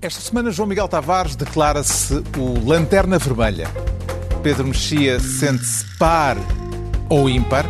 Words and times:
Esta 0.00 0.20
semana, 0.20 0.52
João 0.52 0.68
Miguel 0.68 0.86
Tavares 0.86 1.34
declara-se 1.34 2.22
o 2.36 2.64
Lanterna 2.64 3.18
Vermelha. 3.18 3.66
Pedro 4.44 4.68
Mexia 4.68 5.18
sente-se 5.18 5.84
par 5.98 6.36
ou 7.08 7.28
ímpar. 7.28 7.66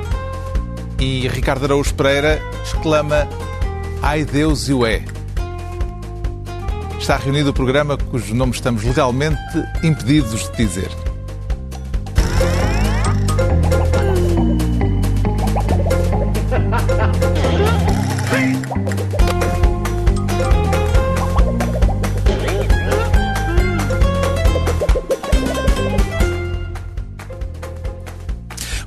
E 1.01 1.27
Ricardo 1.29 1.65
Araújo 1.65 1.95
Pereira 1.95 2.39
exclama: 2.63 3.27
Ai 4.03 4.27
Deus 4.27 4.69
e 4.69 4.75
o 4.75 4.85
é. 4.85 5.03
Está 6.99 7.17
reunido 7.17 7.49
o 7.49 7.55
programa 7.55 7.97
cujo 7.97 8.35
nome 8.35 8.53
estamos 8.53 8.85
legalmente 8.85 9.41
impedidos 9.83 10.51
de 10.51 10.57
dizer. 10.59 11.08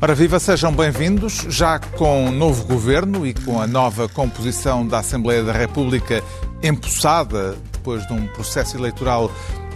Ora 0.04 0.16
viva, 0.16 0.40
sejam 0.40 0.74
bem-vindos. 0.74 1.46
Já 1.48 1.78
com 1.78 2.26
o 2.26 2.32
novo 2.32 2.66
governo 2.66 3.24
e 3.24 3.36
com 3.36 3.62
a 3.62 3.68
nova 3.68 4.10
composição 4.10 4.86
da 4.86 4.98
Assembleia 4.98 5.44
da 5.44 5.54
República 5.54 6.24
empossada 6.64 7.56
depois 7.72 8.08
de 8.08 8.14
um 8.14 8.26
processo 8.26 8.76
eleitoral 8.76 9.32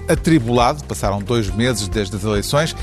atribulado, 0.09 0.83
passaram 0.85 1.19
dois 1.19 1.51
meses 1.51 1.87
desde 1.87 2.15
as 2.15 2.23
eleições. 2.23 2.75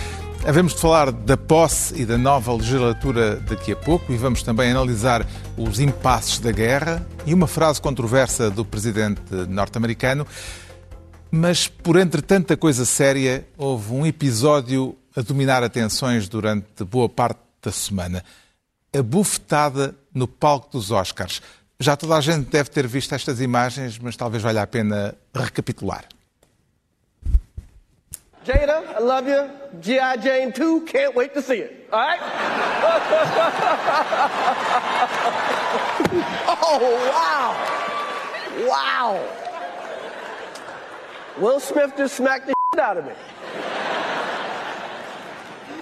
Havemos 0.47 0.73
de 0.73 0.81
falar 0.81 1.11
da 1.11 1.37
posse 1.37 2.01
e 2.01 2.07
da 2.07 2.17
nova 2.17 2.53
legislatura 2.53 3.35
daqui 3.35 3.73
a 3.73 3.77
pouco 3.77 4.13
e 4.13 4.17
vamos 4.17 4.45
também 4.45 4.71
analisar 4.71 5.27
os 5.57 5.81
impasses 5.81 6.39
da 6.39 6.53
guerra 6.53 7.05
e 7.27 7.35
uma 7.35 7.49
frase 7.49 7.81
controversa 7.81 8.53
do 8.53 8.65
presidente 8.65 9.21
norte-americano. 9.49 10.25
Mas, 11.29 11.67
por 11.67 11.97
entre 11.97 12.23
tanta 12.23 12.57
coisa 12.57 12.85
séria, 12.85 13.45
houve 13.59 13.93
um 13.93 14.07
episódio 14.07 14.97
a 15.15 15.21
dominar 15.23 15.63
atenções 15.63 16.29
durante 16.29 16.85
boa 16.85 17.09
parte 17.09 17.41
da 17.63 17.71
semana. 17.71 18.25
A 18.97 19.03
bufetada 19.03 19.95
no 20.15 20.27
palco 20.29 20.71
dos 20.71 20.91
Oscars. 20.91 21.41
Já 21.79 21.97
toda 21.97 22.17
a 22.17 22.21
gente 22.21 22.51
deve 22.51 22.71
ter 22.71 22.87
visto 22.87 23.15
estas 23.15 23.41
imagens, 23.41 23.99
mas 23.99 24.17
talvez 24.17 24.43
valha 24.43 24.63
a 24.63 24.67
pena 24.67 25.15
recapitular. 25.35 26.05
Jada, 28.45 28.83
I 28.99 29.01
love 29.01 29.29
you. 29.29 29.51
G.I. 29.81 30.17
Jane 30.17 30.53
2, 30.53 30.81
can't 30.85 31.15
wait 31.15 31.33
to 31.33 31.41
see 31.41 31.61
it. 31.61 31.89
All 31.93 32.01
right? 32.01 32.21
oh, 36.49 36.81
wow. 37.09 37.55
Wow. 38.69 39.21
Will 41.39 41.61
Smith 41.61 41.97
just 41.97 42.17
smacked 42.17 42.47
the 42.47 42.55
shit 42.75 42.81
out 42.81 42.97
of 42.97 43.07
me. 43.07 43.13
Did- 43.13 43.13
wife's 43.13 43.31
name 43.53 43.61
out 45.33 45.71
your 45.73 45.82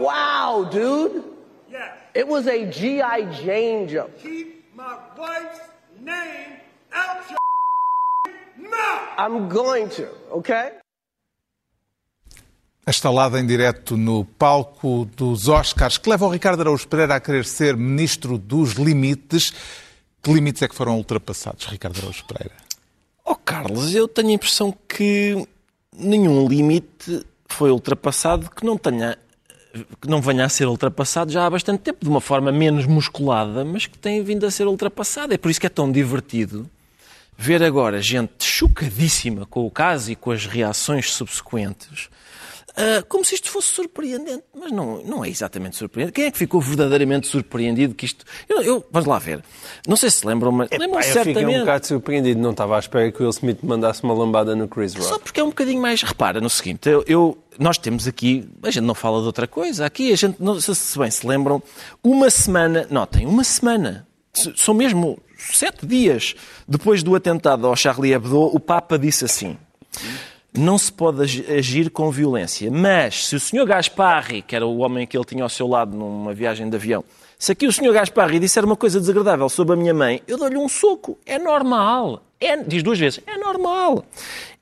Wow, 0.00 0.64
dude. 0.70 1.24
Yes. 1.70 1.90
It 2.14 2.26
was 2.26 2.46
a 2.46 2.70
G.I. 2.70 3.24
Jane 3.42 3.88
joke. 3.88 4.18
Keep 4.18 4.74
my 4.74 4.96
wife's 5.16 5.60
name 6.00 6.56
out 6.92 7.22
your 7.30 7.38
mouth. 8.68 9.08
I'm 9.18 9.48
going 9.48 9.88
to, 9.90 10.08
okay? 10.32 10.72
A 12.86 12.90
estalada 12.90 13.38
em 13.38 13.46
direto 13.46 13.96
no 13.96 14.24
palco 14.24 15.04
dos 15.04 15.48
Oscars, 15.48 15.98
que 15.98 16.10
leva 16.10 16.26
o 16.26 16.30
Ricardo 16.30 16.60
Araújo 16.60 16.88
Pereira 16.88 17.14
a 17.14 17.20
querer 17.20 17.44
ser 17.44 17.76
ministro 17.76 18.38
dos 18.38 18.72
limites. 18.72 19.52
Que 20.22 20.32
limites 20.32 20.62
é 20.62 20.68
que 20.68 20.74
foram 20.74 20.96
ultrapassados, 20.96 21.66
Ricardo 21.66 21.98
Araújo 21.98 22.24
Pereira? 22.24 22.56
Oh, 23.24 23.36
Carlos, 23.36 23.94
eu 23.94 24.08
tenho 24.08 24.30
a 24.30 24.32
impressão 24.32 24.74
que 24.88 25.46
nenhum 25.96 26.46
limite 26.48 27.24
foi 27.48 27.70
ultrapassado 27.70 28.50
que 28.50 28.64
não 28.64 28.76
tenha 28.78 29.18
que 30.00 30.08
não 30.08 30.20
venha 30.20 30.44
a 30.44 30.48
ser 30.48 30.66
ultrapassado 30.66 31.30
já 31.30 31.46
há 31.46 31.50
bastante 31.50 31.80
tempo, 31.82 31.98
de 32.02 32.08
uma 32.10 32.20
forma 32.20 32.50
menos 32.50 32.86
musculada, 32.86 33.64
mas 33.64 33.86
que 33.86 33.96
tem 33.96 34.20
vindo 34.20 34.44
a 34.44 34.50
ser 34.50 34.66
ultrapassado. 34.66 35.32
É 35.32 35.38
por 35.38 35.48
isso 35.48 35.60
que 35.60 35.66
é 35.66 35.70
tão 35.70 35.92
divertido 35.92 36.68
ver 37.38 37.62
agora 37.62 38.02
gente 38.02 38.44
chocadíssima 38.44 39.46
com 39.46 39.64
o 39.64 39.70
caso 39.70 40.12
e 40.12 40.16
com 40.16 40.30
as 40.30 40.44
reações 40.44 41.12
subsequentes, 41.12 42.10
ah, 42.76 43.02
como 43.08 43.24
se 43.24 43.34
isto 43.34 43.50
fosse 43.50 43.68
surpreendente. 43.68 44.42
Mas 44.58 44.70
não, 44.72 45.02
não 45.04 45.24
é 45.24 45.28
exatamente 45.28 45.76
surpreendente. 45.76 46.14
Quem 46.14 46.24
é 46.26 46.30
que 46.30 46.38
ficou 46.38 46.60
verdadeiramente 46.60 47.26
surpreendido 47.28 47.94
que 47.94 48.06
isto... 48.06 48.24
Eu, 48.48 48.62
eu- 48.62 48.86
vamos 48.90 49.08
lá 49.08 49.18
ver. 49.18 49.42
Não 49.86 49.96
sei 49.96 50.10
se 50.10 50.26
lembram, 50.26 50.50
mas 50.52 50.68
lembram 50.70 50.90
Pá, 50.92 50.98
eu 51.00 51.02
fiquei 51.04 51.20
um 51.20 51.24
certamente. 51.24 51.60
bocado 51.60 51.86
surpreendido. 51.86 52.40
Não 52.40 52.50
estava 52.52 52.76
à 52.76 52.78
espera 52.78 53.10
que 53.12 53.18
o 53.18 53.22
Will 53.22 53.30
Smith 53.30 53.58
mandasse 53.62 54.02
uma 54.02 54.14
lambada 54.14 54.54
no 54.56 54.66
Chris 54.68 54.94
Rock. 54.94 55.08
Só 55.08 55.18
porque 55.18 55.40
é 55.40 55.44
um 55.44 55.48
bocadinho 55.48 55.80
mais. 55.80 56.02
Repara 56.02 56.40
no 56.40 56.50
seguinte, 56.50 56.88
eu, 56.88 57.04
eu- 57.06 57.38
nós 57.58 57.76
temos 57.78 58.06
aqui. 58.06 58.48
A 58.62 58.70
gente 58.70 58.84
não 58.84 58.94
fala 58.94 59.20
de 59.20 59.26
outra 59.26 59.46
coisa. 59.46 59.84
Aqui 59.84 60.12
a 60.12 60.16
gente, 60.16 60.36
não, 60.42 60.60
se, 60.60 60.74
se 60.74 60.98
bem 60.98 61.10
se 61.10 61.26
lembram, 61.26 61.62
uma 62.02 62.30
semana. 62.30 62.86
Notem, 62.90 63.26
uma 63.26 63.44
semana. 63.44 64.06
São 64.56 64.72
mesmo 64.74 65.18
sete 65.36 65.84
dias 65.84 66.34
depois 66.68 67.02
do 67.02 67.14
atentado 67.16 67.66
ao 67.66 67.74
Charlie 67.74 68.12
Hebdo, 68.12 68.38
o 68.54 68.60
Papa 68.60 68.96
disse 68.98 69.24
assim. 69.24 69.58
Não 70.56 70.76
se 70.76 70.92
pode 70.92 71.22
agi- 71.22 71.46
agir 71.48 71.90
com 71.90 72.10
violência, 72.10 72.70
mas 72.70 73.26
se 73.28 73.36
o 73.36 73.40
Sr. 73.40 73.64
Gasparri, 73.64 74.42
que 74.42 74.56
era 74.56 74.66
o 74.66 74.78
homem 74.78 75.06
que 75.06 75.16
ele 75.16 75.24
tinha 75.24 75.44
ao 75.44 75.48
seu 75.48 75.68
lado 75.68 75.96
numa 75.96 76.34
viagem 76.34 76.68
de 76.68 76.74
avião, 76.76 77.04
se 77.38 77.52
aqui 77.52 77.66
o 77.66 77.72
Sr. 77.72 77.92
Gasparri 77.92 78.38
disser 78.40 78.64
uma 78.64 78.76
coisa 78.76 78.98
desagradável 78.98 79.48
sobre 79.48 79.74
a 79.74 79.76
minha 79.76 79.94
mãe, 79.94 80.20
eu 80.26 80.36
dou-lhe 80.36 80.56
um 80.56 80.68
soco. 80.68 81.16
É 81.24 81.38
normal. 81.38 82.22
É, 82.40 82.56
diz 82.56 82.82
duas 82.82 82.98
vezes, 82.98 83.20
é 83.26 83.36
normal. 83.36 84.04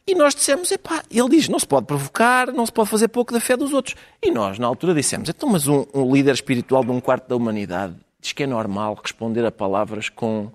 E 0.06 0.14
nós 0.14 0.34
dissemos, 0.34 0.70
epá, 0.70 1.02
ele 1.10 1.28
diz, 1.30 1.48
não 1.48 1.58
se 1.58 1.66
pode 1.66 1.86
provocar, 1.86 2.52
não 2.52 2.64
se 2.66 2.72
pode 2.72 2.88
fazer 2.88 3.08
pouco 3.08 3.32
da 3.32 3.40
fé 3.40 3.56
dos 3.56 3.72
outros. 3.72 3.94
E 4.22 4.30
nós, 4.30 4.58
na 4.58 4.66
altura, 4.66 4.94
dissemos, 4.94 5.28
então, 5.28 5.48
mas 5.48 5.66
um, 5.68 5.84
um 5.94 6.12
líder 6.14 6.34
espiritual 6.34 6.84
de 6.84 6.90
um 6.90 7.00
quarto 7.00 7.28
da 7.28 7.36
humanidade 7.36 7.94
diz 8.20 8.32
que 8.32 8.42
é 8.42 8.46
normal 8.46 8.98
responder 9.02 9.44
a 9.44 9.50
palavras 9.50 10.08
com 10.08 10.50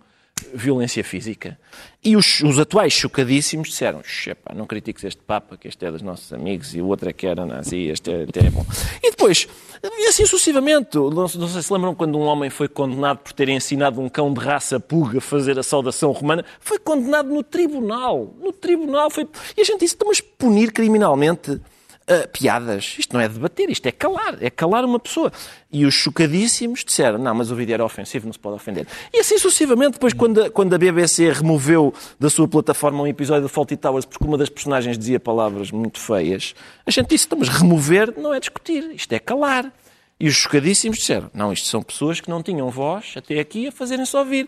violência 0.53 1.03
física. 1.03 1.57
E 2.03 2.15
os, 2.15 2.41
os 2.41 2.59
atuais 2.59 2.93
chocadíssimos 2.93 3.69
disseram: 3.69 4.01
"Epá, 4.27 4.53
não 4.53 4.65
critiques 4.65 5.03
este 5.03 5.21
Papa, 5.21 5.57
que 5.57 5.67
este 5.67 5.85
é 5.85 5.91
dos 5.91 6.01
nossos 6.01 6.31
amigos, 6.33 6.75
e 6.75 6.81
o 6.81 6.87
outro 6.87 7.09
é 7.09 7.13
que 7.13 7.25
era 7.25 7.45
nazi, 7.45 7.87
este 7.87 8.11
é, 8.11 8.23
este 8.23 8.39
é 8.39 8.49
bom. 8.49 8.65
E 9.01 9.11
depois, 9.11 9.47
e 9.83 10.07
assim 10.07 10.25
sucessivamente, 10.25 10.95
não, 10.95 11.09
não 11.09 11.27
sei 11.27 11.61
se 11.61 11.73
lembram 11.73 11.95
quando 11.95 12.17
um 12.17 12.23
homem 12.23 12.49
foi 12.49 12.67
condenado 12.67 13.19
por 13.19 13.33
ter 13.33 13.49
ensinado 13.49 14.01
um 14.01 14.09
cão 14.09 14.33
de 14.33 14.39
raça 14.39 14.79
pulga 14.79 15.17
a 15.17 15.21
fazer 15.21 15.57
a 15.57 15.63
saudação 15.63 16.11
romana, 16.11 16.43
foi 16.59 16.77
condenado 16.77 17.29
no 17.29 17.43
tribunal. 17.43 18.33
No 18.41 18.51
tribunal. 18.51 19.09
Foi... 19.09 19.27
E 19.57 19.61
a 19.61 19.63
gente 19.63 19.79
disse: 19.79 19.95
"Então, 19.95 20.07
mas 20.07 20.19
punir 20.19 20.71
criminalmente 20.71 21.59
ah, 22.07 22.27
piadas. 22.27 22.95
Isto 22.99 23.13
não 23.13 23.21
é 23.21 23.29
debater, 23.29 23.69
isto 23.69 23.85
é 23.85 23.91
calar. 23.91 24.37
É 24.41 24.49
calar 24.49 24.83
uma 24.83 24.99
pessoa. 24.99 25.31
E 25.71 25.85
os 25.85 25.93
chocadíssimos 25.93 26.83
disseram, 26.83 27.17
não, 27.17 27.33
mas 27.33 27.49
o 27.49 27.55
vídeo 27.55 27.73
era 27.73 27.83
ofensivo, 27.83 28.25
não 28.25 28.33
se 28.33 28.39
pode 28.39 28.55
ofender. 28.55 28.85
E 29.13 29.19
assim 29.19 29.37
sucessivamente, 29.37 29.93
depois 29.93 30.13
quando 30.13 30.43
a, 30.43 30.49
quando 30.49 30.73
a 30.73 30.77
BBC 30.77 31.31
removeu 31.31 31.93
da 32.19 32.29
sua 32.29 32.47
plataforma 32.47 33.01
um 33.01 33.07
episódio 33.07 33.47
de 33.47 33.53
Faulty 33.53 33.77
Towers 33.77 34.05
porque 34.05 34.25
uma 34.25 34.37
das 34.37 34.49
personagens 34.49 34.97
dizia 34.97 35.19
palavras 35.19 35.71
muito 35.71 35.99
feias, 35.99 36.53
a 36.85 36.91
gente 36.91 37.07
disse, 37.07 37.25
então, 37.25 37.39
mas 37.39 37.49
remover 37.49 38.13
não 38.17 38.33
é 38.33 38.39
discutir, 38.39 38.91
isto 38.93 39.11
é 39.13 39.19
calar. 39.19 39.71
E 40.19 40.27
os 40.27 40.35
chocadíssimos 40.35 40.99
disseram, 40.99 41.29
não, 41.33 41.51
isto 41.51 41.67
são 41.67 41.81
pessoas 41.81 42.21
que 42.21 42.29
não 42.29 42.43
tinham 42.43 42.69
voz 42.69 43.13
até 43.17 43.39
aqui 43.39 43.67
a 43.67 43.71
fazerem-se 43.71 44.15
ouvir. 44.15 44.47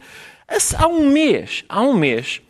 Há 0.77 0.87
um 0.87 1.09
mês, 1.09 1.63
há 1.67 1.81
um 1.81 1.93
mês, 1.93 2.41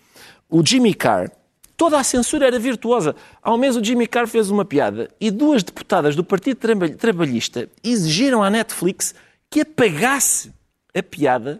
o 0.49 0.65
Jimmy 0.65 0.93
Carr, 0.93 1.31
toda 1.77 1.99
a 1.99 2.03
censura 2.03 2.47
era 2.47 2.59
virtuosa. 2.59 3.15
Há 3.41 3.53
um 3.53 3.57
mês 3.57 3.75
o 3.75 3.83
Jimmy 3.83 4.07
Carr 4.07 4.27
fez 4.27 4.49
uma 4.49 4.65
piada 4.65 5.09
e 5.19 5.29
duas 5.31 5.63
deputadas 5.63 6.15
do 6.15 6.23
Partido 6.23 6.57
Traba- 6.57 6.89
Trabalhista 6.89 7.69
exigiram 7.83 8.41
à 8.43 8.49
Netflix 8.49 9.13
que 9.49 9.61
apagasse 9.61 10.51
a 10.95 11.03
piada 11.03 11.59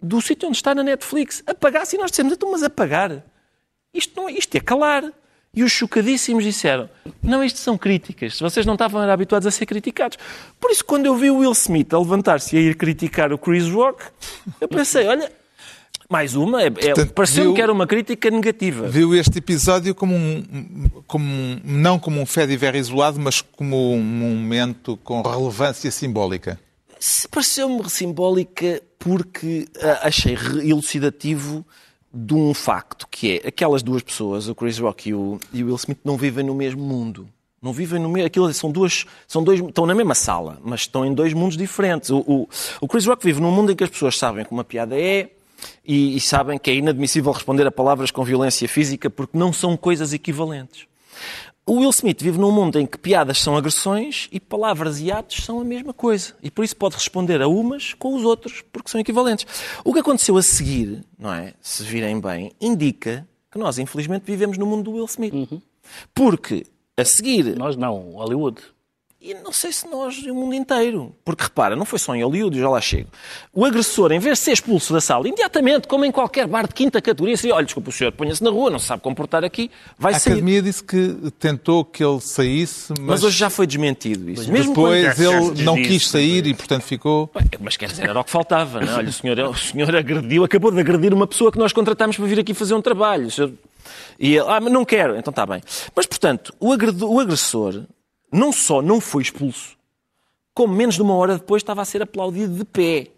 do 0.00 0.20
sítio 0.20 0.48
onde 0.48 0.56
está 0.58 0.74
na 0.74 0.82
Netflix. 0.82 1.42
Apagasse 1.46 1.96
e 1.96 1.98
nós 1.98 2.10
dissemos, 2.10 2.32
então, 2.32 2.50
mas 2.52 2.62
apagar? 2.62 3.24
Isto, 3.92 4.20
não, 4.20 4.28
isto 4.28 4.54
é 4.54 4.60
calar. 4.60 5.04
E 5.54 5.64
os 5.64 5.72
chocadíssimos 5.72 6.44
disseram, 6.44 6.90
não, 7.22 7.42
isto 7.42 7.58
são 7.58 7.78
críticas. 7.78 8.38
Vocês 8.38 8.66
não 8.66 8.74
estavam 8.74 9.00
habituados 9.00 9.46
a 9.46 9.50
ser 9.50 9.64
criticados. 9.64 10.18
Por 10.60 10.70
isso, 10.70 10.84
quando 10.84 11.06
eu 11.06 11.16
vi 11.16 11.30
o 11.30 11.38
Will 11.38 11.52
Smith 11.52 11.94
a 11.94 11.98
levantar-se 11.98 12.54
e 12.54 12.58
a 12.58 12.62
ir 12.62 12.76
criticar 12.76 13.32
o 13.32 13.38
Chris 13.38 13.66
Rock, 13.70 14.04
eu 14.60 14.68
pensei, 14.68 15.06
olha, 15.06 15.32
mais 16.10 16.34
uma, 16.34 16.62
é, 16.62 16.66
é, 16.66 16.70
Portanto, 16.70 17.12
viu- 17.44 17.54
que 17.54 17.60
era 17.60 17.72
uma 17.72 17.86
crítica 17.86 18.30
negativa. 18.30 18.88
Viu 18.88 19.14
este 19.14 19.38
episódio 19.38 19.94
como 19.94 20.14
um, 20.14 20.42
como 21.06 21.24
um- 21.24 21.60
não 21.64 21.98
como 21.98 22.20
um 22.20 22.26
isolado, 22.74 23.18
mas 23.18 23.40
como 23.40 23.92
um 23.94 24.02
momento 24.02 24.96
com 25.02 25.22
relevância 25.22 25.90
simbólica. 25.90 26.58
Pareceu-me 27.30 27.88
simbólica 27.90 28.82
porque 28.98 29.66
ah, 29.80 30.00
achei 30.08 30.34
elucidativo 30.64 31.64
de 32.12 32.34
um 32.34 32.54
facto, 32.54 33.06
que 33.10 33.40
é 33.44 33.48
aquelas 33.48 33.82
duas 33.82 34.02
pessoas, 34.02 34.48
o 34.48 34.54
Chris 34.54 34.78
Rock 34.78 35.10
e 35.10 35.14
o, 35.14 35.38
e 35.52 35.62
o 35.62 35.66
Will 35.66 35.76
Smith, 35.76 35.98
não 36.04 36.16
vivem 36.16 36.44
no 36.44 36.54
mesmo 36.54 36.82
mundo. 36.82 37.28
Não 37.60 37.72
vivem 37.72 38.00
no 38.00 38.08
mesmo. 38.08 38.26
Aquilo 38.26 38.52
são 38.54 38.70
duas. 38.70 39.04
São 39.26 39.42
dois, 39.42 39.60
estão 39.60 39.86
na 39.86 39.94
mesma 39.94 40.14
sala, 40.14 40.58
mas 40.64 40.82
estão 40.82 41.04
em 41.04 41.12
dois 41.12 41.32
mundos 41.32 41.56
diferentes. 41.56 42.10
O, 42.10 42.18
o, 42.18 42.48
o 42.80 42.88
Chris 42.88 43.04
Rock 43.06 43.24
vive 43.24 43.40
num 43.40 43.50
mundo 43.50 43.72
em 43.72 43.76
que 43.76 43.82
as 43.84 43.90
pessoas 43.90 44.16
sabem 44.16 44.44
como 44.44 44.58
uma 44.60 44.64
piada 44.64 44.98
é, 44.98 45.30
e, 45.84 46.16
e 46.16 46.20
sabem 46.20 46.58
que 46.58 46.70
é 46.70 46.74
inadmissível 46.74 47.32
responder 47.32 47.66
a 47.66 47.70
palavras 47.70 48.10
com 48.10 48.24
violência 48.24 48.68
física 48.68 49.08
porque 49.08 49.36
não 49.36 49.52
são 49.52 49.76
coisas 49.76 50.12
equivalentes. 50.12 50.86
O 51.68 51.78
Will 51.78 51.90
Smith 51.90 52.22
vive 52.22 52.38
num 52.38 52.52
mundo 52.52 52.78
em 52.78 52.86
que 52.86 52.96
piadas 52.96 53.40
são 53.40 53.56
agressões 53.56 54.28
e 54.30 54.38
palavras 54.38 55.00
e 55.00 55.10
atos 55.10 55.44
são 55.44 55.58
a 55.58 55.64
mesma 55.64 55.92
coisa. 55.92 56.32
E 56.40 56.48
por 56.48 56.64
isso 56.64 56.76
pode 56.76 56.94
responder 56.94 57.42
a 57.42 57.48
umas 57.48 57.92
com 57.94 58.14
os 58.14 58.22
outros, 58.22 58.62
porque 58.72 58.88
são 58.88 59.00
equivalentes. 59.00 59.46
O 59.84 59.92
que 59.92 59.98
aconteceu 59.98 60.36
a 60.36 60.42
seguir, 60.42 61.02
não 61.18 61.32
é? 61.34 61.54
Se 61.60 61.82
virem 61.82 62.20
bem, 62.20 62.52
indica 62.60 63.26
que 63.50 63.58
nós, 63.58 63.78
infelizmente, 63.78 64.22
vivemos 64.24 64.56
no 64.56 64.64
mundo 64.64 64.84
do 64.84 64.92
Will 64.92 65.06
Smith. 65.06 65.34
Porque 66.14 66.66
a 66.96 67.04
seguir 67.04 67.56
Nós 67.56 67.76
não, 67.76 68.12
Hollywood. 68.12 68.62
E 69.20 69.34
não 69.34 69.50
sei 69.52 69.72
se 69.72 69.88
nós 69.88 70.14
e 70.24 70.30
o 70.30 70.34
mundo 70.34 70.54
inteiro. 70.54 71.14
Porque 71.24 71.44
repara, 71.44 71.74
não 71.74 71.84
foi 71.84 71.98
só 71.98 72.14
em 72.14 72.22
Hollywood, 72.22 72.58
já 72.60 72.68
lá 72.68 72.80
chego. 72.80 73.08
O 73.52 73.64
agressor, 73.64 74.12
em 74.12 74.18
vez 74.18 74.38
de 74.38 74.44
ser 74.44 74.52
expulso 74.52 74.92
da 74.92 75.00
sala, 75.00 75.26
imediatamente, 75.26 75.88
como 75.88 76.04
em 76.04 76.12
qualquer 76.12 76.46
bar 76.46 76.68
de 76.68 76.74
quinta 76.74 77.00
categoria, 77.00 77.36
se 77.36 77.50
olha, 77.50 77.64
desculpa, 77.64 77.88
o 77.90 77.92
senhor 77.92 78.12
ponha-se 78.12 78.44
na 78.44 78.50
rua, 78.50 78.70
não 78.70 78.78
se 78.78 78.86
sabe 78.86 79.02
comportar 79.02 79.42
aqui, 79.44 79.70
vai 79.98 80.14
A 80.14 80.18
sair. 80.18 80.34
Academia 80.34 80.62
disse 80.62 80.84
que 80.84 81.16
tentou 81.38 81.84
que 81.84 82.04
ele 82.04 82.20
saísse, 82.20 82.92
mas, 83.00 83.06
Mas 83.08 83.24
hoje 83.24 83.36
já 83.38 83.50
foi 83.50 83.66
desmentido 83.66 84.30
isso. 84.30 84.52
Mesmo 84.52 84.74
quando- 84.74 84.94
depois 85.02 85.18
ele 85.18 85.62
não 85.64 85.74
quis 85.76 86.06
sair 86.08 86.46
e, 86.46 86.54
portanto, 86.54 86.82
ficou. 86.82 87.30
Bem, 87.34 87.46
Mas 87.60 87.76
quer 87.76 87.88
dizer, 87.88 88.08
era 88.08 88.20
o 88.20 88.24
que 88.24 88.30
faltava, 88.30 88.80
não 88.80 88.92
é? 88.92 88.96
Olha, 88.96 89.08
o 89.08 89.12
senhor, 89.12 89.38
o 89.40 89.54
senhor 89.56 89.96
agrediu, 89.96 90.44
acabou 90.44 90.70
de 90.70 90.78
agredir 90.78 91.12
uma 91.14 91.26
pessoa 91.26 91.50
que 91.50 91.58
nós 91.58 91.72
contratámos 91.72 92.16
para 92.16 92.26
vir 92.26 92.38
aqui 92.38 92.52
fazer 92.54 92.74
um 92.74 92.82
trabalho. 92.82 93.26
O 93.26 93.30
senhor- 93.30 93.52
E 94.18 94.36
ele, 94.36 94.46
ah, 94.48 94.60
mas 94.60 94.72
não 94.72 94.84
quero, 94.84 95.16
então 95.16 95.30
está 95.30 95.44
bem. 95.46 95.62
Mas, 95.94 96.06
portanto, 96.06 96.54
o, 96.60 96.72
agredo- 96.72 97.10
o 97.10 97.18
agressor 97.20 97.82
não 98.32 98.52
só 98.52 98.80
não 98.82 99.00
foi 99.00 99.22
expulso, 99.22 99.76
como 100.54 100.74
menos 100.74 100.94
de 100.96 101.02
uma 101.02 101.14
hora 101.14 101.34
depois 101.38 101.62
estava 101.62 101.82
a 101.82 101.84
ser 101.84 102.02
aplaudido 102.02 102.54
de 102.56 102.64
pé. 102.64 103.08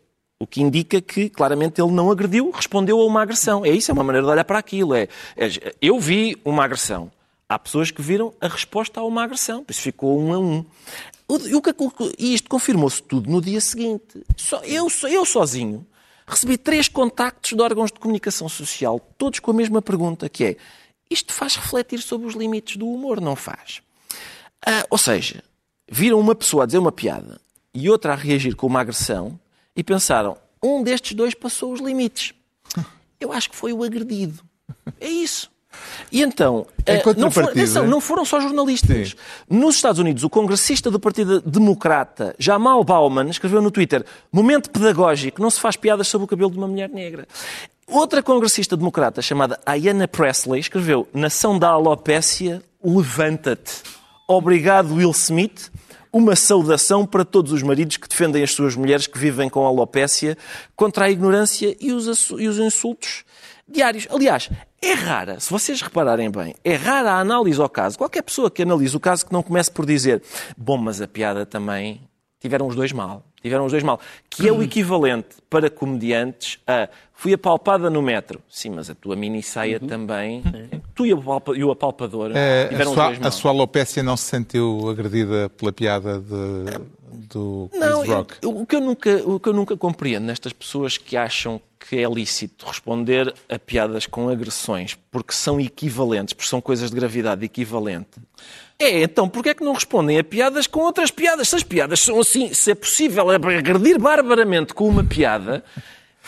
O 0.41 0.47
que 0.47 0.63
indica 0.63 1.01
que, 1.01 1.29
claramente, 1.29 1.81
ele 1.81 1.91
não 1.91 2.11
agrediu, 2.13 2.51
respondeu 2.53 3.01
a 3.01 3.05
uma 3.05 3.23
agressão. 3.23 3.65
É 3.65 3.71
isso, 3.71 3.91
é 3.91 3.95
uma 3.95 4.05
maneira 4.05 4.25
de 4.25 4.33
olhar 4.33 4.45
para 4.45 4.59
aquilo. 4.59 4.95
É, 4.95 5.09
é- 5.37 5.75
eu 5.83 5.99
vi 5.99 6.37
uma 6.45 6.63
agressão. 6.65 7.11
Há 7.49 7.59
pessoas 7.59 7.91
que 7.91 8.01
viram 8.01 8.33
a 8.41 8.47
resposta 8.47 9.01
a 9.01 9.05
uma 9.05 9.25
agressão. 9.25 9.65
Por 9.65 9.73
isso 9.73 9.81
ficou 9.83 10.17
um 10.21 10.33
a 10.33 10.39
um. 10.39 10.65
O- 11.27 11.39
e 12.19 12.35
isto 12.35 12.49
confirmou-se 12.49 13.03
tudo 13.03 13.29
no 13.29 13.41
dia 13.41 13.61
seguinte. 13.61 14.23
Só, 14.37 14.63
eu, 14.65 14.87
eu 15.11 15.25
sozinho 15.25 15.85
recebi 16.27 16.57
três 16.57 16.89
contactos 16.89 17.55
de 17.57 17.61
órgãos 17.63 17.91
de 17.91 17.99
comunicação 17.99 18.49
social, 18.49 19.01
todos 19.19 19.41
com 19.41 19.51
a 19.51 19.55
mesma 19.55 19.83
pergunta, 19.83 20.29
que 20.29 20.45
é 20.45 20.57
isto 21.11 21.33
faz 21.33 21.57
refletir 21.57 22.01
sobre 22.01 22.29
os 22.29 22.35
limites 22.35 22.77
do 22.77 22.87
humor, 22.89 23.21
não 23.21 23.35
faz? 23.35 23.81
Ah, 24.65 24.85
ou 24.91 24.99
seja, 24.99 25.43
viram 25.91 26.19
uma 26.21 26.35
pessoa 26.35 26.65
a 26.65 26.67
dizer 26.67 26.79
uma 26.79 26.93
piada 26.93 27.41
e 27.75 27.89
outra 27.89 28.13
a 28.13 28.17
reagir 28.17 28.55
com 28.57 28.67
uma 28.67 28.81
agressão 28.81 29.39
e 29.77 29.83
pensaram, 29.85 30.37
um 30.63 30.83
destes 30.83 31.15
dois 31.15 31.35
passou 31.35 31.73
os 31.73 31.81
limites. 31.81 32.33
Eu 33.21 33.33
acho 33.33 33.51
que 33.51 33.57
foi 33.57 33.73
o 33.73 33.83
agredido. 33.83 34.43
É 35.01 35.09
isso. 35.09 35.51
E 36.11 36.23
então, 36.23 36.67
Em 36.87 36.93
eh, 36.93 36.95
não, 36.95 37.03
foram, 37.03 37.15
contrapartida- 37.15 37.51
atenção, 37.63 37.87
não 37.87 38.01
foram 38.01 38.25
só 38.25 38.41
jornalistas. 38.41 39.15
Nos 39.49 39.77
Estados 39.77 39.99
Unidos, 40.01 40.25
o 40.25 40.31
congressista 40.31 40.91
do 40.91 40.99
Partido 40.99 41.41
Democrata, 41.43 42.35
Jamal 42.39 42.83
Bauman, 42.83 43.29
escreveu 43.29 43.61
no 43.61 43.71
Twitter: 43.71 44.05
Momento 44.33 44.71
pedagógico, 44.71 45.43
não 45.43 45.51
se 45.51 45.61
faz 45.61 45.77
piadas 45.77 46.09
sobre 46.09 46.25
o 46.25 46.29
cabelo 46.29 46.51
de 46.51 46.57
uma 46.59 46.67
mulher 46.67 46.89
negra. 46.89 47.29
Outra 47.87 48.23
congressista 48.23 48.77
democrata, 48.77 49.21
chamada 49.23 49.61
Ayanna 49.67 50.09
Presley, 50.09 50.61
escreveu: 50.61 51.07
Nação 51.13 51.59
da 51.59 51.69
alopécia, 51.69 52.63
levanta-te. 52.83 53.83
Obrigado, 54.31 54.95
Will 54.95 55.11
Smith. 55.13 55.73
Uma 56.13 56.37
saudação 56.37 57.07
para 57.07 57.25
todos 57.25 57.51
os 57.51 57.63
maridos 57.63 57.97
que 57.97 58.07
defendem 58.07 58.43
as 58.43 58.53
suas 58.53 58.77
mulheres 58.77 59.07
que 59.07 59.19
vivem 59.19 59.49
com 59.49 59.67
alopécia 59.67 60.37
contra 60.77 61.07
a 61.07 61.11
ignorância 61.11 61.75
e 61.81 61.93
os, 61.93 62.29
e 62.31 62.47
os 62.47 62.59
insultos 62.59 63.25
diários. 63.67 64.07
Aliás, 64.11 64.51
é 64.83 64.93
rara, 64.93 65.41
se 65.41 65.51
vocês 65.51 65.81
repararem 65.81 66.31
bem, 66.31 66.55
é 66.63 66.75
rara 66.75 67.13
a 67.13 67.21
análise 67.21 67.59
ao 67.59 67.71
caso. 67.71 67.97
Qualquer 67.97 68.21
pessoa 68.21 68.51
que 68.51 68.63
analise 68.63 68.95
o 68.95 69.01
caso 69.01 69.25
que 69.25 69.33
não 69.33 69.43
comece 69.43 69.71
por 69.71 69.87
dizer 69.87 70.23
bom, 70.59 70.77
mas 70.77 71.01
a 71.01 71.09
piada 71.09 71.47
também 71.47 72.03
tiveram 72.39 72.67
os 72.67 72.77
dois 72.77 72.93
mal. 72.93 73.25
Tiveram 73.43 73.65
os 73.67 73.73
dois 73.73 73.83
mal. 73.85 74.01
Que 74.29 74.49
é 74.49 74.53
o 74.53 74.61
equivalente 74.65 75.29
para 75.49 75.71
comediantes 75.71 76.59
a 76.67 76.89
fui 77.15 77.33
apalpada 77.35 77.89
no 77.91 78.01
metro. 78.03 78.41
Sim, 78.49 78.71
mas 78.71 78.89
a 78.91 78.95
tua 78.95 79.17
mini 79.17 79.43
saia 79.43 79.81
também. 79.81 80.43
Tu 80.95 81.07
e 81.07 81.13
o, 81.15 81.19
apalpa- 81.19 81.57
e 81.57 81.65
o 81.65 81.71
apalpador 81.71 82.31
a, 82.33 82.69
tiveram 82.69 82.91
os 82.91 82.95
sua, 82.95 83.07
dois 83.07 83.19
mal. 83.19 83.29
a 83.29 83.31
sua 83.31 83.51
alopécia 83.51 84.03
não 84.03 84.17
se 84.17 84.25
sentiu 84.25 84.89
agredida 84.89 85.49
pela 85.51 85.73
piada 85.73 86.21
de, 86.21 86.79
do 87.29 87.69
Não, 87.75 88.01
Chris 88.03 88.13
Rock? 88.15 88.35
eu- 88.43 88.57
o, 88.61 88.67
que 88.67 88.77
eu 88.77 88.81
nunca, 88.81 89.17
o 89.29 89.41
que 89.41 89.49
eu 89.49 89.53
nunca 89.53 89.77
compreendo 89.77 90.25
nestas 90.27 90.53
pessoas 90.53 90.97
que 90.97 91.17
acham 91.17 91.61
que 91.81 91.97
é 91.99 92.09
lícito 92.09 92.67
responder 92.67 93.33
a 93.49 93.59
piadas 93.59 94.05
com 94.07 94.29
agressões 94.29 94.97
porque 95.11 95.33
são 95.33 95.61
equivalentes, 95.61 96.35
porque 96.35 96.49
são 96.49 96.61
coisas 96.61 96.91
de 96.91 96.97
gravidade 96.97 97.45
equivalente. 97.45 98.11
É, 98.81 99.03
então, 99.03 99.29
porquê 99.29 99.49
é 99.51 99.55
que 99.55 99.65
não 99.65 99.73
respondem 99.73 100.19
a 100.19 100.25
piadas 100.25 100.69
com 100.69 100.81
outras 100.81 101.11
piadas? 101.11 101.49
Se 101.49 101.57
as 101.57 101.65
piadas 101.65 101.99
são 102.01 102.21
assim, 102.21 102.55
se 102.55 102.71
é 102.71 102.75
possível 102.77 103.29
agredir 103.29 103.99
barbaramente 103.99 104.73
com 104.73 104.89
uma 104.89 105.03
piada, 105.03 105.65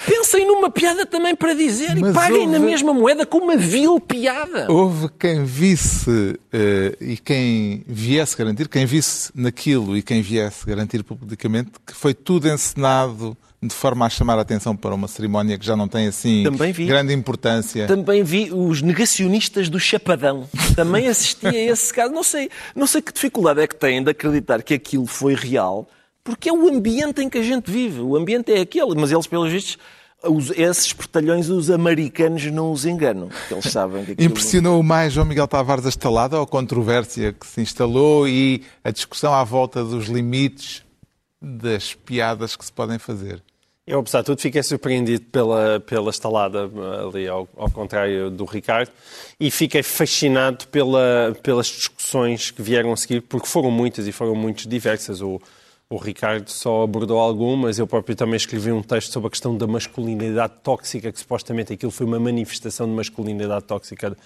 pensem 0.04 0.44
numa 0.44 0.68
piada 0.68 1.06
também 1.06 1.36
para 1.36 1.54
dizer 1.54 1.96
e 1.96 2.00
Mas 2.00 2.12
paguem 2.12 2.48
na 2.48 2.54
houve- 2.54 2.66
mesma 2.70 2.92
moeda 2.92 3.24
com 3.24 3.38
uma 3.38 3.56
vil 3.56 4.00
piada. 4.00 4.66
Houve 4.68 5.08
quem 5.16 5.44
visse 5.44 6.40
eh, 6.52 6.96
e 7.00 7.16
quem 7.18 7.84
viesse 7.86 8.36
garantir, 8.36 8.66
quem 8.68 8.84
visse 8.84 9.30
naquilo 9.32 9.96
e 9.96 10.02
quem 10.02 10.20
viesse 10.20 10.66
garantir 10.66 11.04
publicamente 11.04 11.70
que 11.86 11.94
foi 11.94 12.14
tudo 12.14 12.48
encenado 12.48 13.36
de 13.62 13.74
forma 13.74 14.06
a 14.06 14.08
chamar 14.08 14.38
a 14.38 14.40
atenção 14.40 14.74
para 14.74 14.94
uma 14.94 15.06
cerimónia 15.06 15.58
que 15.58 15.66
já 15.66 15.76
não 15.76 15.86
tem 15.86 16.06
assim 16.06 16.44
grande 16.86 17.12
importância. 17.12 17.86
Também 17.86 18.22
vi 18.22 18.50
os 18.52 18.80
negacionistas 18.80 19.68
do 19.68 19.78
Chapadão. 19.78 20.48
Também 20.74 21.08
assisti 21.08 21.46
a 21.46 21.52
esse 21.70 21.92
caso. 21.92 22.12
Não 22.12 22.22
sei, 22.22 22.48
não 22.74 22.86
sei 22.86 23.02
que 23.02 23.12
dificuldade 23.12 23.60
é 23.60 23.66
que 23.66 23.76
têm 23.76 24.02
de 24.02 24.10
acreditar 24.10 24.62
que 24.62 24.72
aquilo 24.72 25.06
foi 25.06 25.34
real, 25.34 25.86
porque 26.24 26.48
é 26.48 26.52
o 26.52 26.68
ambiente 26.68 27.20
em 27.22 27.28
que 27.28 27.36
a 27.36 27.42
gente 27.42 27.70
vive. 27.70 28.00
O 28.00 28.16
ambiente 28.16 28.50
é 28.50 28.60
aquele, 28.60 28.94
mas 28.94 29.12
eles, 29.12 29.26
pelos 29.26 29.50
vistos, 29.52 29.76
os- 30.24 30.50
esses 30.52 30.86
espertalhões, 30.86 31.50
os 31.50 31.70
americanos, 31.70 32.44
não 32.46 32.72
os 32.72 32.86
enganam. 32.86 33.28
Eles 33.50 33.64
sabem 33.66 34.06
que 34.06 34.12
aquilo... 34.12 34.26
Impressionou 34.30 34.82
mais 34.82 35.12
João 35.12 35.26
Miguel 35.26 35.46
Tavares 35.46 35.84
a 35.84 35.90
estalada 35.90 36.38
ou 36.38 36.44
a 36.44 36.46
controvérsia 36.46 37.34
que 37.34 37.46
se 37.46 37.60
instalou 37.60 38.26
e 38.26 38.62
a 38.82 38.90
discussão 38.90 39.34
à 39.34 39.44
volta 39.44 39.84
dos 39.84 40.06
limites 40.06 40.82
das 41.42 41.94
piadas 41.94 42.54
que 42.56 42.64
se 42.64 42.72
podem 42.72 42.98
fazer? 42.98 43.42
Eu, 43.90 43.98
apesar 43.98 44.20
de 44.20 44.26
tudo, 44.26 44.40
fiquei 44.40 44.62
surpreendido 44.62 45.24
pela, 45.32 45.80
pela 45.80 46.10
estalada, 46.10 46.70
ali 47.04 47.26
ao, 47.26 47.48
ao 47.56 47.68
contrário 47.68 48.30
do 48.30 48.44
Ricardo, 48.44 48.88
e 49.38 49.50
fiquei 49.50 49.82
fascinado 49.82 50.68
pela, 50.68 51.36
pelas 51.42 51.66
discussões 51.66 52.52
que 52.52 52.62
vieram 52.62 52.92
a 52.92 52.96
seguir, 52.96 53.20
porque 53.22 53.48
foram 53.48 53.68
muitas 53.68 54.06
e 54.06 54.12
foram 54.12 54.36
muito 54.36 54.68
diversas. 54.68 55.20
O, 55.20 55.42
o 55.88 55.96
Ricardo 55.96 56.48
só 56.48 56.84
abordou 56.84 57.18
algumas, 57.18 57.80
eu 57.80 57.86
próprio 57.88 58.14
também 58.14 58.36
escrevi 58.36 58.70
um 58.70 58.80
texto 58.80 59.10
sobre 59.10 59.26
a 59.26 59.30
questão 59.30 59.58
da 59.58 59.66
masculinidade 59.66 60.52
tóxica, 60.62 61.10
que 61.10 61.18
supostamente 61.18 61.72
aquilo 61.72 61.90
foi 61.90 62.06
uma 62.06 62.20
manifestação 62.20 62.86
de 62.86 62.92
masculinidade 62.92 63.64
tóxica 63.64 64.16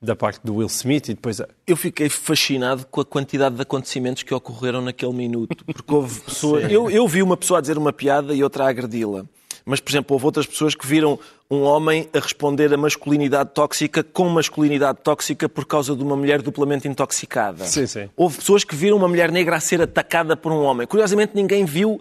da 0.00 0.14
parte 0.14 0.40
do 0.44 0.56
Will 0.56 0.66
Smith, 0.66 1.08
e 1.08 1.14
depois 1.14 1.40
Eu 1.66 1.76
fiquei 1.76 2.08
fascinado 2.08 2.86
com 2.90 3.00
a 3.00 3.04
quantidade 3.04 3.54
de 3.56 3.62
acontecimentos 3.62 4.22
que 4.22 4.34
ocorreram 4.34 4.80
naquele 4.82 5.12
minuto. 5.12 5.64
Porque 5.64 5.94
houve 5.94 6.20
pessoas. 6.24 6.70
Eu, 6.70 6.90
eu 6.90 7.06
vi 7.08 7.22
uma 7.22 7.36
pessoa 7.36 7.58
a 7.58 7.60
dizer 7.60 7.78
uma 7.78 7.92
piada 7.92 8.34
e 8.34 8.42
outra 8.42 8.64
a 8.64 8.68
agredi-la. 8.68 9.24
Mas, 9.66 9.80
por 9.80 9.90
exemplo, 9.90 10.12
houve 10.14 10.26
outras 10.26 10.46
pessoas 10.46 10.74
que 10.74 10.86
viram 10.86 11.18
um 11.50 11.62
homem 11.62 12.06
a 12.12 12.18
responder 12.18 12.72
a 12.74 12.76
masculinidade 12.76 13.50
tóxica 13.54 14.02
com 14.04 14.28
masculinidade 14.28 14.98
tóxica 15.02 15.48
por 15.48 15.64
causa 15.64 15.96
de 15.96 16.02
uma 16.02 16.14
mulher 16.14 16.42
duplamente 16.42 16.86
intoxicada. 16.86 17.64
Sim, 17.64 17.86
sim. 17.86 18.10
Houve 18.14 18.36
pessoas 18.36 18.62
que 18.62 18.74
viram 18.76 18.98
uma 18.98 19.08
mulher 19.08 19.32
negra 19.32 19.56
a 19.56 19.60
ser 19.60 19.80
atacada 19.80 20.36
por 20.36 20.52
um 20.52 20.62
homem. 20.62 20.86
Curiosamente, 20.86 21.32
ninguém 21.34 21.64
viu 21.64 21.98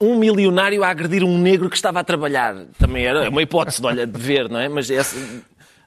um 0.00 0.18
milionário 0.18 0.82
a 0.82 0.88
agredir 0.88 1.22
um 1.22 1.36
negro 1.38 1.68
que 1.68 1.76
estava 1.76 2.00
a 2.00 2.04
trabalhar. 2.04 2.56
Também 2.78 3.04
era 3.04 3.28
uma 3.28 3.42
hipótese 3.42 3.80
de, 3.80 3.86
olha, 3.86 4.06
de 4.06 4.18
ver, 4.18 4.48
não 4.48 4.58
é? 4.58 4.68
Mas 4.68 4.90
essa- 4.90 5.16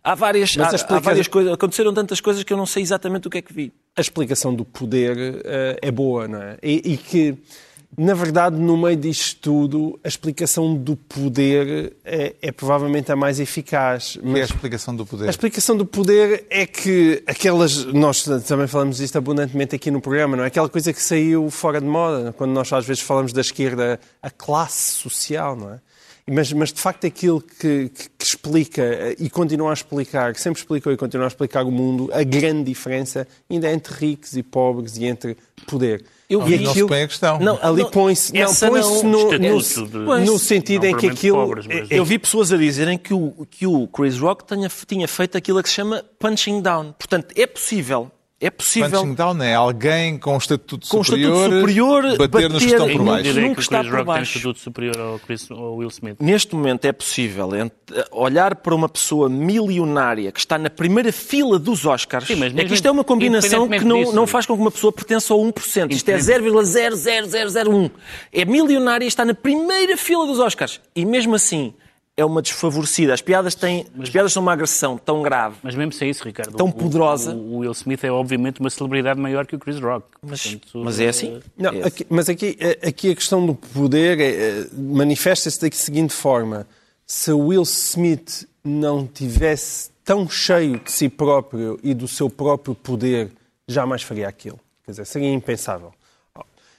há 0.05 0.15
várias, 0.15 0.55
Mas 0.55 0.71
há, 0.71 0.75
explica- 0.75 0.95
há 0.95 0.99
várias 0.99 1.27
coisas. 1.27 1.51
Aconteceram 1.53 1.93
tantas 1.93 2.21
coisas 2.21 2.43
que 2.43 2.53
eu 2.53 2.57
não 2.57 2.65
sei 2.65 2.83
exatamente 2.83 3.27
o 3.27 3.31
que 3.31 3.39
é 3.39 3.41
que 3.41 3.51
vi. 3.53 3.73
a 3.97 4.01
explicação 4.01 4.53
do 4.53 4.63
poder 4.63 5.41
eh, 5.43 5.79
é 5.81 5.91
boa, 5.91 6.27
não 6.27 6.41
é? 6.41 6.57
E, 6.61 6.93
e 6.93 6.97
que, 6.97 7.35
na 7.97 8.13
verdade, 8.13 8.57
no 8.57 8.75
meio 8.77 8.97
disto 8.97 9.37
tudo, 9.41 9.97
a 10.03 10.07
explicação 10.07 10.75
do 10.75 10.95
poder 10.97 11.93
é, 12.03 12.35
é 12.41 12.51
provavelmente 12.51 13.09
a 13.11 13.15
mais 13.15 13.39
eficaz. 13.39 14.17
Que 14.17 14.19
é 14.19 14.21
a 14.21 14.31
Mas 14.33 14.49
explicação 14.49 14.95
do 14.95 15.05
poder? 15.05 15.27
a 15.27 15.29
explicação 15.29 15.77
do 15.77 15.85
poder 15.85 16.45
é 16.49 16.65
que 16.65 17.23
aquelas. 17.25 17.85
Nós 17.85 18.23
também 18.45 18.67
falamos 18.67 18.97
disto 18.97 19.17
abundantemente 19.17 19.75
aqui 19.75 19.89
no 19.89 20.01
programa, 20.01 20.35
não 20.35 20.43
é? 20.43 20.47
Aquela 20.47 20.67
coisa 20.69 20.91
que 20.91 21.01
saiu 21.01 21.49
fora 21.49 21.79
de 21.79 21.87
moda, 21.87 22.33
quando 22.37 22.51
nós 22.51 22.71
às 22.73 22.85
vezes 22.85 23.01
falamos 23.01 23.31
da 23.31 23.39
esquerda, 23.41 23.97
a 24.21 24.29
classe 24.29 24.91
social, 24.91 25.55
não 25.55 25.71
é? 25.73 25.79
Mas, 26.27 26.51
mas 26.51 26.73
de 26.73 26.81
facto 26.81 27.05
aquilo 27.05 27.39
que, 27.39 27.89
que, 27.89 28.09
que 28.17 28.25
explica 28.25 28.81
eh, 28.81 29.15
e 29.19 29.29
continua 29.29 29.69
a 29.69 29.73
explicar, 29.73 30.33
que 30.33 30.41
sempre 30.41 30.59
explicou 30.59 30.91
e 30.91 30.97
continua 30.97 31.27
a 31.27 31.29
explicar 31.29 31.63
o 31.63 31.71
mundo, 31.71 32.09
a 32.11 32.23
grande 32.23 32.63
diferença 32.63 33.27
ainda 33.47 33.67
é 33.69 33.73
entre 33.73 33.93
ricos 33.93 34.35
e 34.35 34.41
pobres 34.41 34.97
e 34.97 35.05
entre 35.05 35.37
poder. 35.67 36.03
Eu 36.27 36.41
Ali 36.41 36.57
vi 36.57 36.63
não 36.63 36.73
se 36.73 36.83
põe 36.87 37.03
a 37.03 37.07
questão. 37.07 37.39
Não, 37.39 37.59
ali 37.61 37.85
põe-se 37.91 38.33
não, 38.33 38.39
põe-se 38.55 39.03
não- 39.05 39.31
no, 39.31 39.37
no, 39.37 40.19
no 40.25 40.39
sentido 40.39 40.81
Não 40.87 40.89
em 40.89 40.97
que 40.97 41.07
aquilo. 41.07 41.37
pobres, 41.37 41.67
mas- 41.67 41.91
é- 41.91 41.99
Eu 41.99 42.03
vi 42.03 42.17
pessoas 42.17 42.51
a 42.51 42.57
dizerem 42.57 42.97
que 42.97 43.13
o, 43.13 43.45
que 43.47 43.67
o 43.67 43.87
Chris 43.87 44.17
Rock 44.17 44.43
tinha, 44.47 44.67
tinha 44.87 45.07
feito 45.07 45.37
aquilo 45.37 45.61
que 45.61 45.69
se 45.69 45.75
chama 45.75 46.03
punching 46.17 46.59
down. 46.59 46.91
Portanto, 46.97 47.35
é 47.37 47.45
possível. 47.45 48.09
É 48.39 48.49
possível. 48.49 48.89
Punching 48.91 49.13
down 49.15 49.41
é 49.41 49.55
alguém 49.55 50.17
com 50.17 50.33
um 50.33 50.37
estatuto 50.37 50.85
Com 50.89 50.97
um 50.97 51.01
estatuto 51.01 51.23
superior, 51.25 52.03
superior, 52.03 52.17
bater, 52.27 52.49
nos 52.49 52.63
que 52.65 52.69
estão 52.69 52.89
por 52.91 53.03
baixo. 53.03 53.33
Nunca 53.39 53.53
que 53.53 53.59
o 53.59 53.61
está 53.61 53.79
Chris 53.79 53.89
por 53.89 53.95
Rock 53.97 54.05
tem 54.05 54.13
baixo. 54.15 54.37
estatuto 54.37 54.59
superior 54.59 54.99
ao, 54.99 55.19
Chris, 55.19 55.51
ao 55.51 55.75
Will 55.77 55.87
Smith. 55.87 56.17
Neste 56.19 56.53
momento 56.53 56.83
é 56.85 56.91
possível 56.91 57.49
olhar 58.11 58.55
para 58.57 58.75
uma 58.75 58.89
pessoa 58.89 59.29
milionária 59.29 60.31
que 60.33 60.39
está 60.39 60.57
na 60.57 60.69
primeira 60.69 61.13
fila 61.13 61.57
dos 61.57 61.85
Oscars. 61.85 62.27
Sim, 62.27 62.35
mas 62.35 62.47
é 62.47 62.49
que 62.49 62.55
mesmo 62.57 62.73
isto 62.75 62.85
é 62.87 62.91
uma 62.91 63.03
combinação 63.05 63.49
que 63.49 63.55
não, 63.57 63.65
independentemente 63.67 64.15
não 64.15 64.23
disso- 64.25 64.31
faz 64.33 64.45
com 64.45 64.55
que 64.55 64.61
uma 64.61 64.71
pessoa 64.71 64.91
pertença 64.91 65.33
ao 65.33 65.39
1%. 65.41 65.91
Isto 65.93 66.09
é 66.09 66.17
0,00001. 66.17 67.89
É 68.33 68.43
milionária 68.45 69.05
e 69.05 69.07
está 69.07 69.23
na 69.23 69.33
primeira 69.33 69.95
fila 69.95 70.25
dos 70.27 70.39
Oscars. 70.39 70.81
E 70.95 71.05
mesmo 71.05 71.35
assim 71.35 71.73
é 72.17 72.23
uma 72.23 72.41
desfavorecida. 72.41 73.13
As 73.13 73.21
piadas, 73.21 73.55
têm, 73.55 73.85
as 73.99 74.09
piadas 74.09 74.31
são 74.31 74.41
uma 74.41 74.53
agressão 74.53 74.97
tão 74.97 75.21
grave. 75.21 75.57
Mas 75.61 75.75
mesmo 75.75 75.91
sem 75.91 76.09
isso, 76.09 76.23
Ricardo, 76.23 76.55
Tão 76.55 76.67
o- 76.67 76.73
poderosa. 76.73 77.33
O, 77.35 77.55
o 77.55 77.57
Will 77.59 77.71
Smith 77.73 78.03
é 78.03 78.11
obviamente 78.11 78.59
uma 78.61 78.69
celebridade 78.69 79.19
maior 79.19 79.45
que 79.45 79.55
o 79.55 79.59
Chris 79.59 79.79
Rock. 79.79 80.05
Mas, 80.21 80.41
Portanto, 80.45 80.81
mas 80.83 80.99
é 80.99 81.07
assim. 81.09 81.41
Não, 81.57 81.71
É 81.73 81.83
aqui- 81.87 82.05
mas 82.09 82.29
aqui, 82.29 82.57
eh, 82.59 82.79
aqui 82.87 83.11
a 83.11 83.15
questão 83.15 83.45
do 83.45 83.53
poder 83.53 84.19
é, 84.19 84.29
eh, 84.61 84.67
manifesta-se 84.73 85.59
da 85.59 85.69
seguinte 85.75 86.13
forma: 86.13 86.65
se 87.05 87.31
Will 87.33 87.63
Smith 87.63 88.47
não 88.63 89.05
tivesse 89.05 89.91
tão 90.03 90.29
cheio 90.29 90.79
de 90.79 90.91
si 90.91 91.09
próprio 91.09 91.79
e 91.83 91.93
do 91.93 92.07
seu 92.07 92.29
próprio 92.29 92.73
poder, 92.75 93.31
jamais 93.67 94.03
faria 94.03 94.27
aquilo. 94.27 94.59
Quer 94.85 94.91
dizer, 94.91 95.05
seria 95.05 95.33
impensável. 95.33 95.91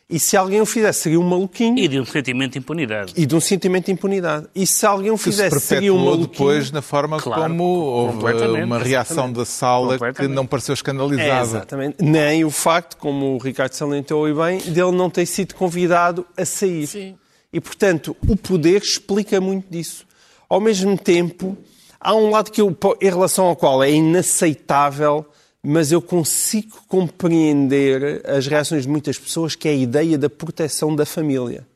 E 0.09 0.21
se 0.21 0.37
alguém 0.37 0.61
o 0.61 0.67
fizesse, 0.67 1.01
seria 1.01 1.19
um 1.19 1.25
maluquinho 1.29 1.77
E 1.81 1.89
de 1.89 1.99
um 1.99 2.05
sentimento 2.05 2.53
de 2.53 2.59
impunidade. 2.61 3.13
e 3.17 3.27
de 3.27 3.35
um 3.35 3.41
sentimento 3.41 3.87
de 3.87 3.93
impunidade. 3.93 4.47
E 4.55 4.65
se 4.65 4.87
alguém 4.87 5.11
o 5.11 5.15
Que 5.17 5.25
se 5.25 5.31
fizesse, 5.31 5.59
seria 5.59 5.93
um 5.93 5.99
maluquinho. 5.99 6.29
depois 6.29 6.71
na 6.71 6.81
forma 6.81 7.19
Claro, 7.19 7.43
como 7.43 7.65
houve 7.65 8.13
completamente, 8.19 8.65
uma 8.65 8.79
reação 8.79 9.33
da 9.33 9.45
sala 9.45 9.99
que 10.13 10.29
não 10.29 10.47
pareceu 10.47 10.75
É, 10.75 10.77
escandalizada. 10.77 11.43
exatamente. 11.43 11.97
Nem 12.05 12.45
o 12.45 12.51
facto, 12.53 12.97
como 12.99 13.35
o 13.35 13.39
Ricardo 13.39 13.73
salientou 13.73 14.29
e 14.29 14.33
bem, 14.35 14.59
dele 14.61 14.93
não 14.93 15.11
ter 15.11 15.27
sido 15.27 15.57
convidado 15.57 16.25
a 16.37 16.45
sair. 16.45 16.87
Sim. 16.87 17.17
E, 17.53 17.61
portanto, 17.61 18.17
o 18.29 18.37
poder 18.37 18.81
explica 18.83 19.41
muito 19.41 19.67
disso. 19.69 20.07
Ao 20.49 20.61
mesmo 20.61 20.97
tempo, 20.97 21.59
há 22.01 22.15
um 22.15 22.31
lado 22.31 22.53
que 22.53 22.61
eu, 22.61 22.77
em 23.01 23.09
relação 23.11 23.47
ao 23.47 23.57
qual 23.57 23.83
é 23.83 23.91
inaceitável, 23.91 25.27
mas 25.69 25.91
eu 25.91 26.01
consigo 26.01 26.81
compreender 26.87 28.23
as 28.25 28.47
reações 28.47 28.85
de 28.85 28.89
muitas 28.89 29.19
pessoas, 29.19 29.57
que 29.57 29.67
é 29.67 29.73
a 29.73 29.75
ideia 29.75 30.17
da 30.17 30.31
proteção 30.31 30.95
da 30.95 31.05
família. 31.05 31.67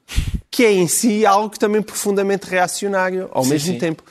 Que 0.48 0.64
é 0.64 0.72
em 0.72 0.86
si 0.86 1.26
algo 1.26 1.58
também 1.58 1.82
profundamente 1.82 2.46
reacionário, 2.46 3.28
ao 3.32 3.44
mesmo 3.44 3.72
sim. 3.72 3.78
tempo. 3.78 4.04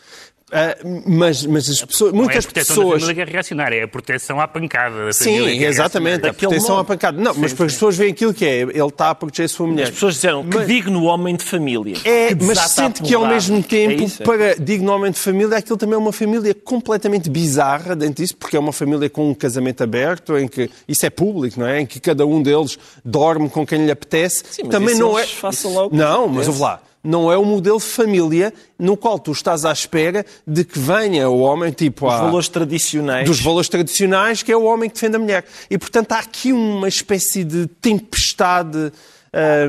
Ah, 0.52 0.76
mas, 1.06 1.46
mas 1.46 1.70
as 1.70 1.84
pessoas, 1.84 2.12
Não 2.14 2.24
é 2.30 2.38
a 2.38 2.40
da 2.40 2.48
pessoas. 2.48 3.02
família 3.04 3.14
que 3.26 3.30
é 3.30 3.34
reacionária, 3.34 3.76
é 3.80 3.84
a 3.84 3.88
proteção 3.88 4.40
à 4.42 4.48
pancada 4.48 5.06
da 5.06 5.14
Sim, 5.14 5.24
família. 5.38 5.58
que 5.60 5.66
é 5.66 5.68
exatamente. 5.68 6.28
A 6.28 6.34
proteção 6.34 6.70
modo. 6.78 6.82
à 6.82 6.86
pancada. 6.86 7.22
Não, 7.22 7.34
mas 7.36 7.52
as 7.52 7.58
pessoas 7.58 7.96
veem 7.98 8.12
aquilo 8.12 8.34
que 8.34 8.46
é. 8.46 8.62
Ele 8.62 8.80
está 8.88 9.12
a 9.12 9.16
proteger 9.16 9.46
a 9.46 9.50
sua 9.50 9.68
mulher. 9.68 9.84
As 9.84 9.90
pessoas 9.92 10.16
disseram 10.16 10.44
que 10.48 10.58
Mas- 10.58 10.68
digno 10.68 11.04
homem 11.04 11.36
de 11.36 11.44
família. 11.44 11.96
É, 12.04 12.34
Que 12.36 12.44
mas 12.44 12.58
sente 12.60 13.02
que 13.04 13.14
ao 13.14 13.28
mesmo 13.28 13.62
tempo, 13.62 14.02
É 14.02 14.06
isso, 14.06 14.24
é. 14.24 14.26
para 14.26 14.56
digno 14.56 14.92
homem 14.92 15.12
de 15.12 15.20
família, 15.20 15.58
aquilo 15.58 15.78
também 15.78 15.96
é 15.96 15.98
uma 16.00 16.12
família 16.14 16.54
completamente 16.54 17.30
bizarra 17.30 17.96
dentro 17.96 18.16
disso, 18.24 18.36
porque 18.36 18.56
é 18.58 18.60
uma 18.60 18.74
família 18.74 19.10
com 19.10 19.30
um 19.30 19.34
casamento 19.34 19.84
aberto, 19.84 20.38
em 20.38 20.48
que 20.48 20.70
isso 20.88 21.06
é 21.06 21.10
público, 21.10 21.60
não 21.60 21.68
é? 21.68 21.82
Em 21.82 21.86
que 21.86 22.00
cada 22.00 22.26
um 22.26 22.42
deles 22.42 22.78
dorme 23.06 23.50
com 23.50 23.66
quem 23.66 23.86
lhe 23.86 23.92
apetece. 23.92 24.44
Sim, 24.50 24.64
mas 24.64 24.72
também 24.72 24.92
isso 24.94 25.00
não 25.02 25.18
é. 25.18 25.22
eles 25.22 25.32
façam 25.34 25.74
lá 25.76 25.86
o 25.86 25.90
que 25.90 25.96
Não, 25.96 26.28
mas 26.28 26.48
ouve 26.48 26.60
lá. 26.62 26.82
Não 27.04 27.32
é 27.32 27.38
o 27.38 27.46
modelo 27.46 27.78
de 27.78 27.84
família 27.86 28.54
no 28.78 28.98
qual 28.98 29.18
tu 29.18 29.32
estás 29.32 29.64
à 29.64 29.72
espera 29.72 30.26
de 30.46 30.66
que 30.66 30.78
venha 30.78 31.30
o 31.30 31.40
homem, 31.40 31.72
tipo, 31.72 32.06
Os 32.08 32.14
a- 32.14 32.18
valores 32.24 32.50
tradicionais. 32.50 33.26
dos 33.28 33.40
valores 33.42 33.70
tradicionais, 33.70 34.44
que 34.44 34.52
é 34.52 34.58
o 34.58 34.64
homem 34.66 34.90
que 34.90 34.96
defende 34.96 35.16
a 35.16 35.20
mulher. 35.20 35.46
E, 35.70 35.78
portanto, 35.78 36.12
há 36.12 36.20
aqui 36.20 36.52
uma 36.52 36.88
espécie 36.90 37.44
de 37.46 37.68
tempestade 37.68 38.92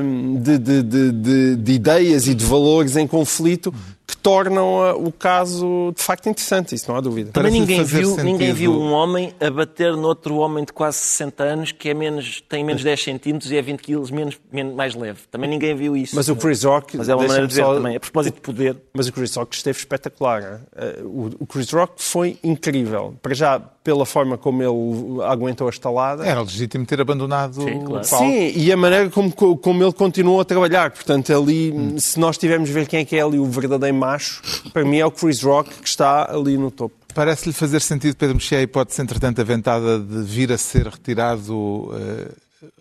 hum, 0.03 0.39
de, 0.41 0.57
de- 0.57 0.83
de- 0.83 1.11
de- 1.11 1.55
de 1.55 1.71
ideias 1.71 2.27
e 2.27 2.33
de 2.33 2.43
valores 2.43 2.95
em 2.97 3.05
conflito 3.07 3.73
que 4.11 4.17
tornam 4.17 4.81
ah, 4.83 4.93
o 4.93 5.09
caso, 5.11 5.93
de 5.95 6.03
facto, 6.03 6.27
interessante. 6.27 6.75
Isso 6.75 6.89
não 6.91 6.97
há 6.97 7.01
dúvida. 7.01 7.31
Também 7.31 7.51
ninguém 7.51 7.81
viu, 7.83 8.09
sentido. 8.09 8.23
ninguém 8.25 8.51
viu 8.53 8.73
um 8.73 8.91
homem 8.91 9.33
a 9.39 9.49
bater 9.49 9.95
noutro 9.95 10.35
homem 10.35 10.65
de 10.65 10.73
quase 10.73 10.97
60 10.97 11.43
anos 11.43 11.71
que 11.71 11.89
é 11.89 11.93
menos, 11.93 12.41
tem 12.49 12.63
menos 12.63 12.83
10 12.83 13.01
centímetros 13.01 13.49
e 13.51 13.55
é 13.57 13.61
20 13.61 13.79
quilos 13.79 14.11
menos, 14.11 14.37
menos, 14.51 14.75
mais 14.75 14.93
leve. 14.95 15.19
Também 15.31 15.49
ninguém 15.49 15.73
viu 15.75 15.95
isso. 15.95 16.13
Mas 16.15 16.27
o 16.27 16.35
Chris 16.35 16.63
Rock... 16.63 16.97
Mas 16.97 17.07
é 17.07 17.15
uma 17.15 17.23
maneira 17.23 17.47
de 17.47 17.55
só- 17.55 17.73
também. 17.73 17.95
A 17.95 17.99
propósito 17.99 18.35
de 18.35 18.41
poder. 18.41 18.77
Mas 18.93 19.07
o 19.07 19.13
Chris 19.13 19.33
Rock 19.35 19.55
esteve 19.55 19.77
espetacular. 19.79 20.61
Eh, 20.75 20.99
O 21.39 21.45
Chris 21.47 21.71
Rock 21.71 21.93
foi 21.97 22.37
incrível. 22.43 23.15
Para 23.21 23.33
já, 23.33 23.59
pela 23.59 24.05
forma 24.05 24.37
como 24.37 24.61
ele 24.61 25.23
aguentou 25.23 25.67
a 25.67 25.69
estalada. 25.69 26.25
Era 26.25 26.41
legítimo 26.41 26.85
ter 26.85 26.99
abandonado 26.99 27.55
Sim, 27.63 27.79
claro. 27.85 28.05
o 28.05 28.09
palco. 28.09 28.25
Sim, 28.25 28.51
e 28.55 28.71
a 28.71 28.77
maneira 28.77 29.09
como, 29.09 29.31
como 29.31 29.83
ele 29.83 29.93
continuou 29.93 30.41
a 30.41 30.45
trabalhar. 30.45 30.91
Portanto, 30.91 31.31
ali, 31.33 31.73
se 31.99 32.19
nós 32.19 32.37
tivermos 32.37 32.69
a 32.69 32.73
ver 32.73 32.87
quem 32.87 32.99
é 32.99 33.05
que 33.05 33.15
é 33.15 33.21
ali 33.21 33.39
o 33.39 33.45
verdadeiro 33.45 33.95
macho, 34.01 34.41
para 34.73 34.83
mim 34.83 34.97
é 34.97 35.05
o 35.05 35.11
Chris 35.11 35.41
Rock 35.43 35.69
que 35.69 35.87
está 35.87 36.33
ali 36.33 36.57
no 36.57 36.71
topo. 36.71 36.95
Parece-lhe 37.13 37.53
fazer 37.53 37.81
sentido, 37.81 38.15
Pedro 38.15 38.35
Mexia, 38.35 38.57
a 38.57 38.61
hipótese, 38.61 39.01
entretanto, 39.01 39.41
aventada 39.41 39.99
de 39.99 40.23
vir 40.23 40.51
a 40.51 40.57
ser 40.57 40.87
retirado 40.87 41.91
eh, 41.93 42.31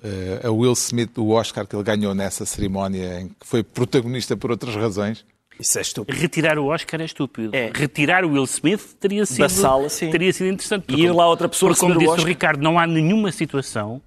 eh, 0.04 0.40
a 0.44 0.50
Will 0.50 0.72
Smith 0.72 1.12
do 1.14 1.30
Oscar 1.30 1.66
que 1.66 1.74
ele 1.74 1.82
ganhou 1.82 2.14
nessa 2.14 2.46
cerimónia, 2.46 3.20
em 3.20 3.28
que 3.28 3.46
foi 3.46 3.62
protagonista 3.62 4.36
por 4.36 4.50
outras 4.50 4.74
razões. 4.76 5.24
Isso 5.58 5.78
é 5.78 5.82
estúpido. 5.82 6.18
Retirar 6.18 6.58
o 6.58 6.66
Oscar 6.66 7.00
é 7.02 7.04
estúpido. 7.04 7.54
É. 7.54 7.70
Retirar 7.74 8.24
o 8.24 8.30
Will 8.30 8.44
Smith 8.44 8.96
teria 8.98 9.26
sido, 9.26 9.48
sala, 9.50 9.90
sim. 9.90 10.10
teria 10.10 10.32
sido 10.32 10.48
interessante. 10.48 10.86
E 10.88 11.02
ir 11.02 11.12
lá 11.12 11.28
outra 11.28 11.48
pessoa 11.48 11.70
Porque, 11.70 11.80
como 11.80 11.94
o 11.94 11.98
disse 11.98 12.10
o 12.10 12.14
Oscar. 12.14 12.26
Ricardo, 12.26 12.62
não 12.62 12.78
há 12.78 12.86
nenhuma 12.86 13.30
situação, 13.30 14.00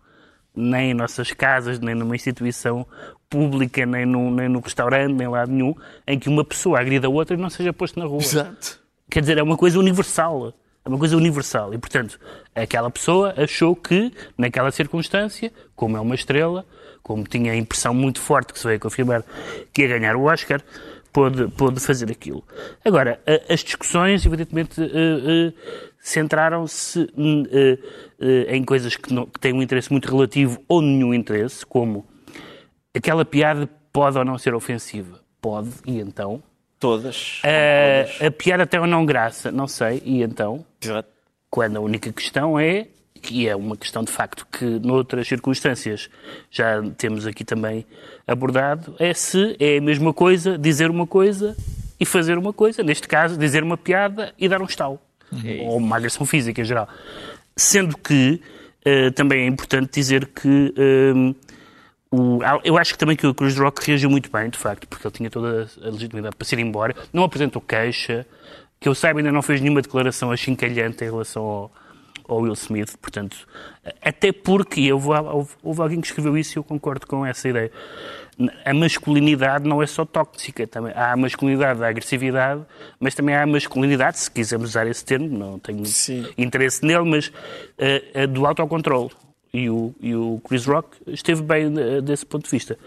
nem 0.55 0.91
em 0.91 0.93
nossas 0.93 1.32
casas, 1.32 1.79
nem 1.79 1.93
numa 1.93 2.15
instituição 2.15 2.88
pública, 3.34 3.84
nem 3.86 4.06
no, 4.06 4.30
nem 4.30 4.48
no 4.48 4.60
restaurante, 4.60 5.13
nem 5.13 5.28
lá 5.28 5.44
nenhum, 5.48 5.74
em 6.06 6.20
que 6.20 6.30
uma 6.30 6.46
pessoa 6.46 6.80
agrida 6.80 7.08
a 7.08 7.10
outra 7.10 7.36
e 7.36 7.40
não 7.40 7.50
seja 7.50 7.74
posto 7.74 8.00
na 8.00 8.06
rua. 8.06 8.22
Exato. 8.22 8.80
Quer 9.10 9.22
dizer, 9.22 9.38
é 9.40 9.44
uma 9.44 9.58
coisa 9.58 9.80
universal. 9.80 10.54
É 10.86 10.90
uma 10.90 11.00
coisa 11.00 11.18
universal. 11.18 11.74
E, 11.74 11.78
portanto, 11.80 12.20
aquela 12.54 12.92
pessoa 12.92 13.34
achou 13.36 13.75
que, 13.75 14.12
naquela 14.38 14.70
circunstância, 14.70 15.52
como 15.75 15.98
é 15.98 16.00
uma 16.00 16.13
estrela, 16.13 16.63
como 17.02 17.24
tinha 17.24 17.54
a 17.54 17.56
impressão 17.56 17.94
muito 17.94 18.20
forte 18.22 18.54
que 18.54 18.60
se 18.60 18.68
veio 18.68 18.80
confirmar 18.80 19.24
que 19.74 19.82
ia 19.82 19.88
ganhar 19.88 20.16
o 20.16 20.25
Oscar, 20.25 20.62
pôde, 21.12 21.48
pôde 21.58 21.80
fazer 21.80 22.12
aquilo. 22.12 22.44
Agora, 22.86 23.20
as 23.50 23.62
discussões, 23.62 24.25
evidentemente, 24.25 24.80
eh, 24.82 24.88
eh, 24.88 25.54
centraram-se 26.02 27.10
eh, 27.52 28.56
em 28.56 28.63
coisas 28.63 28.96
que, 28.96 29.13
não- 29.13 29.25
que 29.25 29.40
têm 29.40 29.54
um 29.54 29.62
interesse 29.62 29.92
muito 29.92 30.10
relativo 30.12 30.60
ou 30.68 30.82
nenhum 30.82 31.13
interesse, 31.13 31.66
como 31.66 32.06
aquela 32.94 33.26
piada 33.26 33.70
pode 33.92 34.18
ou 34.18 34.26
não 34.26 34.38
ser 34.38 34.54
ofensiva. 34.54 35.20
Pode, 35.42 35.72
e 35.86 36.00
então? 36.00 36.42
Todas. 36.80 37.42
A, 37.44 38.28
a 38.28 38.32
piada 38.32 38.66
tem 38.66 38.80
ou 38.80 38.88
não 38.88 39.06
graça, 39.06 39.52
não 39.52 39.68
sei, 39.68 40.02
e 40.06 40.22
então? 40.22 40.66
Exato. 40.82 41.10
Quando 41.50 41.78
a 41.78 41.80
única 41.80 42.12
questão 42.12 42.60
é, 42.60 42.88
que 43.22 43.48
é 43.48 43.56
uma 43.56 43.78
questão 43.78 44.04
de 44.04 44.12
facto 44.12 44.46
que 44.52 44.66
noutras 44.66 45.28
circunstâncias 45.28 46.10
já 46.52 46.82
temos 46.98 47.26
aqui 47.26 47.46
também 47.46 47.86
abordado, 48.28 48.96
é 49.00 49.14
se 49.14 49.56
é 49.60 49.78
a 49.78 49.82
mesma 49.82 50.14
coisa 50.14 50.58
dizer 50.58 50.90
uma 50.90 51.08
coisa 51.08 51.56
e 52.00 52.06
fazer 52.06 52.38
uma 52.38 52.52
coisa, 52.52 52.84
neste 52.84 53.08
caso 53.08 53.38
dizer 53.38 53.64
uma 53.64 53.78
piada 53.78 54.34
e 54.38 54.50
dar 54.50 54.62
um 54.62 54.66
estalo, 54.66 55.00
ou 55.66 55.78
uma 55.78 55.96
agressão 55.96 56.26
física 56.26 56.62
em 56.62 56.66
geral. 56.66 56.90
Sendo 57.56 57.98
que 57.98 58.42
eh, 58.84 59.12
também 59.12 59.44
é 59.44 59.48
importante 59.48 59.94
dizer 59.94 60.26
que 60.28 60.74
eh, 60.76 61.34
o- 62.15 62.39
eu 62.63 62.77
acho 62.77 62.93
que 62.93 63.00
também 63.00 63.15
que 63.15 63.25
o 63.25 63.34
Chris 63.34 63.58
Rock 63.58 63.86
reagiu 63.88 64.10
muito 64.10 64.29
bem, 64.32 64.50
de 64.50 64.58
facto, 64.58 64.88
porque 64.88 65.05
ele 65.08 65.13
tinha 65.13 65.29
toda 65.29 65.67
a 65.82 65.86
legitimidade 65.89 66.36
para 66.36 66.46
se 66.48 66.55
ir 66.55 66.60
embora. 66.60 66.96
Não 67.12 67.24
apresentou 67.24 67.62
queixa, 67.62 68.25
que 68.79 68.88
eu 68.88 68.93
saiba 68.96 69.20
ainda 69.20 69.32
não 69.32 69.41
fez 69.41 69.60
nenhuma 69.62 69.82
declaração 69.82 70.32
achincalhante 70.32 71.03
em 71.03 71.10
relação 71.10 71.43
ao, 71.43 71.72
ao 72.27 72.38
Will 72.41 72.53
Smith, 72.53 72.96
portanto, 73.01 73.38
até 74.01 74.32
porque 74.32 74.91
houve, 74.93 75.10
houve, 75.10 75.50
houve 75.63 75.82
alguém 75.82 76.01
que 76.01 76.08
escreveu 76.08 76.38
isso 76.38 76.58
e 76.58 76.60
eu 76.60 76.63
concordo 76.63 77.05
com 77.08 77.25
essa 77.25 77.48
ideia. 77.50 77.72
A 78.65 78.74
masculinidade 78.74 79.67
não 79.67 79.82
é 79.82 79.86
só 79.86 80.05
tóxica, 80.05 80.65
também 80.65 80.91
há 80.96 81.12
a 81.13 81.17
masculinidade 81.17 81.79
da 81.79 81.88
agressividade, 81.88 82.62
mas 83.00 83.13
também 83.13 83.36
há 83.36 83.43
a 83.43 83.46
masculinidade, 83.46 84.20
se 84.20 84.32
quisermos 84.32 84.70
usar 84.70 84.88
esse 84.88 85.05
termo, 85.05 85.27
não 85.38 85.60
tenho 85.60 85.86
Sim. 85.86 86.25
interesse 86.38 86.84
nele, 86.86 87.05
mas 87.10 87.32
eh, 87.77 88.03
eh, 88.13 88.27
do 88.27 88.46
autocontrole. 88.46 89.12
E 89.53 89.69
o, 89.69 89.93
e 90.01 90.15
o 90.15 90.41
Chris 90.48 90.65
Rock 90.65 90.98
esteve 91.07 91.41
bem 91.43 91.72
eh, 91.77 92.01
desse 92.01 92.25
ponto 92.25 92.45
de 92.45 92.50
vista. 92.50 92.77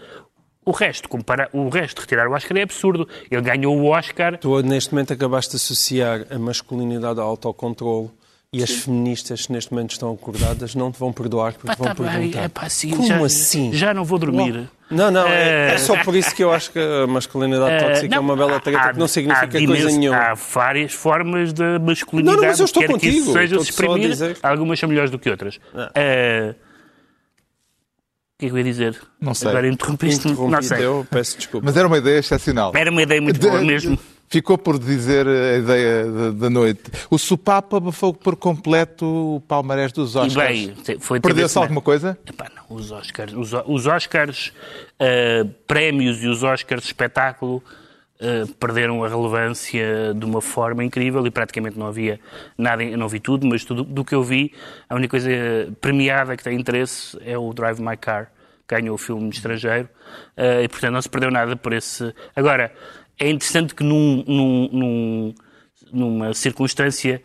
O 0.65 0.71
resto, 0.71 1.07
compara... 1.07 1.49
o 1.53 1.69
resto 1.69 2.01
retirar 2.01 2.27
o 2.27 2.33
Oscar 2.33 2.57
é 2.57 2.63
absurdo. 2.63 3.07
Ele 3.31 3.41
ganhou 3.41 3.77
o 3.79 3.85
Oscar. 3.85 4.37
Tu, 4.37 4.61
neste 4.63 4.93
momento, 4.93 5.13
acabaste 5.13 5.51
de 5.51 5.55
associar 5.55 6.25
a 6.29 6.37
masculinidade 6.37 7.21
ao 7.21 7.29
autocontrole 7.29 8.09
e 8.51 8.61
as 8.61 8.71
feministas 8.71 9.45
que 9.45 9.53
neste 9.53 9.71
momento 9.71 9.91
estão 9.91 10.11
acordadas 10.11 10.75
não 10.75 10.91
te 10.91 10.99
vão 10.99 11.13
perdoar 11.13 11.53
porque 11.53 11.67
Pá, 11.67 11.75
vão 11.75 11.87
tá 11.87 11.93
bem, 11.93 12.11
perguntar. 12.11 12.43
é 12.43 12.47
pá, 12.49 12.69
sim, 12.69 12.89
Como 12.91 13.07
já, 13.07 13.25
assim? 13.25 13.73
Já 13.73 13.93
não 13.93 14.03
vou 14.03 14.19
dormir. 14.19 14.69
Não, 14.89 15.11
não, 15.11 15.27
é, 15.27 15.71
Eh, 15.71 15.73
é 15.73 15.77
só 15.77 16.01
por 16.03 16.15
isso 16.15 16.33
que 16.33 16.43
eu 16.43 16.51
acho 16.53 16.71
que 16.71 16.79
a 16.79 17.05
masculinidade 17.07 17.71
Eh, 17.73 17.79
tóxica 17.89 18.15
é 18.15 18.19
uma 18.19 18.35
bela 18.37 18.59
treta 18.59 18.93
que 18.93 18.99
não 18.99 19.07
significa 19.07 19.47
coisa 19.65 19.89
nenhuma. 19.91 20.17
Há 20.17 20.33
várias 20.33 20.93
formas 20.93 21.51
de 21.51 21.77
masculinidade. 21.79 22.35
Não, 22.37 22.41
não, 22.43 22.49
mas 22.49 22.59
eu 22.59 22.65
estou 22.65 22.81
quer 22.81 22.87
que 22.87 22.93
contigo, 22.93 23.17
isso 23.17 23.33
seja 23.33 23.55
estou 23.57 23.63
se 23.65 23.73
só 23.73 23.81
a 23.81 23.85
exprimir. 23.87 24.09
dizer. 24.09 24.37
Algumas 24.41 24.79
são 24.79 24.87
melhores 24.89 25.11
do 25.11 25.19
que 25.19 25.29
outras. 25.29 25.55
O 25.57 25.59
que 28.39 28.45
é 28.45 28.49
que 28.49 28.53
eu 28.53 28.57
ia 28.59 28.63
dizer? 28.63 29.01
Não 29.19 29.33
sei. 29.33 29.49
Agora 29.49 29.67
interrompeste-me. 29.67 30.33
Não 30.35 30.45
Interrompi 30.47 30.65
sei. 30.67 30.85
eu, 30.85 31.07
peço 31.09 31.37
desculpa. 31.37 31.65
Mas 31.65 31.75
era 31.75 31.87
uma 31.87 31.97
ideia 31.97 32.19
excepcional. 32.19 32.71
Era 32.75 32.91
uma 32.91 33.01
ideia 33.01 33.19
muito 33.21 33.39
boa 33.39 33.57
De- 33.59 33.65
mesmo. 33.65 33.97
Ficou 34.29 34.57
por 34.57 34.77
dizer 34.77 35.25
a 35.27 35.57
ideia 35.57 36.31
da- 36.33 36.49
noite. 36.49 36.83
O 37.09 37.17
sopapo 37.17 37.77
abafou 37.77 38.13
por 38.13 38.35
completo 38.35 39.05
o 39.37 39.41
palmarés 39.47 39.91
dos 39.93 40.15
E 40.15 40.17
Oscars. 40.19 40.71
foi 40.99 41.19
Perdeu-se 41.19 41.57
alguma 41.57 41.81
coisa? 41.81 42.17
Epá, 42.25 42.47
não, 42.55 42.75
os 42.75 42.91
Oscars, 42.91 43.33
os, 43.33 43.51
os 43.65 43.85
Oscars 43.87 44.51
eh, 44.99 45.45
prémios 45.65 46.21
e 46.21 46.27
os 46.27 46.43
Oscars 46.43 46.83
espetáculo 46.85 47.63
eh, 48.19 48.43
perderam 48.59 49.01
a 49.03 49.07
relevância 49.07 50.13
de 50.13 50.25
uma 50.25 50.41
forma 50.41 50.83
incrível 50.83 51.25
e 51.25 51.31
praticamente 51.31 51.77
não 51.79 51.87
havia 51.87 52.19
nada, 52.57 52.83
não 52.97 53.07
vi 53.07 53.19
tudo, 53.21 53.47
mas 53.47 53.63
tudo 53.63 53.83
do 53.83 54.03
que 54.03 54.13
eu 54.15 54.23
vi, 54.23 54.51
a 54.89 54.95
única 54.95 55.11
coisa 55.11 55.29
premiada 55.79 56.35
que 56.35 56.43
tem 56.43 56.59
interesse 56.59 57.17
é 57.23 57.37
o 57.37 57.53
Drive 57.53 57.79
My 57.79 57.95
Car, 57.95 58.29
que 58.67 58.75
ganhou 58.75 58.95
o 58.95 58.97
filme 58.97 59.29
estrangeiro, 59.29 59.87
eh, 60.35 60.63
e 60.63 60.67
portanto 60.67 60.91
não 60.93 61.01
se 61.01 61.07
perdeu 61.09 61.31
nada 61.31 61.55
por 61.55 61.71
esse... 61.71 62.13
Agora, 62.35 62.73
é 63.19 63.29
interessante 63.29 63.73
que 63.75 63.83
num, 63.83 64.23
num- 64.27 64.69
num- 64.71 65.35
numa 65.91 66.33
circunstância 66.33 67.21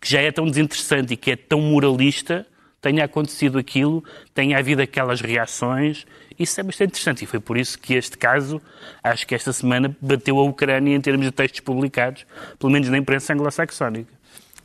que 0.00 0.10
já 0.10 0.20
é 0.20 0.32
tão 0.32 0.46
desinteressante 0.46 1.14
e 1.14 1.16
que 1.16 1.30
é 1.30 1.36
tão 1.36 1.60
moralista, 1.60 2.46
tenha 2.80 3.04
acontecido 3.04 3.58
aquilo, 3.58 4.02
tenha 4.34 4.58
havido 4.58 4.80
aquelas 4.80 5.20
reações. 5.20 6.06
Isso 6.38 6.58
é 6.58 6.62
bastante 6.62 6.90
interessante 6.90 7.24
e 7.24 7.26
foi 7.26 7.38
por 7.38 7.58
isso 7.58 7.78
que 7.78 7.92
este 7.94 8.16
caso, 8.16 8.60
acho 9.04 9.26
que 9.26 9.34
esta 9.34 9.52
semana, 9.52 9.94
bateu 10.00 10.38
a 10.38 10.42
Ucrânia 10.42 10.96
em 10.96 11.00
termos 11.00 11.26
de 11.26 11.32
textos 11.32 11.60
publicados, 11.60 12.24
pelo 12.58 12.72
menos 12.72 12.88
na 12.88 12.96
imprensa 12.96 13.34
anglo-saxónica. 13.34 14.10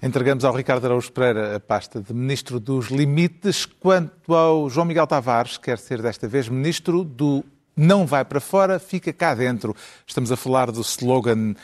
Entregamos 0.02 0.46
ao 0.46 0.54
Ricardo 0.54 0.86
Araújo 0.86 1.12
Pereira 1.12 1.56
a 1.56 1.60
pasta 1.60 2.00
de 2.02 2.14
Ministro 2.14 2.60
dos 2.60 2.88
Limites. 2.90 3.66
Quanto 3.66 4.34
ao 4.34 4.70
João 4.70 4.86
Miguel 4.86 5.08
Tavares, 5.08 5.58
quer 5.58 5.78
ser 5.78 6.02
desta 6.02 6.28
vez 6.28 6.48
Ministro 6.48 7.04
do 7.04 7.44
Não 7.76 8.06
vai 8.06 8.24
para 8.24 8.40
fora, 8.40 8.80
fica 8.80 9.12
cá 9.12 9.36
dentro. 9.36 9.76
Estamos 10.08 10.32
a 10.32 10.38
falar 10.38 10.72
do 10.72 10.82
slogan 10.82 11.56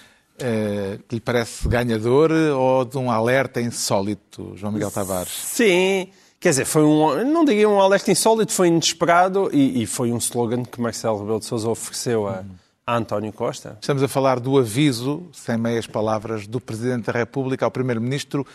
eh, 0.44 1.00
que 1.08 1.16
lhe 1.16 1.22
parece 1.22 1.68
ganhador 1.68 2.32
ou 2.32 2.84
de 2.84 2.98
um 2.98 3.12
alerta 3.12 3.62
insólito, 3.62 4.54
João 4.56 4.74
Miguel 4.74 4.90
Tavares? 4.90 5.32
Sim, 5.32 6.10
quer 6.40 6.50
dizer, 6.50 6.66
foi 6.66 6.84
um, 6.84 7.24
não 7.24 7.46
diria 7.46 7.70
um 7.70 7.80
alerta 7.80 8.12
insólito, 8.12 8.52
foi 8.52 8.68
inesperado 8.70 9.50
e, 9.54 9.84
e 9.84 9.86
foi 9.86 10.12
um 10.12 10.18
slogan 10.18 10.64
que 10.64 10.82
Marcelo 10.82 11.20
Rebelo 11.20 11.40
de 11.40 11.46
Sousa 11.46 11.70
ofereceu 11.70 12.28
a, 12.28 12.44
a 12.88 12.98
António 12.98 13.32
Costa. 13.32 13.78
Estamos 13.80 14.02
a 14.02 14.08
falar 14.08 14.40
do 14.40 14.58
aviso, 14.58 15.30
sem 15.32 15.58
meias 15.58 15.86
palavras, 15.86 16.48
do 16.48 16.60
Presidente 16.60 17.06
da 17.06 17.14
República 17.14 17.64
ao 17.64 17.72
Primeiro-Ministro 17.72 18.46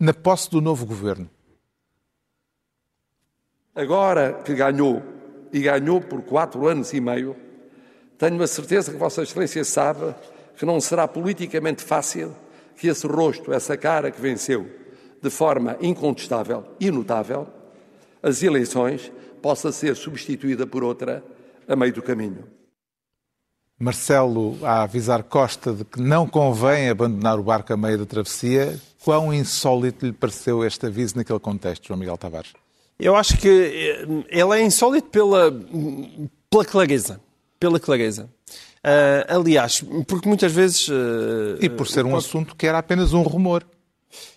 na 0.00 0.14
posse 0.14 0.50
do 0.50 0.60
novo 0.60 0.86
governo. 0.86 1.28
Agora 3.74 4.40
que 4.42 4.54
ganhou, 4.54 5.02
e 5.56 5.60
ganhou 5.60 6.02
por 6.02 6.20
quatro 6.20 6.68
anos 6.68 6.92
e 6.92 7.00
meio, 7.00 7.34
tenho 8.18 8.42
a 8.42 8.46
certeza 8.46 8.92
que 8.92 8.98
Vossa 8.98 9.22
Excelência 9.22 9.64
sabe 9.64 10.14
que 10.54 10.66
não 10.66 10.78
será 10.82 11.08
politicamente 11.08 11.82
fácil 11.82 12.36
que 12.76 12.88
esse 12.88 13.06
rosto, 13.06 13.54
essa 13.54 13.74
cara 13.74 14.10
que 14.10 14.20
venceu 14.20 14.68
de 15.22 15.30
forma 15.30 15.78
incontestável 15.80 16.62
e 16.78 16.90
notável, 16.90 17.46
as 18.22 18.42
eleições, 18.42 19.10
possa 19.40 19.72
ser 19.72 19.96
substituída 19.96 20.66
por 20.66 20.84
outra 20.84 21.24
a 21.66 21.74
meio 21.74 21.94
do 21.94 22.02
caminho. 22.02 22.44
Marcelo 23.78 24.58
a 24.62 24.82
avisar 24.82 25.22
Costa 25.22 25.72
de 25.72 25.86
que 25.86 26.02
não 26.02 26.26
convém 26.28 26.90
abandonar 26.90 27.38
o 27.38 27.42
barco 27.42 27.72
a 27.72 27.78
meio 27.78 27.96
da 27.96 28.04
travessia. 28.04 28.78
Quão 29.02 29.32
insólito 29.32 30.04
lhe 30.04 30.12
pareceu 30.12 30.62
este 30.62 30.84
aviso 30.84 31.16
naquele 31.16 31.38
contexto, 31.38 31.86
João 31.86 31.98
Miguel 31.98 32.18
Tavares? 32.18 32.52
Eu 32.98 33.14
acho 33.14 33.36
que 33.38 33.48
eh, 33.48 34.06
ele 34.28 34.58
é 34.58 34.62
insólito 34.62 35.08
pela, 35.08 35.52
pela 36.50 36.64
clareza. 36.64 37.20
Pela 37.60 37.78
clareza. 37.80 38.28
Ah, 38.82 39.26
aliás, 39.36 39.82
porque 40.06 40.28
muitas 40.28 40.52
vezes. 40.52 40.88
ah, 40.90 41.58
E 41.60 41.68
por 41.68 41.86
ser 41.88 42.04
um 42.06 42.16
assunto 42.16 42.54
que 42.54 42.66
era 42.66 42.78
apenas 42.78 43.12
um 43.12 43.22
rumor. 43.22 43.66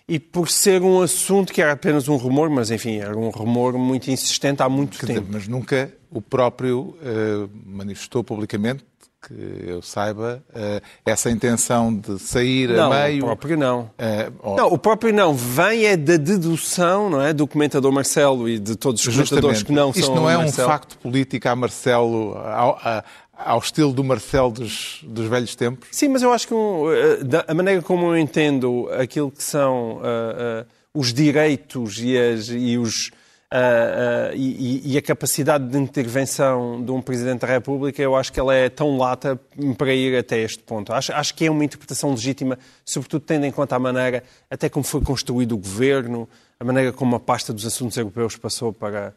e 0.08 0.18
por 0.18 0.48
ser 0.50 0.82
um 0.82 1.00
assunto 1.00 1.52
que 1.52 1.62
era 1.62 1.72
apenas 1.72 2.08
um 2.08 2.16
rumor, 2.16 2.50
mas 2.50 2.70
enfim, 2.70 2.96
era 2.98 3.16
um 3.16 3.30
rumor 3.30 3.74
muito 3.78 4.10
insistente 4.10 4.62
há 4.62 4.68
muito 4.68 4.98
Quer 4.98 5.06
dizer, 5.06 5.20
tempo. 5.20 5.30
mas 5.32 5.46
nunca 5.48 5.92
o 6.10 6.20
próprio 6.20 6.96
eh, 7.02 7.48
manifestou 7.64 8.22
publicamente, 8.24 8.84
que 9.26 9.34
eu 9.68 9.82
saiba, 9.82 10.42
eh, 10.54 10.80
essa 11.04 11.30
intenção 11.30 11.94
de 11.94 12.18
sair 12.18 12.70
Não, 12.70 12.90
a 12.90 13.00
meio. 13.06 13.22
o 13.24 13.26
próprio 13.26 13.56
não. 13.58 13.90
eh, 13.98 14.30
ó, 14.42 14.56
Não, 14.56 14.66
o 14.68 14.78
próprio 14.78 15.12
não. 15.12 15.34
Vem 15.34 15.84
é 15.84 15.96
da 15.96 16.16
dedução, 16.16 17.10
não 17.10 17.20
é? 17.20 17.32
Do 17.32 17.46
comentador 17.46 17.92
Marcelo 17.92 18.48
e 18.48 18.58
de 18.58 18.76
todos 18.76 19.00
os 19.06 19.14
comentadores 19.14 19.58
Justamente. 19.58 19.64
que 19.66 19.72
não 19.72 19.90
Isto 19.90 20.06
são 20.06 20.14
não 20.14 20.30
é 20.30 20.36
um 20.38 20.42
Marcelo. 20.42 20.68
facto 20.68 20.96
político 20.98 21.48
a 21.48 21.54
Marcelo, 21.54 22.34
ao, 22.38 22.78
a- 22.82 23.04
ao 23.36 23.58
estilo 23.58 23.92
do 23.92 24.02
Marcelo 24.04 24.50
dos, 24.50 25.00
dos 25.02 25.26
velhos 25.26 25.54
tempos? 25.54 25.88
Sim, 25.92 26.08
mas 26.08 26.22
eu 26.22 26.32
acho 26.32 26.46
que 26.48 26.54
um, 26.54 26.90
eh, 26.92 27.18
a 27.46 27.54
maneira 27.54 27.82
como 27.82 28.06
eu 28.06 28.18
entendo 28.18 28.88
aquilo 28.98 29.30
que 29.30 29.42
são 29.42 30.00
ah, 30.02 30.64
ah, 30.64 30.66
os 30.94 31.12
direitos 31.12 31.98
e, 32.00 32.16
as- 32.18 32.48
e 32.48 32.76
os, 32.78 33.10
ah, 33.50 34.30
ah, 34.30 34.34
e, 34.34 34.92
e 34.92 34.98
a 34.98 35.02
capacidade 35.02 35.66
de 35.68 35.76
intervenção 35.76 36.82
de 36.84 36.90
um 36.92 37.02
Presidente 37.02 37.40
da 37.40 37.48
República, 37.48 38.00
eu 38.00 38.14
acho 38.14 38.32
que 38.32 38.38
ela 38.38 38.54
é 38.54 38.68
tão 38.68 38.96
lata 38.96 39.38
para 39.76 39.92
ir 39.92 40.16
até 40.16 40.38
este 40.40 40.62
ponto. 40.62 40.92
Acho, 40.92 41.12
acho 41.12 41.34
que 41.34 41.46
é 41.46 41.50
uma 41.50 41.64
interpretação 41.64 42.10
legítima, 42.10 42.58
sobretudo 42.84 43.22
tendo 43.22 43.46
em 43.46 43.50
conta 43.50 43.74
a 43.76 43.78
maneira, 43.78 44.22
até 44.50 44.68
como 44.68 44.84
foi 44.84 45.00
construído 45.00 45.52
o 45.52 45.58
governo, 45.58 46.28
a 46.58 46.64
maneira 46.64 46.92
como 46.92 47.16
a 47.16 47.20
pasta 47.20 47.52
dos 47.52 47.66
assuntos 47.66 47.96
europeus 47.96 48.36
passou 48.36 48.72
para, 48.72 49.12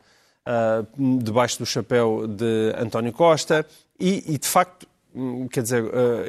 ah, 0.45 0.83
debaixo 0.97 1.59
do 1.59 1.65
chapéu 1.65 2.25
de 2.27 2.73
António 2.77 3.13
Costa 3.13 3.65
e, 3.99 4.33
e, 4.33 4.37
de 4.39 4.47
facto, 4.47 4.87
hum, 5.13 5.47
quer 5.47 5.61
dizer, 5.61 5.83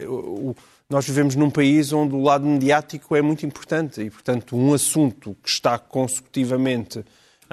o- 0.06 0.54
nós 0.90 1.06
vivemos 1.06 1.34
num 1.34 1.48
país 1.48 1.90
onde 1.94 2.14
o 2.14 2.22
lado 2.22 2.44
mediático 2.44 3.16
é 3.16 3.22
muito 3.22 3.46
importante 3.46 4.02
e, 4.02 4.10
portanto, 4.10 4.54
um 4.54 4.74
assunto 4.74 5.34
que 5.42 5.48
está 5.48 5.78
consecutivamente 5.78 7.02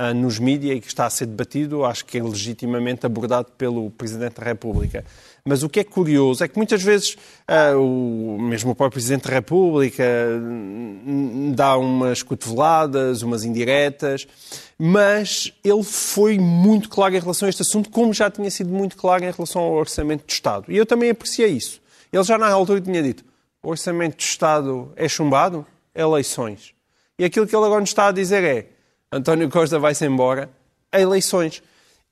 ah, 0.03 0.15
nos 0.15 0.39
mídias 0.39 0.77
e 0.77 0.81
que 0.81 0.87
está 0.87 1.05
a 1.05 1.11
ser 1.11 1.27
debatido, 1.27 1.85
acho 1.85 2.03
que 2.05 2.17
é 2.17 2.23
legitimamente 2.23 3.05
abordado 3.05 3.51
pelo 3.55 3.91
Presidente 3.91 4.41
da 4.41 4.43
República. 4.43 5.05
Mas 5.45 5.61
o 5.61 5.69
que 5.69 5.79
é 5.79 5.83
curioso 5.83 6.43
é 6.43 6.47
que 6.47 6.57
muitas 6.57 6.81
vezes 6.81 7.15
ah, 7.47 7.77
o, 7.77 8.35
mesmo 8.41 8.71
o 8.71 8.75
próprio 8.75 8.95
Presidente 8.95 9.27
da 9.27 9.33
República 9.35 10.03
hum, 10.41 11.53
dá 11.55 11.77
umas 11.77 12.23
cotoveladas, 12.23 13.21
umas 13.21 13.43
indiretas, 13.43 14.27
mas 14.75 15.53
ele 15.63 15.83
foi 15.83 16.39
muito 16.39 16.89
claro 16.89 17.15
em 17.15 17.19
relação 17.19 17.45
a 17.45 17.49
este 17.51 17.61
assunto, 17.61 17.91
como 17.91 18.11
já 18.11 18.31
tinha 18.31 18.49
sido 18.49 18.73
muito 18.73 18.97
claro 18.97 19.23
em 19.23 19.29
relação 19.29 19.61
ao 19.61 19.73
Orçamento 19.73 20.25
de 20.25 20.33
Estado. 20.33 20.65
E 20.67 20.77
eu 20.77 20.85
também 20.87 21.11
apreciei 21.11 21.51
isso. 21.51 21.79
Ele 22.11 22.23
já 22.23 22.39
na 22.39 22.49
altura 22.49 22.81
tinha 22.81 23.03
dito: 23.03 23.23
o 23.61 23.69
Orçamento 23.69 24.17
de 24.17 24.23
Estado 24.23 24.91
é 24.95 25.07
chumbado, 25.07 25.63
eleições. 25.93 26.73
E 27.19 27.23
aquilo 27.23 27.45
que 27.45 27.55
ele 27.55 27.65
agora 27.65 27.81
nos 27.81 27.91
está 27.91 28.07
a 28.07 28.11
dizer 28.11 28.43
é: 28.43 28.70
António 29.11 29.49
Costa 29.49 29.77
vai-se 29.77 30.05
embora, 30.05 30.49
eleições. 30.93 31.61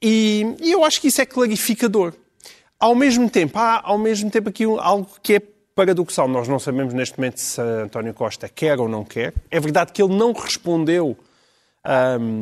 E, 0.01 0.55
e 0.61 0.71
eu 0.71 0.83
acho 0.83 0.99
que 0.99 1.07
isso 1.07 1.21
é 1.21 1.25
clarificador. 1.25 2.13
Ao 2.79 2.93
mesmo 2.93 3.29
tempo, 3.29 3.57
há 3.57 3.81
ao 3.83 3.97
mesmo 3.97 4.29
tempo 4.29 4.49
aqui 4.49 4.65
um- 4.67 4.79
algo 4.79 5.07
que 5.23 5.35
é 5.35 5.41
paradoxal. 5.73 6.27
Nós 6.27 6.47
não 6.47 6.59
sabemos 6.59 6.93
neste 6.93 7.17
momento 7.17 7.37
se 7.39 7.61
António 7.61 8.13
Costa 8.13 8.49
quer 8.49 8.79
ou 8.79 8.89
não 8.89 9.03
quer. 9.05 9.33
É 9.49 9.59
verdade 9.59 9.93
que 9.93 10.01
ele 10.01 10.13
não 10.15 10.33
respondeu 10.33 11.17
ahm, 11.85 12.41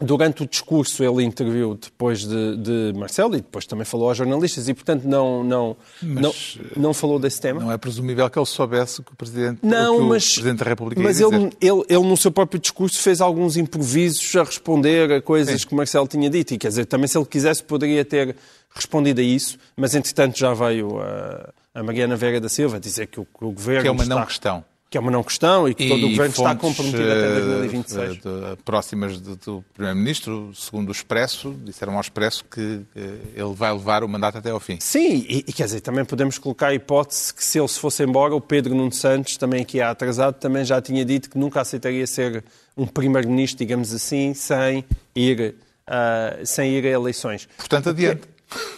durante 0.00 0.42
o 0.42 0.46
discurso. 0.46 1.02
Ele 1.02 1.24
interviu 1.24 1.74
depois 1.74 2.24
de, 2.24 2.56
de 2.56 2.92
Marcelo 2.98 3.34
e 3.34 3.40
depois 3.40 3.66
também 3.66 3.84
falou 3.84 4.08
aos 4.08 4.18
jornalistas 4.18 4.68
e, 4.68 4.74
portanto, 4.74 5.04
não, 5.04 5.42
não, 5.42 5.76
não, 6.02 6.32
não 6.76 6.94
falou 6.94 7.18
desse 7.18 7.40
tema. 7.40 7.60
Não 7.60 7.72
é 7.72 7.78
presumível 7.78 8.28
que 8.28 8.38
ele 8.38 8.46
soubesse 8.46 9.02
que 9.02 9.12
o 9.12 9.16
Presidente, 9.16 9.60
Não, 9.62 9.98
o 9.98 10.08
mas, 10.08 10.32
Presidente 10.32 10.58
da 10.58 10.64
República 10.64 11.00
mas 11.02 11.20
ia 11.20 11.26
ele, 11.26 11.36
dizer. 11.36 11.56
ele, 11.60 11.82
ele, 11.88 12.06
no 12.06 12.16
seu 12.16 12.30
próprio 12.30 12.60
discurso, 12.60 12.98
fez 12.98 13.20
alguns 13.20 13.56
improvisos 13.56 14.34
a 14.36 14.44
responder 14.44 15.12
a 15.12 15.22
coisas 15.22 15.62
Sim. 15.62 15.68
que 15.68 15.74
Marcelo 15.74 16.06
tinha 16.06 16.28
dito. 16.28 16.54
E 16.54 16.58
quer 16.58 16.68
dizer, 16.68 16.86
também 16.86 17.08
se 17.08 17.16
ele 17.16 17.26
quisesse, 17.26 17.62
poderia 17.62 18.04
ter 18.04 18.36
respondido 18.74 19.20
a 19.20 19.24
isso, 19.24 19.58
mas 19.76 19.94
entretanto 19.94 20.38
já 20.38 20.52
veio 20.52 21.00
a, 21.00 21.52
a 21.74 21.82
Mariana 21.82 22.16
Vera 22.16 22.40
da 22.40 22.48
Silva 22.48 22.78
dizer 22.78 23.06
que 23.06 23.18
o, 23.20 23.24
que 23.24 23.44
o 23.44 23.50
governo. 23.50 23.82
Que 23.82 23.88
é 23.88 23.90
uma 23.90 24.02
está, 24.02 24.14
não 24.14 24.26
questão. 24.26 24.64
Que 24.88 24.96
é 24.96 25.00
uma 25.00 25.10
não 25.10 25.22
questão 25.24 25.68
e 25.68 25.74
que 25.74 25.88
todo 25.88 26.06
o 26.06 26.10
Governo 26.10 26.32
está 26.32 26.54
comprometido 26.54 27.02
até 27.02 27.38
eh, 27.38 27.40
2026. 27.40 28.12
de- 28.14 28.20
de- 28.20 28.62
próximas 28.64 29.20
de- 29.20 29.34
do 29.36 29.64
Primeiro-Ministro, 29.74 30.52
segundo 30.54 30.90
o 30.90 30.92
Expresso, 30.92 31.56
disseram 31.64 31.94
ao 31.94 32.00
Expresso 32.00 32.44
que 32.44 32.82
eh, 32.94 33.14
ele 33.34 33.52
vai 33.52 33.72
levar 33.72 34.04
o 34.04 34.08
mandato 34.08 34.38
até 34.38 34.50
ao 34.50 34.60
fim. 34.60 34.78
Sim, 34.80 35.26
e, 35.28 35.38
e 35.38 35.52
quer 35.52 35.64
dizer, 35.64 35.80
também 35.80 36.04
podemos 36.04 36.38
colocar 36.38 36.68
a 36.68 36.74
hipótese 36.74 37.34
que 37.34 37.44
se 37.44 37.58
ele 37.58 37.66
se 37.66 37.80
fosse 37.80 38.04
embora, 38.04 38.32
o 38.34 38.40
Pedro 38.40 38.76
Nuno 38.76 38.92
Santos, 38.92 39.36
também 39.36 39.60
aqui 39.62 39.80
há 39.80 39.90
atrasado, 39.90 40.34
também 40.34 40.64
já 40.64 40.80
tinha 40.80 41.04
dito 41.04 41.28
que 41.30 41.36
nunca 41.36 41.60
aceitaria 41.60 42.06
ser 42.06 42.44
um 42.76 42.86
primeiro-ministro, 42.86 43.58
digamos 43.58 43.92
assim, 43.92 44.34
sem 44.34 44.84
ir, 45.16 45.56
ah, 45.84 46.38
sem 46.44 46.70
ir 46.74 46.86
a 46.86 46.90
eleições. 46.90 47.48
Portanto, 47.56 47.88
adiante. 47.90 48.22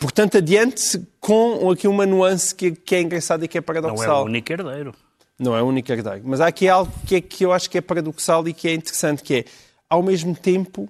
Portanto, 0.00 0.38
adiante 0.38 0.98
com 1.20 1.70
aqui 1.70 1.86
uma 1.86 2.06
nuance 2.06 2.54
que, 2.54 2.70
que 2.70 2.94
é 2.94 3.02
engraçada 3.02 3.44
e 3.44 3.48
que 3.48 3.58
é 3.58 3.60
Não 3.60 3.62
é 3.62 3.66
paradoxal. 3.80 4.22
o 4.22 4.24
único 4.26 4.50
herdeiro. 4.50 4.94
Não 5.38 5.56
é 5.56 5.62
o 5.62 5.66
único 5.66 5.90
herdeiro. 5.92 6.22
Mas 6.24 6.40
há 6.40 6.48
aqui 6.48 6.68
algo 6.68 6.92
que, 7.06 7.16
é, 7.16 7.20
que 7.20 7.44
eu 7.44 7.52
acho 7.52 7.70
que 7.70 7.78
é 7.78 7.80
paradoxal 7.80 8.46
e 8.48 8.52
que 8.52 8.66
é 8.68 8.74
interessante, 8.74 9.22
que 9.22 9.34
é, 9.34 9.44
ao 9.88 10.02
mesmo 10.02 10.34
tempo, 10.34 10.88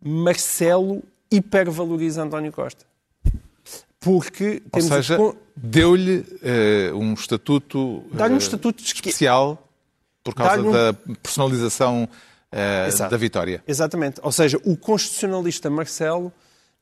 Marcelo 0.00 1.02
hipervaloriza 1.30 2.22
António 2.22 2.52
Costa. 2.52 2.84
Porque 3.98 4.62
Ou 4.72 4.80
seja, 4.82 5.16
deu-lhe 5.56 6.24
eh, 6.42 6.90
um 6.92 7.14
estatuto, 7.14 7.78
um 8.12 8.18
eh, 8.18 8.36
estatuto 8.36 8.82
especial 8.82 9.68
por 10.24 10.34
causa 10.34 10.60
um- 10.60 10.72
da 10.72 10.92
personalização 11.22 12.08
Exato. 12.88 13.10
da 13.12 13.16
vitória. 13.16 13.62
Exatamente. 13.66 14.20
Ou 14.22 14.32
seja, 14.32 14.60
o 14.64 14.76
constitucionalista 14.76 15.70
Marcelo 15.70 16.32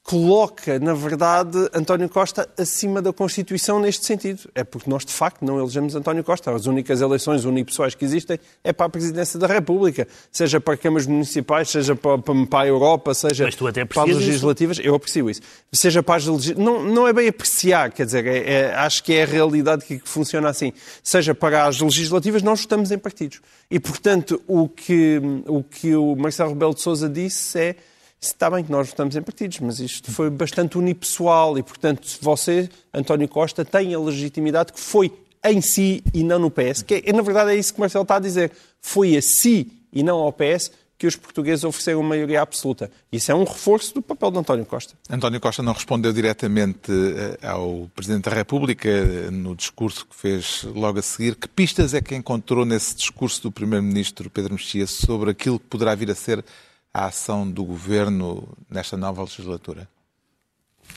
coloca, 0.03 0.79
na 0.79 0.95
verdade, 0.95 1.57
António 1.75 2.09
Costa 2.09 2.49
acima 2.59 3.01
da 3.03 3.13
Constituição 3.13 3.79
neste 3.79 4.05
sentido. 4.07 4.51
É 4.55 4.65
porque 4.65 4.89
nós, 4.89 5.05
de 5.05 5.13
facto, 5.13 5.45
não 5.45 5.59
elegemos 5.59 5.95
António 5.95 6.25
Costa. 6.25 6.51
As 6.51 6.67
únicas 6.67 7.01
eleições 7.01 7.45
unipessoais 7.45 7.95
que 7.95 8.05
existem 8.05 8.39
é 8.65 8.73
para 8.73 8.87
a 8.87 8.89
presidência 8.89 9.39
da 9.39 9.47
República, 9.47 10.09
seja 10.33 10.61
para 10.61 10.77
câmaras 10.77 11.07
municipais, 11.07 11.69
seja 11.71 11.95
para, 11.95 12.19
para, 12.19 12.61
a 12.61 12.67
Europa, 12.67 13.15
seja 13.15 13.45
para 13.45 13.69
as 13.71 13.79
aprecias 13.79 14.09
isso. 14.09 14.19
legislativas. 14.27 14.79
Eu 14.83 14.95
aprecio 14.95 15.31
isso. 15.31 15.43
Seja 15.73 16.03
para 16.03 16.17
as 16.17 16.27
não, 16.57 16.83
não 16.83 17.07
é 17.07 17.13
bem 17.13 17.29
apreciar, 17.29 17.93
quer 17.93 18.07
dizer, 18.07 18.27
é- 18.27 18.53
é- 18.53 18.75
acho 18.75 19.05
que 19.05 19.13
é 19.15 19.23
a 19.23 19.27
realidade 19.27 19.85
que, 19.85 19.99
que 19.99 20.09
funciona 20.09 20.49
assim. 20.49 20.73
Seja 21.03 21.35
para 21.35 21.67
as 21.67 21.81
legislativas, 21.81 22.43
nós 22.43 22.63
votamos 22.63 22.91
em 22.91 22.99
partidos. 22.99 23.41
E, 23.71 23.79
portanto, 23.79 24.43
o 24.49 24.69
que 24.69 25.21
o, 25.47 25.63
que 25.63 25.95
o 25.95 26.17
Marcelo 26.17 26.51
Rebelo 26.51 26.75
de 26.75 26.81
Sousa 26.81 27.09
disse 27.09 27.59
é 27.59 27.77
Está 28.21 28.51
bem 28.51 28.63
que 28.63 28.71
nós 28.71 28.89
votamos 28.89 29.17
em 29.17 29.23
partidos, 29.23 29.61
mas 29.61 29.81
isto 29.81 30.13
foi 30.13 30.29
bastante 30.29 30.77
unipessoal 30.77 31.57
e, 31.57 31.63
portanto, 31.63 32.07
você, 32.21 32.69
António 32.93 33.27
Costa, 33.27 33.65
tem 33.65 33.95
a 33.95 33.99
legitimidade 33.99 34.75
que 34.75 34.81
foi 34.81 35.11
em 35.43 35.61
si 35.63 36.05
e 36.13 36.23
não 36.23 36.39
no 36.39 36.51
PS. 36.51 36.83
Que 36.83 37.03
é, 37.07 37.13
na 37.13 37.23
verdade 37.23 37.53
é 37.53 37.57
isso 37.57 37.73
que 37.73 37.81
Marcelo 37.81 38.03
está 38.03 38.17
a 38.17 38.21
dizer. 38.21 38.53
Foi 38.81 39.17
a 39.17 39.23
si 39.23 39.73
e 39.91 40.03
não 40.03 40.19
ao 40.19 40.33
PS 40.33 40.71
que 40.99 41.07
os 41.07 41.17
portugueses 41.17 41.65
ofereceram 41.65 42.03
maioria 42.03 42.43
absoluta. 42.43 42.91
Isso 43.11 43.33
é 43.33 43.35
um 43.35 43.45
reforço 43.45 43.95
do 43.95 44.03
papel 44.03 44.31
de 44.33 44.39
António 44.39 44.67
Costa. 44.67 44.93
António 45.09 45.41
Costa 45.41 45.63
não 45.63 45.73
respondeu 45.73 46.13
diretamente 46.13 46.93
eh, 46.93 47.39
ao 47.47 47.91
Presidente 47.95 48.29
da 48.29 48.37
República 48.37 48.87
eh, 48.87 49.31
no 49.31 49.57
discurso 49.57 50.05
que 50.05 50.15
fez 50.15 50.63
logo 50.75 50.99
a 50.99 51.03
seguir. 51.03 51.37
Que 51.37 51.49
pistas 51.49 51.95
é 51.95 52.03
que 52.03 52.15
encontrou 52.15 52.67
nesse 52.67 52.95
discurso 52.95 53.45
do 53.45 53.51
Primeiro-Ministro 53.51 54.29
Pedro 54.29 54.53
Mexia 54.53 54.87
sobre 54.87 55.31
aquilo 55.31 55.59
que 55.59 55.65
poderá 55.69 55.95
vir 55.95 56.11
a 56.11 56.15
ser 56.15 56.45
a 56.93 57.07
ação 57.07 57.51
do 57.51 57.65
Governo 57.65 58.49
nesta 58.69 58.97
nova 58.97 59.23
legislatura? 59.23 59.89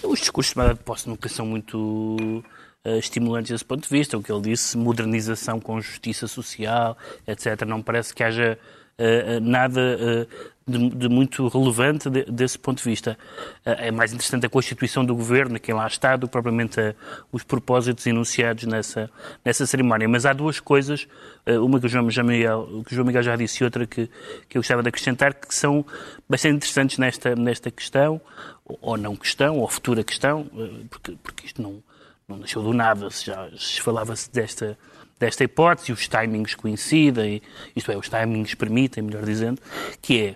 Os 0.04 0.20
discursos 0.20 0.54
de 0.54 0.84
posse 0.84 1.08
nunca 1.08 1.30
são 1.30 1.46
muito 1.46 2.44
eh, 2.84 2.98
estimulantes 2.98 3.52
desse 3.52 3.66
ponto 3.66 3.84
de 3.84 3.90
vista. 3.90 4.18
O 4.18 4.24
que 4.24 4.32
ele 4.32 4.42
disse, 4.42 4.78
modernização 4.78 5.60
com 5.60 5.80
justiça 5.80 6.28
social, 6.28 6.98
etc. 7.28 7.62
Não 7.66 7.82
parece 7.82 8.14
que 8.14 8.24
haja 8.24 8.58
eh, 8.98 9.40
nada 9.40 10.28
de, 10.68 10.90
de 10.90 11.10
muito 11.10 11.48
relevante 11.48 12.10
de- 12.10 12.24
desse 12.26 12.58
ponto 12.58 12.78
de 12.82 12.90
vista. 12.90 13.18
Eh, 13.66 13.88
é 13.88 13.92
mais 13.92 14.14
interessante 14.14 14.46
a 14.46 14.50
constituição 14.50 15.04
do 15.04 15.16
governo, 15.16 15.60
quem 15.60 15.76
lá 15.76 15.86
está, 15.88 16.16
do 16.16 16.28
que 16.28 16.32
propriamente 16.32 16.80
eh, 16.80 16.96
os 17.32 17.44
propósitos 17.44 18.06
enunciados 18.08 18.64
nessa, 18.64 19.10
nessa 19.44 19.66
cerimónia. 19.66 20.08
Mas 20.08 20.26
há 20.26 20.34
duas 20.34 20.60
coisas, 20.60 21.08
eh, 21.46 21.58
uma 21.60 21.80
que 21.80 21.86
o 21.86 21.90
João, 21.90 22.06
Miguel, 22.06 22.84
que 22.86 22.94
o 22.94 22.96
João 22.96 23.06
Miguel 23.08 23.24
já 23.24 23.36
disse 23.36 23.62
e 23.62 23.66
outra 23.66 23.86
que, 23.86 24.10
que 24.48 24.58
eu 24.58 24.62
gostava 24.62 24.82
de 24.82 24.90
acrescentar, 24.90 25.34
que 25.34 25.54
são 25.54 25.86
bastante 26.30 26.56
interessantes 26.56 26.98
nesta, 26.98 27.36
nesta 27.36 27.70
questão, 27.70 28.22
ou- 28.66 28.98
não 28.98 29.16
questão, 29.16 29.58
ou 29.60 29.68
futura 29.68 30.04
questão, 30.04 30.46
porque, 30.90 31.18
porque 31.22 31.46
isto 31.48 31.62
não, 31.62 31.84
não 32.28 32.38
nasceu 32.38 32.62
do 32.64 32.74
nada, 32.74 33.10
se 33.10 33.26
já 33.26 33.50
se 33.58 33.82
falava-se 33.82 34.32
desta, 34.32 34.78
desta 35.20 35.44
hipótese, 35.44 35.92
os 35.92 36.08
timings 36.08 36.56
coincidem, 36.56 37.42
isto 37.76 37.92
é, 37.92 37.98
os 37.98 38.08
timings 38.08 38.56
permitem, 38.56 39.04
melhor 39.04 39.26
dizendo, 39.26 39.62
que 40.02 40.22
é, 40.22 40.36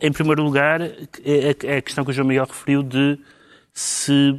em 0.00 0.12
primeiro 0.12 0.42
lugar, 0.42 0.80
é 0.80 0.86
a- 1.64 1.66
é 1.72 1.76
a 1.78 1.82
questão 1.82 2.04
que 2.04 2.10
o 2.10 2.12
João 2.14 2.28
Miguel 2.28 2.44
referiu 2.46 2.82
de 2.82 3.18
se 3.72 4.38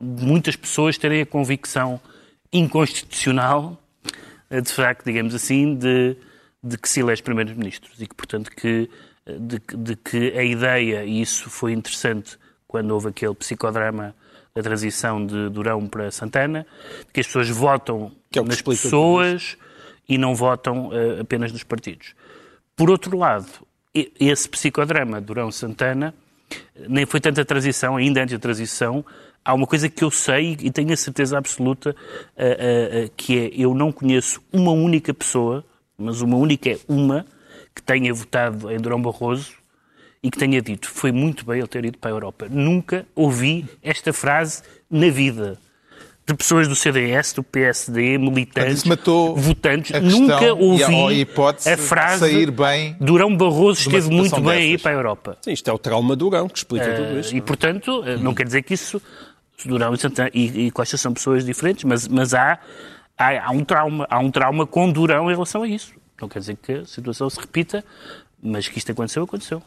muitas 0.00 0.56
pessoas 0.56 0.98
terem 0.98 1.20
a 1.22 1.26
convicção 1.26 2.00
inconstitucional, 2.52 3.78
eh, 4.50 4.60
de 4.60 4.72
facto, 4.72 5.04
digamos 5.04 5.34
assim, 5.34 5.74
de, 5.76 6.16
de 6.62 6.76
que 6.78 6.88
se 6.88 7.00
elege 7.00 7.22
primeiros 7.22 7.54
ministros 7.56 8.00
e 8.00 8.06
que, 8.06 8.14
portanto, 8.14 8.50
que, 8.50 8.90
eh, 9.26 9.36
de, 9.38 9.60
de 9.76 9.96
que 9.96 10.36
a 10.36 10.42
ideia, 10.42 11.04
e 11.04 11.20
isso 11.20 11.48
foi 11.50 11.72
interessante 11.72 12.36
quando 12.66 12.90
houve 12.92 13.08
aquele 13.08 13.34
psicodrama 13.34 14.14
da 14.54 14.62
transição 14.62 15.24
de 15.24 15.48
Durão 15.50 15.86
para 15.86 16.10
Santana, 16.10 16.66
de 17.06 17.12
que 17.12 17.20
as 17.20 17.26
pessoas 17.26 17.48
votam 17.48 18.12
é 18.34 18.40
nas 18.42 18.60
pessoas 18.60 19.56
e 20.08 20.18
não 20.18 20.34
votam 20.34 20.90
eh, 20.92 21.20
apenas 21.20 21.52
nos 21.52 21.62
partidos. 21.62 22.14
Por 22.74 22.90
outro 22.90 23.16
lado, 23.16 23.46
esse 23.94 24.48
psicodrama 24.48 25.20
Durão-Santana 25.20 26.14
nem 26.88 27.06
foi 27.06 27.20
tanta 27.20 27.44
transição, 27.44 27.96
ainda 27.96 28.22
antes 28.22 28.34
da 28.34 28.38
transição, 28.38 29.04
há 29.44 29.54
uma 29.54 29.66
coisa 29.66 29.88
que 29.88 30.04
eu 30.04 30.10
sei 30.10 30.56
e 30.60 30.70
tenho 30.70 30.92
a 30.92 30.96
certeza 30.96 31.38
absoluta, 31.38 31.94
eh, 32.36 32.56
eh, 32.58 33.04
eh, 33.04 33.10
que 33.16 33.38
é, 33.38 33.50
eu 33.54 33.74
não 33.74 33.92
conheço 33.92 34.40
uma 34.52 34.72
única 34.72 35.12
pessoa, 35.12 35.64
mas 35.96 36.20
uma 36.20 36.36
única 36.36 36.70
é 36.70 36.78
uma, 36.88 37.26
que 37.74 37.82
tenha 37.82 38.12
votado 38.12 38.70
em 38.70 38.78
Durão 38.78 39.00
Barroso 39.00 39.54
e 40.22 40.30
que 40.30 40.38
tenha 40.38 40.60
dito, 40.60 40.88
foi 40.88 41.10
muito 41.10 41.44
bem 41.44 41.58
ele 41.58 41.66
ter 41.66 41.84
ido 41.84 41.98
para 41.98 42.10
a 42.10 42.14
Europa. 42.14 42.46
Nunca 42.48 43.06
ouvi 43.14 43.66
esta 43.82 44.12
frase 44.12 44.62
na 44.90 45.08
vida. 45.08 45.58
De 46.24 46.34
pessoas 46.34 46.68
do 46.68 46.76
CDS, 46.76 47.32
do 47.32 47.42
PSD, 47.42 48.16
militantes, 48.16 48.84
matou 48.84 49.34
votantes, 49.36 49.90
nunca 50.00 50.44
e 50.44 50.48
a- 50.48 50.54
ouvi 50.54 50.84
a 50.84 51.12
hipótese 51.12 51.68
a 51.68 51.76
frase 51.76 52.20
sair 52.20 52.48
bem 52.52 52.96
Durão 53.00 53.36
Barroso 53.36 53.80
esteve 53.80 54.08
muito 54.08 54.40
bem 54.40 54.50
aí 54.52 54.66
dessas. 54.68 54.82
para 54.82 54.92
a 54.92 54.94
Europa. 54.94 55.38
Sim, 55.42 55.50
isto 55.52 55.68
é 55.68 55.72
o 55.72 55.78
trauma 55.78 56.14
Durão 56.14 56.48
que 56.48 56.58
explica 56.58 56.86
tudo 56.94 57.16
Eh, 57.16 57.20
isto. 57.20 57.34
e, 57.36 57.40
portanto, 57.40 58.04
eh, 58.06 58.16
não 58.18 58.34
quer 58.34 58.46
dizer 58.46 58.62
que 58.62 58.72
isso, 58.72 59.02
Durão 59.66 59.92
e, 59.94 59.98
Santana, 59.98 60.30
e, 60.32 60.66
e 60.66 60.70
Costa 60.70 60.96
são 60.96 61.12
pessoas 61.12 61.44
diferentes, 61.44 61.82
mas, 61.82 62.06
mas 62.06 62.32
há, 62.34 62.56
há, 63.18 63.46
há 63.46 63.50
um 63.50 63.64
trauma, 63.64 64.06
há 64.08 64.18
um 64.20 64.30
trauma 64.30 64.64
com 64.64 64.90
Durão 64.92 65.28
em 65.28 65.34
relação 65.34 65.64
a 65.64 65.68
isso. 65.68 65.92
Não 66.20 66.28
quer 66.28 66.38
dizer 66.38 66.56
que 66.62 66.72
a 66.72 66.84
situação 66.84 67.28
se 67.28 67.40
repita, 67.40 67.84
mas 68.40 68.68
que 68.68 68.78
isto 68.78 68.92
aconteceu, 68.92 69.24
aconteceu. 69.24 69.60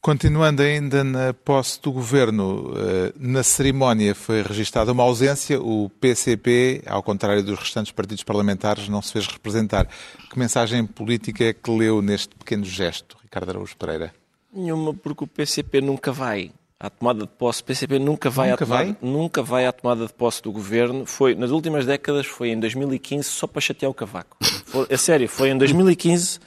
Continuando 0.00 0.62
ainda 0.62 1.02
na 1.02 1.34
posse 1.34 1.82
do 1.82 1.90
governo, 1.90 2.72
eh, 2.76 3.12
na 3.18 3.42
cerimónia 3.42 4.14
foi 4.14 4.42
registada 4.42 4.92
uma 4.92 5.02
ausência. 5.02 5.60
O 5.60 5.90
PCP, 6.00 6.82
ao 6.86 7.02
contrário 7.02 7.42
dos 7.42 7.58
restantes 7.58 7.90
partidos 7.90 8.22
parlamentares, 8.22 8.88
não 8.88 9.02
se 9.02 9.12
fez 9.12 9.26
representar. 9.26 9.88
Que 10.30 10.38
mensagem 10.38 10.86
política 10.86 11.44
é 11.46 11.52
que 11.52 11.68
leu 11.70 12.00
neste 12.00 12.34
pequeno 12.36 12.64
gesto, 12.64 13.16
Ricardo 13.22 13.50
Araújo 13.50 13.76
Pereira? 13.76 14.14
Nenhuma, 14.54 14.94
porque 14.94 15.24
o 15.24 15.26
PCP 15.26 15.80
nunca 15.80 16.12
vai 16.12 16.52
à 16.78 16.88
tomada 16.88 17.22
de 17.22 17.28
posse. 17.32 17.60
O 17.60 17.64
PCP 17.64 17.98
nunca 17.98 18.30
vai, 18.30 18.50
Nunca 18.50 18.64
à, 18.64 18.66
tomada, 18.66 18.84
vai? 18.84 18.96
nunca 19.02 19.42
vai 19.42 19.66
à 19.66 19.72
tomada 19.72 20.06
de 20.06 20.12
posse 20.12 20.40
do 20.40 20.52
governo. 20.52 21.04
Foi, 21.06 21.34
nas 21.34 21.50
últimas 21.50 21.84
décadas, 21.84 22.24
foi 22.24 22.50
em 22.50 22.60
2015 22.60 23.24
só 23.28 23.48
para 23.48 23.60
chatear 23.60 23.90
o 23.90 23.94
cavaco. 23.94 24.36
Foi, 24.64 24.86
é 24.88 24.96
sério, 24.96 25.28
foi 25.28 25.50
em 25.50 25.58
2015 25.58 26.38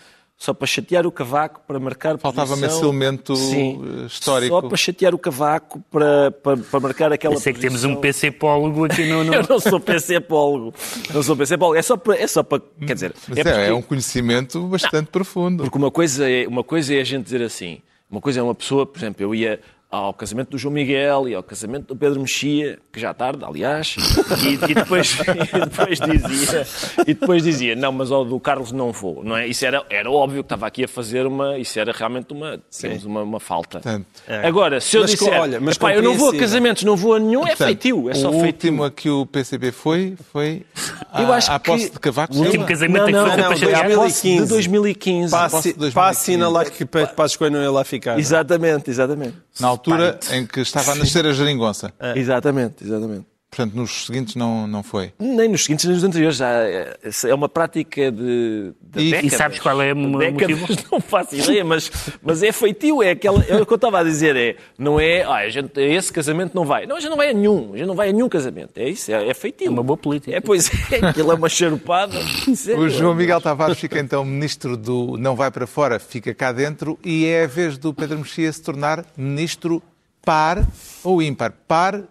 só 0.42 0.56
para 0.56 0.66
chatear 0.66 1.06
o 1.06 1.12
cavaco, 1.12 1.62
para 1.68 1.80
marcar 1.80 2.18
Faltava-me 2.18 2.62
posição. 2.64 2.78
esse 2.80 2.84
elemento, 2.84 3.36
Sim, 3.36 3.80
eh, 4.02 4.06
histórico. 4.08 4.56
Só 4.60 4.68
para 4.68 4.76
chatear 4.76 5.14
o 5.14 5.20
cavaco, 5.20 5.80
para, 5.92 6.32
para, 6.32 6.58
para 6.58 6.80
marcar 6.80 7.14
aquela 7.14 7.36
Eu 7.36 7.40
sei 7.40 7.54
que 7.54 7.60
temos 7.60 7.84
um 7.84 7.94
posição. 7.94 8.32
PCpólogo 8.32 8.86
aqui 8.86 9.06
no... 9.06 9.24
no... 9.24 9.36
Eu 9.38 9.46
não 9.48 9.60
sou 9.60 9.80
PCpólogo. 9.80 10.74
Não 11.14 11.22
sou 11.22 11.38
PCpólogo. 11.38 11.78
É 11.78 11.84
só 11.84 11.96
para... 11.96 12.18
É 12.18 12.26
só 12.26 12.42
para 12.42 12.60
quer 12.88 12.96
dizer... 12.96 13.14
Mas 13.28 13.38
é 13.38 13.42
é, 13.42 13.44
porque- 13.44 13.60
é 13.60 13.74
um 13.76 13.84
conhecimento 13.84 14.64
bastante 14.64 15.12
profundo. 15.12 15.62
porque 15.62 15.78
uma 15.78 15.92
coisa, 15.92 16.28
é, 16.28 16.48
uma 16.48 16.64
coisa 16.64 16.96
é 16.96 17.02
a 17.02 17.04
gente 17.04 17.24
dizer 17.26 17.44
assim, 17.44 17.80
uma 18.10 18.20
coisa 18.20 18.40
é 18.40 18.44
uma 18.44 18.56
pessoa, 18.56 18.88
por 18.88 18.98
exemplo, 18.98 19.22
eu 19.22 19.36
ia 19.36 19.60
ao 19.92 20.14
casamento 20.14 20.52
do 20.52 20.58
João 20.58 20.74
Miguel 20.74 21.28
e 21.28 21.36
ao 21.36 21.44
casamento 21.44 21.88
do 21.88 21.96
Pedro 21.98 22.22
Mexia, 22.22 22.80
que 22.94 23.00
já 23.00 23.14
tarde, 23.14 23.44
aliás, 23.44 23.96
e, 24.42 24.72
e 24.72 24.74
depois, 24.74 25.18
e 25.20 25.60
depois 25.60 26.00
dizia, 26.00 26.68
e 27.02 27.14
depois 27.14 27.44
dizia, 27.44 27.76
não, 27.76 27.92
mas 27.92 28.10
ao 28.10 28.24
do 28.24 28.40
Carlos 28.40 28.72
não 28.72 28.92
vou, 28.94 29.22
não 29.24 29.36
é? 29.36 29.48
Isso 29.48 29.66
era, 29.66 29.84
era 29.90 30.10
óbvio 30.10 30.44
que 30.44 30.46
estava 30.46 30.66
aqui 30.66 30.86
a 30.86 30.88
fazer 30.88 31.26
uma, 31.28 31.58
isso 31.58 31.78
era 31.78 31.92
realmente 31.92 32.32
uma, 32.32 32.58
temos 32.80 33.04
uma, 33.04 33.22
uma 33.22 33.40
falta. 33.40 33.82
Portanto, 33.82 34.06
Agora, 34.44 34.80
se 34.80 34.96
eu 34.96 35.02
Mas, 35.02 35.12
disser, 35.12 35.40
olha, 35.42 35.60
mas 35.60 35.76
"Epá, 35.76 35.94
eu 35.94 36.02
não 36.02 36.12
vou 36.14 36.30
a 36.30 36.32
compreensível." 36.32 36.40
casamentos, 36.40 36.84
não 36.84 36.96
vou 36.96 37.14
a 37.16 37.20
nenhum, 37.20 37.44
é 37.44 37.48
portanto, 37.48 37.68
feitio, 37.68 38.10
é 38.10 38.14
só 38.14 38.30
o 38.30 38.32
feitio. 38.32 38.46
último 38.48 38.84
a 38.86 38.92
que 38.92 39.10
o 39.10 39.26
PCB 39.26 39.72
foi, 39.74 40.16
foi 40.32 40.66
à, 41.12 41.22
Eu 41.22 41.34
acho 41.34 41.52
à 41.52 41.60
posse 41.60 41.88
que- 41.88 41.92
de 41.94 42.00
Cavaco 42.00 42.34
O 42.34 42.40
último 42.40 42.66
casamento 42.66 43.06
que 43.08 43.12
Não, 43.12 43.28
foi 43.28 43.38
não, 43.38 43.50
não, 43.50 43.56
chatear. 43.58 43.82
dois 43.84 43.88
mil- 43.90 44.02
Posse 44.02 44.38
de 44.40 44.46
2015. 44.48 45.32
Para, 45.32 45.50
2015. 45.50 45.92
para 45.94 46.10
assinalar 46.10 46.72
que 46.72 46.86
Pedro 46.86 47.14
Passos 47.14 47.36
Coelho 47.36 47.56
não 47.58 47.62
ia 47.64 47.72
lá 47.72 47.84
ficar. 47.84 48.18
Exatamente, 48.18 48.90
exatamente. 48.90 49.36
Na 49.60 49.68
altura 49.82 50.20
em 50.32 50.46
que 50.46 50.62
estava 50.62 50.92
a 50.92 50.96
nascer 50.96 51.26
a 51.26 51.34
geringonça. 51.34 51.94
Exatamente, 52.16 52.84
exatamente. 52.84 53.31
Portanto, 53.52 53.74
nos 53.76 54.06
seguintes 54.06 54.36
não, 54.36 54.66
não 54.66 54.82
foi. 54.82 55.12
Nem 55.20 55.50
nos 55.50 55.66
seguintes, 55.66 55.84
nem 55.84 55.94
nos 55.96 56.06
anteriores. 56.06 56.38
Já 56.38 56.48
é 56.50 56.98
é 57.28 57.34
uma 57.34 57.50
prática 57.50 58.10
de, 58.10 58.72
de 58.82 59.00
E- 59.02 59.08
e 59.10 59.12
décadas. 59.12 59.34
sabes 59.34 59.60
qual 59.60 59.82
é 59.82 59.92
o 59.92 59.96
motivo? 59.98 60.66
Não 60.90 61.02
faço 61.02 61.36
ideia, 61.36 61.64
mas, 61.66 61.92
mas 62.24 62.42
é 62.44 62.52
feitio. 62.54 63.04
É, 63.04 63.12
aquela, 63.12 63.44
é 63.44 63.62
o 63.62 63.66
que 63.66 63.74
eu 63.74 63.76
estava 63.76 64.00
a 64.00 64.04
dizer. 64.04 64.38
É, 64.38 64.56
não 64.78 64.98
é, 64.98 65.24
ah, 65.24 65.36
a 65.36 65.50
gente, 65.50 65.80
esse 65.82 66.14
casamento 66.14 66.56
não 66.56 66.64
vai. 66.66 66.86
Não, 66.86 66.96
a 66.96 67.00
gente 67.02 67.10
não 67.10 67.18
vai 67.18 67.30
a 67.30 67.34
nenhum. 67.34 67.74
A 67.74 67.78
gente 67.78 67.88
não 67.88 67.96
vai 67.96 68.10
a 68.10 68.14
nenhum 68.14 68.30
casamento. 68.30 68.72
É 68.78 68.88
isso, 68.90 69.12
é, 69.12 69.28
é 69.28 69.34
feitio. 69.34 69.68
É 69.68 69.70
uma 69.70 69.84
boa 69.84 69.98
política. 69.98 70.36
É, 70.36 70.40
pois 70.40 70.70
é, 70.90 71.06
aquilo 71.06 71.32
é 71.32 71.36
uma 71.36 71.50
charupada. 71.50 72.18
O 72.78 72.88
João 72.90 73.14
Miguel 73.16 73.42
Tavares 73.42 73.78
fica 73.78 74.00
então 74.00 74.24
ministro 74.24 74.78
do 74.78 75.18
Não 75.18 75.36
Vai 75.36 75.52
para 75.52 75.68
Fora, 75.68 76.00
fica 76.00 76.34
cá 76.34 76.52
dentro, 76.52 76.98
e 77.04 77.26
é 77.26 77.44
a 77.44 77.48
vez 77.48 77.78
do 77.78 77.94
Pedro 77.94 78.18
Mexia 78.20 78.52
se 78.52 78.62
tornar 78.62 79.06
ministro 79.18 79.82
par 80.24 80.66
ou 81.04 81.22
ímpar. 81.22 81.52
Par 81.68 82.02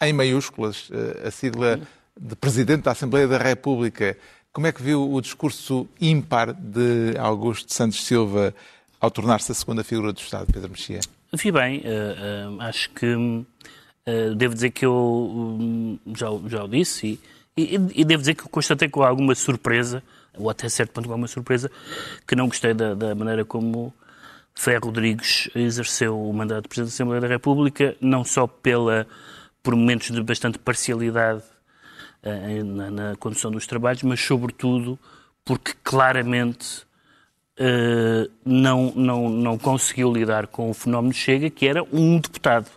em 0.00 0.12
maiúsculas, 0.12 0.88
eh, 0.90 1.28
a 1.28 1.30
sigla 1.30 1.80
de 2.18 2.34
Presidente 2.36 2.82
da 2.82 2.92
Assembleia 2.92 3.28
da 3.28 3.38
República. 3.38 4.16
Como 4.52 4.66
é 4.66 4.72
que 4.72 4.82
viu 4.82 5.12
o 5.12 5.20
discurso 5.20 5.86
ímpar 6.00 6.52
de 6.54 7.14
Augusto 7.18 7.72
Santos 7.72 8.04
Silva 8.04 8.54
ao 9.00 9.10
tornar-se 9.10 9.52
a 9.52 9.54
segunda 9.54 9.84
figura 9.84 10.12
do 10.12 10.18
Estado, 10.18 10.50
Pedro 10.52 10.70
Mexia? 10.70 11.00
Vi 11.32 11.52
bem, 11.52 11.82
eh, 11.84 12.16
eh, 12.18 12.46
acho 12.60 12.90
que 12.90 13.44
eh, 14.06 14.30
devo 14.34 14.54
dizer 14.54 14.70
que 14.70 14.86
eu 14.86 14.94
hum, 14.94 15.98
já, 16.14 16.28
já 16.46 16.64
o 16.64 16.68
disse 16.68 17.20
e, 17.56 17.76
e, 17.76 18.00
e 18.00 18.04
devo 18.04 18.22
dizer 18.22 18.34
que 18.34 18.44
constatei 18.48 18.88
com 18.88 19.02
alguma 19.02 19.34
surpresa, 19.34 20.02
ou 20.38 20.48
até 20.48 20.68
certo 20.68 20.92
ponto 20.92 21.06
com 21.06 21.12
alguma 21.12 21.28
surpresa, 21.28 21.70
que 22.26 22.36
não 22.36 22.46
gostei 22.46 22.72
da, 22.72 22.94
da 22.94 23.14
maneira 23.14 23.44
como 23.44 23.92
Ferro 24.54 24.86
Rodrigues 24.86 25.50
exerceu 25.54 26.18
o 26.18 26.32
mandato 26.32 26.62
de 26.62 26.68
Presidente 26.68 26.92
da 26.92 26.94
Assembleia 26.94 27.20
da 27.20 27.28
República, 27.28 27.96
não 28.00 28.24
só 28.24 28.46
pela, 28.46 29.06
por 29.66 29.74
momentos 29.74 30.12
de 30.12 30.22
bastante 30.22 30.60
parcialidade 30.60 31.42
eh, 32.22 32.62
na, 32.62 32.88
na 32.88 33.16
condução 33.16 33.50
dos 33.50 33.66
trabalhos, 33.66 34.04
mas 34.04 34.20
sobretudo 34.20 34.96
porque 35.44 35.72
claramente 35.82 36.86
eh, 37.58 38.30
não, 38.44 38.92
não, 38.94 39.28
não 39.28 39.58
conseguiu 39.58 40.12
lidar 40.12 40.46
com 40.46 40.70
o 40.70 40.74
fenómeno 40.74 41.12
Chega, 41.12 41.50
que 41.50 41.66
era 41.66 41.82
um 41.92 42.20
deputado. 42.20 42.70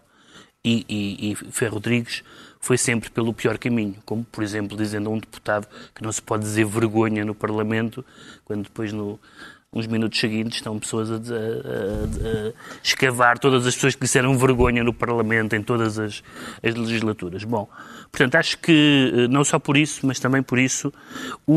E, 0.65 0.83
e, 0.89 1.37
e 1.37 1.65
Rodrigues 1.67 2.23
foi 2.59 2.75
sempre 2.75 3.11
pelo 3.11 3.35
pior 3.35 3.59
caminho, 3.59 3.97
como, 4.03 4.23
por 4.23 4.43
exemplo, 4.43 4.75
dizendo 4.75 5.11
a 5.11 5.13
um 5.13 5.19
deputado 5.19 5.67
que 5.93 6.01
não 6.01 6.11
se 6.11 6.23
pode 6.23 6.41
dizer 6.41 6.65
vergonha 6.65 7.23
no 7.23 7.35
Parlamento, 7.35 8.03
quando 8.43 8.63
depois, 8.63 8.91
no, 8.91 9.19
uns 9.71 9.85
minutos 9.85 10.19
seguintes, 10.19 10.55
estão 10.57 10.79
pessoas 10.79 11.11
a, 11.11 11.15
a- 11.15 11.17
a- 11.17 12.49
a 12.49 12.53
escavar 12.83 13.37
todas 13.37 13.67
as 13.67 13.75
pessoas 13.75 13.93
que 13.93 14.01
disseram 14.01 14.35
vergonha 14.37 14.83
no 14.83 14.91
Parlamento 14.93 15.55
em 15.55 15.61
todas 15.61 15.99
as, 15.99 16.23
as 16.63 16.73
legislaturas. 16.73 17.43
Bom, 17.43 17.69
portanto, 18.11 18.35
acho 18.35 18.57
que 18.57 19.13
eh, 19.15 19.27
não 19.27 19.43
só 19.43 19.59
por 19.59 19.77
isso, 19.77 20.07
mas 20.07 20.19
também 20.19 20.41
por 20.41 20.57
isso, 20.57 20.91
o, 21.45 21.53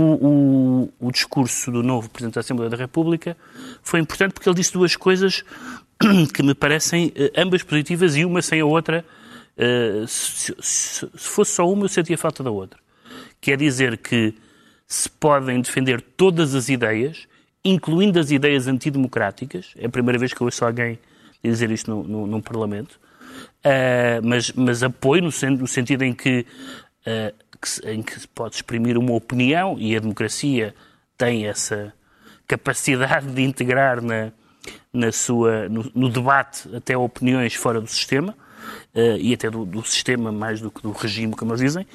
o, 1.01 1.07
o 1.09 1.11
discurso 1.11 1.71
do 1.73 1.83
novo 1.83 2.11
Presidente 2.11 2.35
da 2.35 2.41
Assembleia 2.41 2.69
da 2.69 2.77
República 2.77 3.35
foi 3.83 3.99
importante 4.01 4.33
porque 4.35 4.47
ele 4.49 4.57
disse 4.57 4.75
duas 4.75 4.95
coisas 4.95 5.43
que 6.35 6.43
me 6.43 6.55
parecem 6.55 7.13
eh, 7.17 7.33
ambas 7.37 7.63
positivas 7.63 8.15
e 8.15 8.27
uma 8.27 8.43
sem 8.43 8.61
a 8.61 8.67
outra. 8.67 9.03
eh, 9.57 10.05
se, 10.07 10.55
se- 10.61 11.09
se 11.15 11.29
fosse 11.29 11.53
só 11.55 11.67
uma, 11.71 11.85
eu 11.87 11.89
sentia 11.89 12.19
falta 12.19 12.43
da 12.43 12.51
outra. 12.51 12.79
Que 13.41 13.53
é 13.53 13.57
dizer 13.57 13.97
que 13.97 14.35
se 14.87 15.09
podem 15.09 15.63
defender 15.63 16.03
todas 16.03 16.55
as 16.55 16.69
ideias, 16.69 17.27
incluindo 17.65 18.19
as 18.19 18.31
ideias 18.31 18.67
antidemocráticas. 18.67 19.73
É 19.77 19.87
a 19.87 19.89
primeira 19.89 20.19
vez 20.19 20.33
que 20.33 20.43
ouço 20.43 20.65
alguém 20.65 20.99
dizer 21.43 21.71
isto 21.71 21.91
no, 21.91 22.03
no, 22.03 22.27
num 22.27 22.41
Parlamento. 22.41 23.01
Uh, 23.65 24.21
mas, 24.25 24.53
mas 24.53 24.83
apoio 24.83 25.23
no, 25.23 25.31
no 25.59 25.67
sentido 25.67 26.03
em 26.03 26.13
que, 26.13 26.45
uh, 27.07 27.35
que 27.61 27.69
se- 27.69 27.89
em 27.91 28.03
que 28.03 28.19
se 28.21 28.29
pode 28.29 28.57
exprimir 28.57 28.99
uma 28.99 29.13
opinião 29.15 29.77
e 29.79 29.97
a 29.97 30.01
democracia 30.01 30.75
tem 31.17 31.47
essa 31.47 31.93
capacidade 32.47 33.27
de 33.29 33.43
integrar 33.43 34.03
na, 34.03 34.31
na 34.93 35.11
sua, 35.13 35.69
no, 35.69 35.91
no 35.95 36.09
debate 36.09 36.69
até 36.75 36.97
opiniões 36.97 37.55
fora 37.55 37.81
do 37.81 37.87
sistema 37.87 38.37
uh, 38.95 39.17
e 39.19 39.33
até 39.33 39.49
do, 39.51 39.65
do 39.65 39.83
sistema 39.85 40.31
mais 40.31 40.61
do 40.61 40.71
que 40.71 40.83
do 40.83 40.93
regime, 40.93 41.35
como 41.35 41.53
eles 41.53 41.61
dizem, 41.63 41.87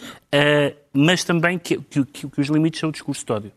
mas 0.94 1.24
também 1.24 1.60
que, 1.60 1.78
que- 1.82 2.04
que 2.06 2.42
os 2.42 2.48
limites 2.48 2.80
são 2.80 2.90
o 2.90 2.92
discurso 2.92 3.26
de 3.26 3.32
ódio. 3.32 3.52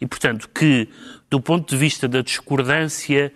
E, 0.00 0.06
portanto, 0.06 0.48
que, 0.54 0.88
do 1.30 1.40
ponto 1.40 1.68
de 1.70 1.76
vista 1.76 2.06
da 2.08 2.22
discordância 2.22 3.32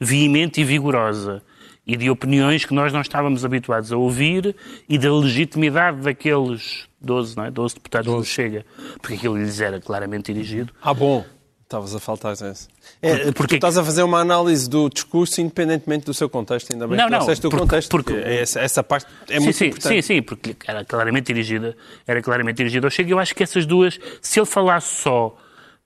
veemente 0.00 0.60
e 0.60 0.64
vigorosa 0.64 1.42
e 1.86 1.96
de 1.96 2.10
opiniões 2.10 2.64
que 2.64 2.74
nós 2.74 2.92
não 2.92 3.00
estávamos 3.00 3.44
habituados 3.44 3.90
a 3.92 3.96
ouvir 3.96 4.54
e 4.88 4.98
da 4.98 5.12
legitimidade 5.12 6.02
daqueles 6.02 6.86
12, 7.00 7.36
não 7.36 7.44
é? 7.46 7.50
12 7.50 7.74
deputados 7.76 8.12
do 8.12 8.24
Chega, 8.24 8.64
porque 9.00 9.14
aquilo 9.14 9.36
lhes 9.38 9.60
era 9.60 9.80
claramente 9.80 10.32
dirigido, 10.32 10.72
Ah, 10.82 10.92
bom. 10.94 11.24
Estavas 11.64 11.94
a 11.94 11.98
faltar 12.00 12.32
esse. 12.32 12.66
É, 13.02 13.10
porque 13.16 13.32
porque- 13.32 13.46
tu 13.48 13.54
estás 13.56 13.76
a 13.76 13.84
fazer 13.84 14.02
uma 14.02 14.20
análise 14.20 14.66
do 14.70 14.88
discurso 14.88 15.38
independentemente 15.42 16.06
do 16.06 16.14
seu 16.14 16.26
contexto, 16.26 16.72
ainda 16.72 16.88
bem 16.88 16.96
Não, 16.96 17.04
que 17.04 17.10
não, 17.10 17.18
trouxeste 17.18 17.46
o 17.46 17.50
contexto. 17.50 17.90
porque- 17.90 18.14
essa, 18.14 18.60
essa 18.60 18.82
parte 18.82 19.06
é 19.28 19.36
sim, 19.38 19.44
muito 19.44 19.56
sim, 19.56 19.66
importante. 19.66 20.02
Sim, 20.02 20.14
sim, 20.14 20.22
porque 20.22 20.56
era 20.66 20.82
claramente 20.82 21.26
dirigida, 21.26 21.76
era 22.06 22.22
claramente 22.22 22.56
dirigida 22.56 22.86
ao 22.86 22.90
Chega. 22.90 23.10
Eu 23.10 23.18
acho 23.18 23.34
que 23.34 23.42
essas 23.42 23.66
duas, 23.66 24.00
se 24.22 24.40
ele 24.40 24.46
falasse 24.46 25.02
só 25.02 25.36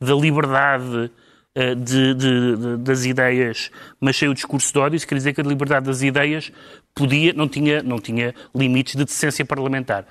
da 0.05 0.15
liberdade 0.15 1.11
eh, 1.55 1.75
de- 1.75 2.15
de- 2.15 2.57
de- 2.57 2.77
das 2.79 3.05
ideias, 3.05 3.71
mas 4.01 4.17
sem 4.17 4.27
o 4.29 4.35
discurso 4.35 4.73
de 4.73 4.79
ódio, 4.79 4.97
isso 4.97 5.07
quer 5.07 5.17
dizer 5.17 5.35
que 5.35 5.41
a 5.41 5.45
liberdade 5.45 5.85
das 5.87 6.01
ideias 6.03 6.51
podia, 6.95 7.33
não 7.35 7.47
tinha, 7.47 7.83
não 7.83 7.99
tinha 7.99 8.35
limites 8.55 8.97
de 8.97 9.05
decência 9.05 9.45
parlamentar. 9.45 10.07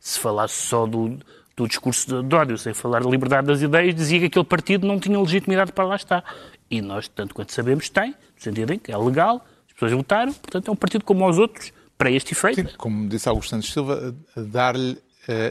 Se 0.00 0.18
falasse 0.18 0.54
só 0.54 0.86
do, 0.86 1.18
do 1.54 1.68
discurso 1.68 2.22
de, 2.22 2.34
ódio, 2.34 2.56
sem 2.56 2.72
falar 2.72 3.02
da 3.02 3.10
liberdade 3.10 3.46
das 3.46 3.60
ideias, 3.60 3.94
dizia 3.94 4.20
que 4.20 4.26
aquele 4.26 4.44
partido 4.46 4.86
não 4.86 4.98
tinha 4.98 5.20
legitimidade 5.20 5.70
para 5.72 5.84
lá 5.84 5.96
estar. 5.96 6.24
E 6.70 6.80
nós, 6.80 7.08
tanto 7.08 7.34
quanto 7.34 7.52
sabemos, 7.52 7.88
tem, 7.90 8.10
no 8.10 8.16
sentido 8.42 8.72
em 8.72 8.78
que 8.78 8.90
é 8.90 8.96
legal, 8.96 9.44
as 9.66 9.72
pessoas 9.74 9.92
votaram, 9.92 10.32
portanto 10.32 10.68
é 10.68 10.70
um 10.72 10.76
partido 10.76 11.04
como 11.04 11.28
os 11.28 11.38
outros, 11.38 11.72
para 11.98 12.10
este 12.10 12.32
efeito. 12.32 12.60
Sim, 12.70 12.76
como 12.78 13.06
disse 13.08 13.28
Augusto 13.28 13.50
Santos 13.50 13.70
Silva, 13.72 14.14
dar-lhe 14.34 14.92
eh, 14.92 14.96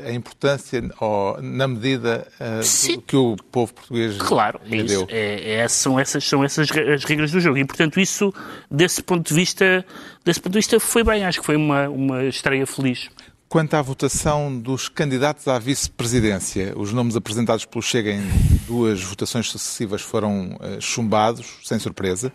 a 0.08 0.12
importância 0.12 0.82
ou, 1.00 1.42
na 1.42 1.68
medida 1.68 2.28
eh, 2.40 2.62
do 2.94 3.02
que 3.02 3.16
o 3.16 3.36
povo 3.52 3.74
português 3.74 4.18
Claro, 4.18 4.60
é 4.66 4.70
lhe 4.70 4.78
isso. 4.84 4.88
deu. 4.88 5.08
É, 5.10 5.56
é- 5.56 5.68
são 5.68 6.00
essas, 6.00 6.24
são 6.28 6.44
essas 6.44 6.70
as 6.72 7.04
regras 7.04 7.32
do 7.32 7.40
jogo. 7.40 7.58
E, 7.58 7.66
portanto, 7.66 8.00
isso, 8.00 8.34
desse 8.72 9.02
ponto 9.04 9.28
de 9.28 9.34
vista, 9.34 9.86
desse 10.24 10.40
ponto 10.40 10.54
de 10.54 10.60
vista 10.60 10.80
foi 10.80 11.04
bem. 11.04 11.26
Acho 11.26 11.40
que 11.40 11.46
foi 11.46 11.56
uma, 11.56 11.90
uma 11.90 12.24
estreia 12.26 12.66
feliz. 12.66 13.10
Quanto 13.48 13.74
à 13.76 13.82
votação 13.82 14.58
dos 14.60 14.90
candidatos 14.90 15.48
à 15.48 15.60
vice-presidência, 15.60 16.74
os 16.76 16.92
nomes 16.92 17.16
apresentados 17.16 17.64
pelo 17.66 17.82
Chega 17.82 18.12
em 18.12 18.22
duas 18.68 19.02
votações 19.04 19.50
sucessivas 19.50 20.02
foram 20.02 20.58
eh, 20.62 20.78
chumbados, 20.80 21.46
sem 21.64 21.78
surpresa. 21.80 22.32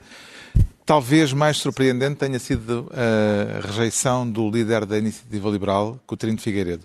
Talvez 0.87 1.33
mais 1.33 1.57
surpreendente 1.59 2.17
tenha 2.17 2.39
sido 2.39 2.91
a 2.93 3.65
rejeição 3.67 4.29
do 4.29 4.51
líder 4.51 4.85
da 4.85 4.99
Iniciativa 4.99 5.49
Liberal, 5.49 6.01
Coutinho 6.07 6.35
de 6.35 6.43
Figueiredo. 6.43 6.85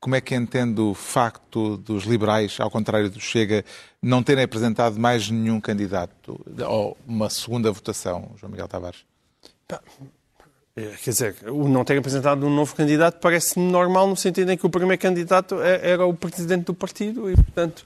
Como 0.00 0.14
é 0.14 0.20
que 0.20 0.34
entende 0.34 0.80
o 0.80 0.94
facto 0.94 1.76
dos 1.76 2.04
liberais, 2.04 2.56
ao 2.60 2.70
contrário 2.70 3.10
do 3.10 3.18
Chega, 3.20 3.64
não 4.00 4.22
terem 4.22 4.44
apresentado 4.44 4.98
mais 4.98 5.28
nenhum 5.28 5.60
candidato 5.60 6.40
ou 6.68 6.96
uma 7.06 7.28
segunda 7.28 7.70
votação, 7.72 8.30
João 8.36 8.52
Miguel 8.52 8.68
Tavares? 8.68 9.04
É, 10.76 10.84
Quer 11.02 11.10
dizer, 11.10 11.36
o 11.48 11.66
não 11.68 11.84
ter 11.84 11.98
apresentado 11.98 12.46
um 12.46 12.54
novo 12.54 12.74
candidato 12.76 13.18
parece-me 13.20 13.70
normal 13.70 14.06
no 14.06 14.16
sentido 14.16 14.52
em 14.52 14.56
que 14.56 14.64
o 14.64 14.70
primeiro 14.70 15.00
candidato 15.02 15.60
é- 15.60 15.90
era 15.90 16.06
o 16.06 16.14
presidente 16.14 16.66
do 16.66 16.74
partido 16.74 17.28
e, 17.28 17.34
portanto, 17.34 17.84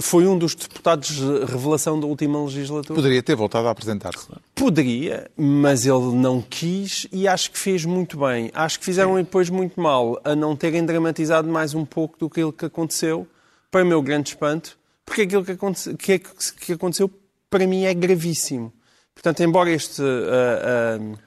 foi 0.00 0.26
um 0.26 0.36
dos 0.36 0.54
deputados 0.54 1.08
de 1.10 1.44
revelação 1.44 1.98
da 2.00 2.06
última 2.06 2.42
legislatura. 2.44 2.94
Poderia 2.96 3.22
ter 3.22 3.36
voltado 3.36 3.68
a 3.68 3.70
apresentar-se. 3.70 4.26
Poderia, 4.54 5.30
mas 5.36 5.86
ele 5.86 6.12
não 6.14 6.42
quis 6.42 7.06
e 7.12 7.26
acho 7.28 7.50
que 7.52 7.58
fez 7.58 7.84
muito 7.84 8.18
bem. 8.18 8.50
Acho 8.52 8.78
que 8.78 8.84
fizeram 8.84 9.14
depois 9.14 9.48
muito 9.48 9.80
mal 9.80 10.20
a 10.24 10.34
não 10.34 10.56
terem 10.56 10.84
dramatizado 10.84 11.48
mais 11.48 11.74
um 11.74 11.84
pouco 11.84 12.18
do 12.18 12.28
que 12.28 12.40
aquilo 12.40 12.52
que 12.52 12.64
aconteceu, 12.66 13.26
para 13.70 13.84
o 13.84 13.86
meu 13.86 14.02
grande 14.02 14.30
espanto, 14.30 14.76
porque 15.06 15.22
aquilo 15.22 15.44
que, 15.44 15.52
aconte- 15.52 15.94
que, 15.94 16.12
é 16.12 16.18
que- 16.18 16.28
que 16.60 16.72
aconteceu 16.72 17.08
para 17.48 17.66
mim 17.66 17.84
é 17.84 17.94
gravíssimo. 17.94 18.72
Portanto, 19.14 19.40
embora 19.42 19.70
este, 19.70 20.02
ah, 20.02 20.98
ah, 20.98 21.18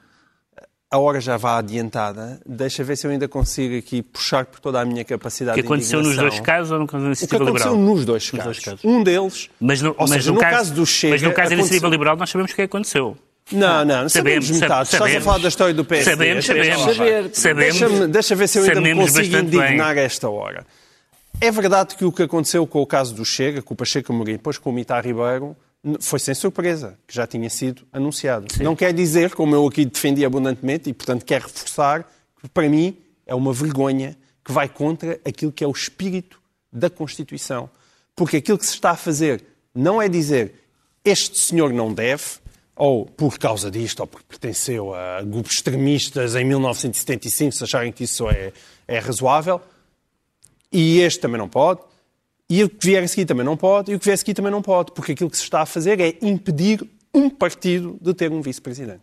a 0.94 0.98
hora 0.98 1.20
já 1.20 1.36
vá 1.36 1.58
adiantada, 1.58 2.40
deixa 2.46 2.84
ver 2.84 2.96
se 2.96 3.06
eu 3.06 3.10
ainda 3.10 3.26
consigo 3.26 3.76
aqui 3.76 4.00
puxar 4.02 4.44
por 4.46 4.60
toda 4.60 4.80
a 4.80 4.84
minha 4.84 5.02
O 5.02 5.04
capacidade 5.04 5.56
que 5.56 5.62
de 5.62 5.66
aconteceu 5.66 6.00
nos 6.02 6.16
dois 6.16 6.38
casos 6.40 6.70
ou 6.70 6.78
no 6.78 6.86
caso 6.86 7.04
da 7.04 7.10
O 7.10 7.12
que 7.12 7.18
iniciativa 7.18 7.44
aconteceu 7.44 7.72
liberal? 7.72 7.94
nos 7.94 8.04
dois, 8.04 8.22
Nos 8.22 8.30
casos. 8.30 8.44
dois 8.44 8.58
casos. 8.64 8.84
Um 8.84 9.02
deles, 9.02 9.50
Mas 9.60 9.82
no, 9.82 9.90
ou 9.90 9.96
mas 10.00 10.10
seja, 10.10 10.30
no, 10.30 10.34
no 10.36 10.40
caso, 10.40 10.56
caso 10.56 10.74
do 10.74 10.86
Chega, 10.86 11.14
mas 11.14 11.22
no 11.22 11.32
caso 11.32 11.48
da 11.50 11.54
iniciativa 11.56 11.88
liberal 11.88 12.16
nós 12.16 12.30
sabemos 12.30 12.52
o 12.52 12.54
que 12.54 12.62
aconteceu. 12.62 13.16
Não, 13.52 13.84
não, 13.84 14.08
sabemos, 14.08 14.48
metade. 14.50 14.84
Estás 14.94 15.16
a 15.16 15.20
falar 15.20 15.38
da 15.38 15.48
história 15.48 15.74
do 15.74 15.84
PSD. 15.84 16.10
Sabemos, 16.12 16.46
Deixa- 16.46 16.78
sabemos. 16.94 17.38
Sabemos. 17.38 17.78
Deixa-me 17.78 18.06
deixa 18.06 18.34
ver 18.34 18.48
se 18.48 18.58
eu 18.58 18.62
ainda 18.62 18.74
me 18.80 18.88
Sabemos 18.88 19.10
consigo 19.12 19.32
bem. 19.36 19.42
indignar 19.44 19.98
a 19.98 20.00
esta 20.00 20.30
hora. 20.30 20.64
É 21.40 21.50
verdade 21.50 21.96
que 21.96 22.04
o 22.04 22.12
que 22.12 22.22
aconteceu 22.22 22.66
com 22.66 22.80
o 22.80 22.86
caso 22.86 23.14
do 23.14 23.24
Chega, 23.24 23.60
com 23.60 23.74
o 23.74 23.76
Pacheco 23.76 24.12
Amorim, 24.12 24.32
depois 24.32 24.56
com 24.56 24.70
o 24.70 24.72
Mitar 24.72 25.04
Ribeiro, 25.04 25.54
foi 26.00 26.18
sem 26.18 26.34
surpresa, 26.34 26.98
que 27.06 27.14
já 27.14 27.26
tinha 27.26 27.50
sido 27.50 27.86
anunciado. 27.92 28.46
Não 28.60 28.74
quer 28.74 28.92
dizer, 28.92 29.34
como 29.34 29.54
eu 29.54 29.66
aqui 29.66 29.84
defendi 29.84 30.24
abundantemente, 30.24 30.88
e 30.88 30.92
portanto 30.92 31.24
quero 31.24 31.44
reforçar, 31.44 32.10
que 32.40 32.48
para 32.48 32.68
mim 32.68 32.96
é 33.26 33.34
uma 33.34 33.52
vergonha 33.52 34.16
que 34.44 34.52
vai 34.52 34.68
contra 34.68 35.20
aquilo 35.24 35.52
que 35.52 35.64
é 35.64 35.66
o 35.66 35.72
espírito 35.72 36.40
da 36.72 36.90
Constituição. 36.90 37.68
Porque 38.16 38.36
aquilo 38.36 38.58
que 38.58 38.66
se 38.66 38.74
está 38.74 38.90
a 38.90 38.96
fazer 38.96 39.44
não 39.74 40.00
é 40.00 40.08
dizer 40.08 40.54
este 41.04 41.38
senhor 41.38 41.72
não 41.72 41.92
deve, 41.92 42.24
ou 42.74 43.04
por 43.04 43.38
causa 43.38 43.70
disto, 43.70 44.00
ou 44.00 44.06
porque 44.06 44.26
pertenceu 44.26 44.94
a 44.94 45.22
grupos 45.22 45.56
extremistas 45.56 46.34
em 46.34 46.44
1975, 46.44 47.52
se 47.52 47.64
acharem 47.64 47.92
que 47.92 48.04
isso 48.04 48.28
é, 48.28 48.52
é 48.88 48.98
razoável, 48.98 49.60
e 50.72 51.00
este 51.00 51.20
também 51.20 51.38
não 51.38 51.48
pode, 51.48 51.80
e 52.58 52.64
o 52.64 52.68
que 52.68 52.86
vier 52.86 53.02
a 53.02 53.08
seguir 53.08 53.24
também 53.26 53.44
não 53.44 53.56
pode, 53.56 53.92
e 53.92 53.94
o 53.94 53.98
que 53.98 54.04
vier 54.04 54.14
a 54.14 54.18
seguir 54.18 54.34
também 54.34 54.52
não 54.52 54.62
pode, 54.62 54.92
porque 54.92 55.12
aquilo 55.12 55.30
que 55.30 55.36
se 55.36 55.42
está 55.44 55.62
a 55.62 55.66
fazer 55.66 56.00
é 56.00 56.14
impedir 56.22 56.84
um 57.14 57.28
partido 57.30 57.96
de 58.00 58.12
ter 58.14 58.30
um 58.32 58.40
vice-presidente. 58.42 59.00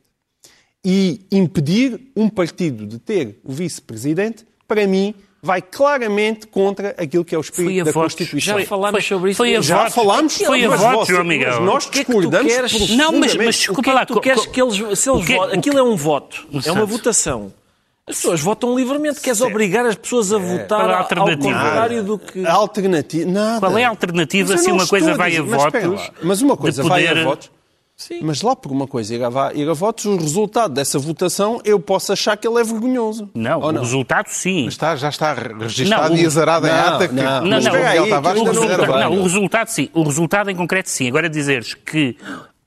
E 0.84 1.22
impedir 1.32 2.12
um 2.16 2.28
partido 2.28 2.86
de 2.88 2.98
ter 2.98 3.40
o 3.44 3.52
vice-presidente, 3.54 4.46
para 4.68 4.88
mim, 4.88 5.14
vai 5.44 5.62
claramente 5.62 6.48
contra 6.48 6.90
aquilo 6.98 7.24
que 7.26 7.34
é 7.36 7.38
o 7.38 7.44
Foi 7.44 7.52
espírito 7.52 7.82
a 7.82 7.84
da 7.86 7.92
votos. 7.92 8.14
Constituição. 8.16 8.60
Já 8.60 8.66
falámos 8.66 9.06
sobre 9.06 9.32
isso. 9.32 9.38
foi 9.38 9.56
a 9.56 9.62
Já 9.62 9.78
votos. 9.80 9.94
falámos 9.96 10.38
Foi 10.38 10.64
a 10.66 10.70
mas 10.70 10.80
votos, 10.82 11.08
você- 11.08 11.24
Miguel. 11.24 11.50
mas 11.56 11.66
nós 11.66 11.86
O 11.86 11.90
que 11.92 12.00
é 12.00 12.04
que 12.04 12.12
tu 12.12 12.18
discordamos 12.18 12.54
queres? 12.54 12.90
Não, 12.96 13.12
mas, 13.20 13.36
mas 13.36 13.56
desculpa 13.56 13.80
O 13.82 13.84
que 13.84 13.90
é 13.90 13.94
lá. 13.94 14.06
que 14.06 14.14
tu 14.14 14.22
queres 14.22 14.46
que 14.46 14.62
eles, 14.62 14.76
se 15.00 15.10
eles 15.10 15.26
votem? 15.28 15.36
o 15.36 15.60
Aquilo 15.60 15.78
é 15.80 15.84
um 15.84 15.96
voto, 15.96 16.48
é 16.66 16.72
uma 16.72 16.86
votação. 16.86 17.54
As 18.12 18.18
pessoas 18.18 18.42
votam 18.42 18.76
livremente, 18.76 19.20
queres 19.22 19.42
obrigar 19.42 19.86
as 19.86 19.96
pessoas 19.96 20.32
a 20.34 20.38
votar 20.38 20.90
é 20.90 20.94
a 20.94 20.96
ao 20.98 21.02
alternativa? 21.04 21.54
contrário 21.60 22.04
do 22.04 22.20
que... 22.20 22.46
A 22.46 22.54
alternativa, 22.54 23.32
nada. 23.32 23.60
Qual 23.60 23.78
é 23.78 23.84
a 23.86 23.90
alternativa 23.90 24.58
se 24.58 24.72
uma 24.72 24.86
coisa 24.86 25.14
vai 25.16 25.32
dizer- 25.32 25.42
a 25.42 25.46
mas 25.46 25.62
votos? 25.64 25.84
lá. 25.84 26.10
Mas 26.24 26.42
uma 26.42 26.58
coisa 26.58 26.84
de 26.84 26.90
vai 26.90 27.06
a 27.06 27.10
poder- 27.10 27.24
votos. 27.26 27.52
Mas 28.24 28.42
lá 28.42 28.56
por 28.56 28.72
uma 28.72 28.88
coisa 28.88 29.14
ir 29.14 29.24
a, 29.24 29.52
ir 29.54 29.70
a 29.70 29.74
votos, 29.74 30.06
o 30.06 30.18
resultado 30.18 30.74
dessa 30.74 30.98
votação, 30.98 31.62
eu 31.64 31.80
posso 31.80 32.12
achar 32.12 32.36
que 32.36 32.48
ele 32.48 32.60
é 32.60 32.64
vergonhoso. 32.64 33.30
Não, 33.36 33.60
o 33.60 33.72
resultado 33.72 34.28
sim. 34.30 34.66
Mas 34.66 34.74
está, 34.74 34.96
já 34.96 35.10
está 35.10 35.34
registado 35.34 36.10
Não, 36.10 36.16
o- 36.16 36.18
e 36.20 36.26
azarado 36.26 36.66
em 36.66 36.70
Não, 36.72 36.78
ata 36.96 37.08
que 37.08 37.14
não, 37.14 37.24
Não, 37.24 37.60
não, 37.62 37.74
aí, 37.76 38.00
o 38.00 38.08
não 38.08 38.22
não 39.00 39.20
o 39.20 39.24
resultado 39.24 39.68
sim. 39.68 39.88
O 39.94 40.02
resultado 40.04 40.50
em 40.50 40.56
concreto 40.56 40.90
sim. 40.90 41.08
Agora 41.08 41.30
dizeres 41.30 41.76
que 41.76 42.18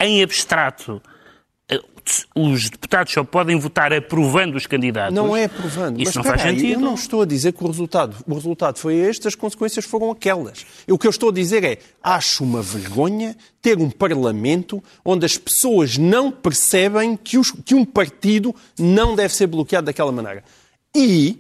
em 0.01 0.23
abstrato 0.23 1.03
os 2.35 2.69
deputados 2.71 3.13
só 3.13 3.25
podem 3.25 3.59
votar 3.59 3.93
aprovando 3.93 4.57
os 4.57 4.67
candidatos. 4.67 5.15
Não 5.15 5.37
é 5.37 5.45
aprovando. 5.45 6.01
Isso 6.01 6.13
Mas 6.17 6.17
não 6.17 6.23
faz 6.25 6.43
aí, 6.45 6.51
sentido. 6.59 6.73
Eu 6.75 6.81
não 6.81 6.95
estou 6.95 7.23
a 7.23 7.27
dizer 7.27 7.53
que 7.53 7.63
o 7.65 7.67
resultado, 7.67 8.17
o 8.27 8.35
resultado 8.35 8.79
foi 8.79 8.95
este, 8.97 9.27
as 9.29 9.35
consequências 9.35 9.85
foram 9.85 10.11
aquelas. 10.11 10.67
O 10.89 10.99
que 10.99 11.07
eu 11.07 11.11
estou 11.11 11.31
a 11.31 11.33
dizer 11.33 11.65
é, 11.65 11.79
acho 12.03 12.45
uma 12.45 12.63
vergonha 12.63 13.37
ter 13.63 13.79
um 13.79 13.91
Parlamento 13.91 14.83
onde 15.05 15.25
as 15.25 15.37
pessoas 15.39 15.97
não 15.97 16.31
percebem 16.31 17.17
que, 17.17 17.39
os- 17.39 17.51
que 17.51 17.75
um 17.75 17.85
partido 17.85 18.55
não 18.79 19.15
deve 19.15 19.35
ser 19.35 19.47
bloqueado 19.47 19.87
daquela 19.87 20.13
maneira. 20.13 20.45
E 20.95 21.39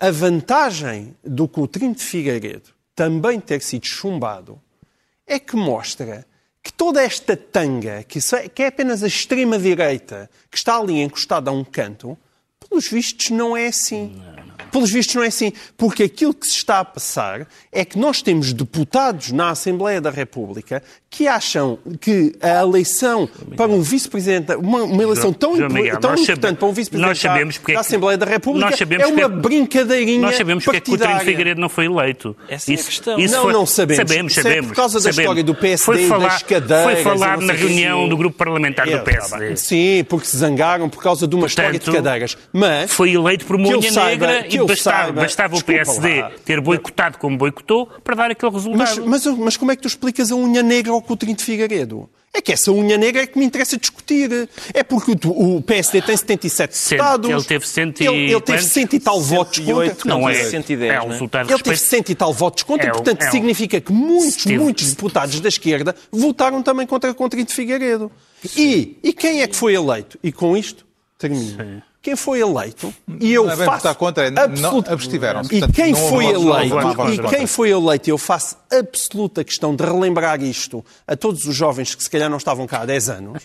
a 0.00 0.10
vantagem 0.10 1.14
do 1.24 1.46
Coutinho 1.46 1.94
de 1.94 2.02
Figueiredo 2.02 2.70
também 2.94 3.38
ter 3.40 3.60
sido 3.60 3.86
chumbado 3.86 4.58
é 5.26 5.38
que 5.38 5.56
mostra 5.56 6.24
que 6.66 6.72
toda 6.72 7.00
esta 7.00 7.36
tanga, 7.36 8.02
que 8.02 8.18
é- 8.34 8.48
que 8.48 8.62
é 8.64 8.66
apenas 8.66 9.04
a 9.04 9.06
extrema-direita, 9.06 10.28
que 10.50 10.56
está 10.58 10.76
ali 10.76 11.00
encostada 11.00 11.48
a 11.48 11.54
um 11.54 11.62
canto, 11.62 12.18
pelos 12.68 12.88
vistos 12.88 13.30
não 13.30 13.56
é 13.56 13.68
assim. 13.68 14.20
Pelos 14.70 14.90
vistos 14.90 15.14
não 15.14 15.22
é 15.22 15.28
assim. 15.28 15.52
Porque 15.76 16.02
aquilo 16.04 16.34
que 16.34 16.46
se 16.46 16.54
está 16.56 16.80
a 16.80 16.84
passar 16.84 17.46
é 17.72 17.84
que 17.84 17.98
nós 17.98 18.22
temos 18.22 18.52
deputados 18.52 19.32
na 19.32 19.50
Assembleia 19.50 20.00
da 20.00 20.10
República 20.10 20.82
que 21.10 21.26
acham 21.26 21.78
que 22.00 22.34
a 22.42 22.60
eleição 22.62 23.28
para 23.56 23.70
um 23.70 23.80
vice-presidente, 23.80 24.54
uma, 24.56 24.82
uma 24.82 25.02
eleição 25.02 25.32
tão, 25.32 25.54
Miguel, 25.54 25.98
tão 25.98 26.14
importante 26.14 26.58
para 26.58 26.68
um 26.68 26.72
vice-presidente 26.72 27.08
nós 27.08 27.18
sabemos 27.18 27.54
da, 27.54 27.60
porque 27.60 27.72
é 27.72 27.74
da 27.74 27.80
que- 27.80 27.86
Assembleia 27.86 28.18
da 28.18 28.26
República 28.26 28.68
nós 28.70 28.78
sabemos 28.78 29.04
é 29.04 29.06
uma 29.06 29.20
porque- 29.30 29.36
brincadeirinha 29.48 30.20
Nós 30.20 30.36
sabemos 30.36 30.64
porque 30.64 30.76
é 30.76 30.80
que 30.80 30.90
o 30.90 30.98
partidária. 30.98 31.24
Figueiredo 31.24 31.60
não 31.60 31.68
foi 31.70 31.86
eleito. 31.86 32.36
Essa 32.48 32.70
é 32.70 32.74
a 32.74 32.76
questão. 32.76 33.18
Não, 33.18 33.42
foi- 33.42 33.52
não 33.52 33.64
sabemos. 33.66 34.08
Sabemos, 34.10 34.32
Isso 34.32 34.40
é 34.40 34.42
sabemos. 34.42 34.68
por 34.68 34.76
causa 34.76 34.94
da 34.94 35.00
sabemos. 35.00 35.18
história 35.18 35.44
do 35.44 35.54
PSD 35.54 35.84
foi 35.84 36.02
e 36.04 36.08
falar, 36.08 36.28
das 36.28 36.42
cadeiras 36.42 36.84
Foi 36.92 37.00
e 37.00 37.04
falar 37.04 37.38
na 37.40 37.52
reunião 37.54 38.08
do 38.08 38.16
grupo 38.16 38.36
parlamentar 38.36 38.86
É, 38.88 38.98
do 38.98 39.04
PSD. 39.04 39.30
tá 39.30 39.38
bem. 39.38 39.56
Sim, 39.56 40.04
porque 40.08 40.26
se 40.26 40.36
zangaram 40.36 40.88
por 40.90 41.02
causa 41.02 41.26
de 41.26 41.34
uma 41.34 41.46
história 41.46 41.72
de 41.72 41.78
Portanto, 41.78 41.94
cadeiras. 42.04 42.36
Mas 42.52 42.90
Foi 42.92 43.10
eleito 43.14 43.46
por 43.46 43.56
saiba- 43.90 44.26
negra 44.26 44.48
que 44.56 44.62
eu 44.62 44.66
bastava, 44.66 45.02
saiba- 45.04 45.20
bastava 45.22 45.56
o 45.56 45.64
PSD 45.64 46.20
lá. 46.20 46.32
ter 46.44 46.60
boicotado 46.60 47.18
como 47.18 47.36
boicotou 47.36 47.86
para 48.02 48.14
dar 48.16 48.30
aquele 48.30 48.52
resultado. 48.52 48.78
Mas, 49.06 49.24
mas, 49.24 49.38
mas 49.38 49.56
como 49.56 49.72
é 49.72 49.76
que 49.76 49.82
tu 49.82 49.88
explicas 49.88 50.30
a 50.30 50.34
unha 50.36 50.62
negra 50.62 50.92
ao 50.92 51.00
Coutinho 51.02 51.34
de 51.34 51.44
Figueiredo? 51.44 52.08
É 52.34 52.42
que 52.42 52.52
essa 52.52 52.70
unha 52.70 52.98
negra 52.98 53.22
é 53.22 53.26
que 53.26 53.38
me 53.38 53.46
interessa 53.46 53.78
discutir. 53.78 54.46
É 54.74 54.82
porque 54.82 55.12
o, 55.26 55.62
PSD 55.62 56.02
tem 56.02 56.14
77 56.14 56.76
Cento- 56.76 56.98
deputados. 56.98 57.30
ele 57.30 57.44
teve 57.44 57.66
cento 57.66 58.00
e 58.02 58.06
Ele, 58.06 58.30
ele 58.32 58.40
teve? 58.42 58.62
100 58.62 58.88
e 58.92 59.00
tal 59.00 59.20
votos 59.22 59.58
contra. 59.60 59.96
não 60.04 60.28
é, 60.28 60.44
110, 60.44 60.92
é 60.92 61.00
um 61.00 61.06
né? 61.06 61.12
resultado 61.14 61.50
Ele 61.50 61.62
teve 61.62 61.76
100 61.78 62.04
e 62.10 62.14
tal 62.14 62.34
votos 62.34 62.62
contra, 62.64 62.88
É 62.88 62.90
um- 62.90 62.96
portanto 62.96 63.22
é 63.22 63.28
um- 63.28 63.30
significa 63.30 63.80
que 63.80 63.90
muitos, 63.90 64.34
Steve. 64.42 64.58
muitos 64.58 64.90
deputados 64.90 65.40
da 65.40 65.48
esquerda 65.48 65.96
votaram 66.12 66.62
também 66.62 66.86
contra 66.86 67.14
Coutinho 67.14 67.46
de 67.46 67.54
Figueiredo. 67.54 68.12
E, 68.54 68.98
e 69.02 69.14
quem 69.14 69.40
é 69.40 69.46
que 69.46 69.56
foi 69.56 69.74
eleito? 69.74 70.18
E 70.22 70.30
com 70.30 70.54
isto 70.54 70.84
termino. 71.18 71.82
Quem 72.06 72.14
foi 72.14 72.38
eleito, 72.38 72.94
e 73.20 73.34
eu 73.34 73.46
Não 73.46 73.50
é 73.50 73.56
faço 73.56 73.92
contra, 73.96 74.28
é 74.28 74.30
não- 74.30 74.78
abstiveram-se. 74.86 75.52
E 75.56 75.72
quem 75.72 75.90
não 75.90 76.08
foi 76.08 76.26
eleito, 76.26 76.76
e 77.12 77.28
quem 77.36 77.46
foi 77.48 77.70
eleito, 77.70 78.08
eu 78.08 78.16
faço 78.16 78.56
absoluta 78.70 79.42
questão 79.42 79.74
de 79.74 79.82
relembrar 79.82 80.40
isto 80.40 80.84
a 81.04 81.16
todos 81.16 81.46
os 81.46 81.56
jovens 81.56 81.96
que 81.96 82.04
se 82.04 82.08
calhar 82.08 82.30
não 82.30 82.36
estavam 82.36 82.64
cá 82.64 82.82
há 82.82 82.86
10 82.86 83.08
anos. 83.08 83.42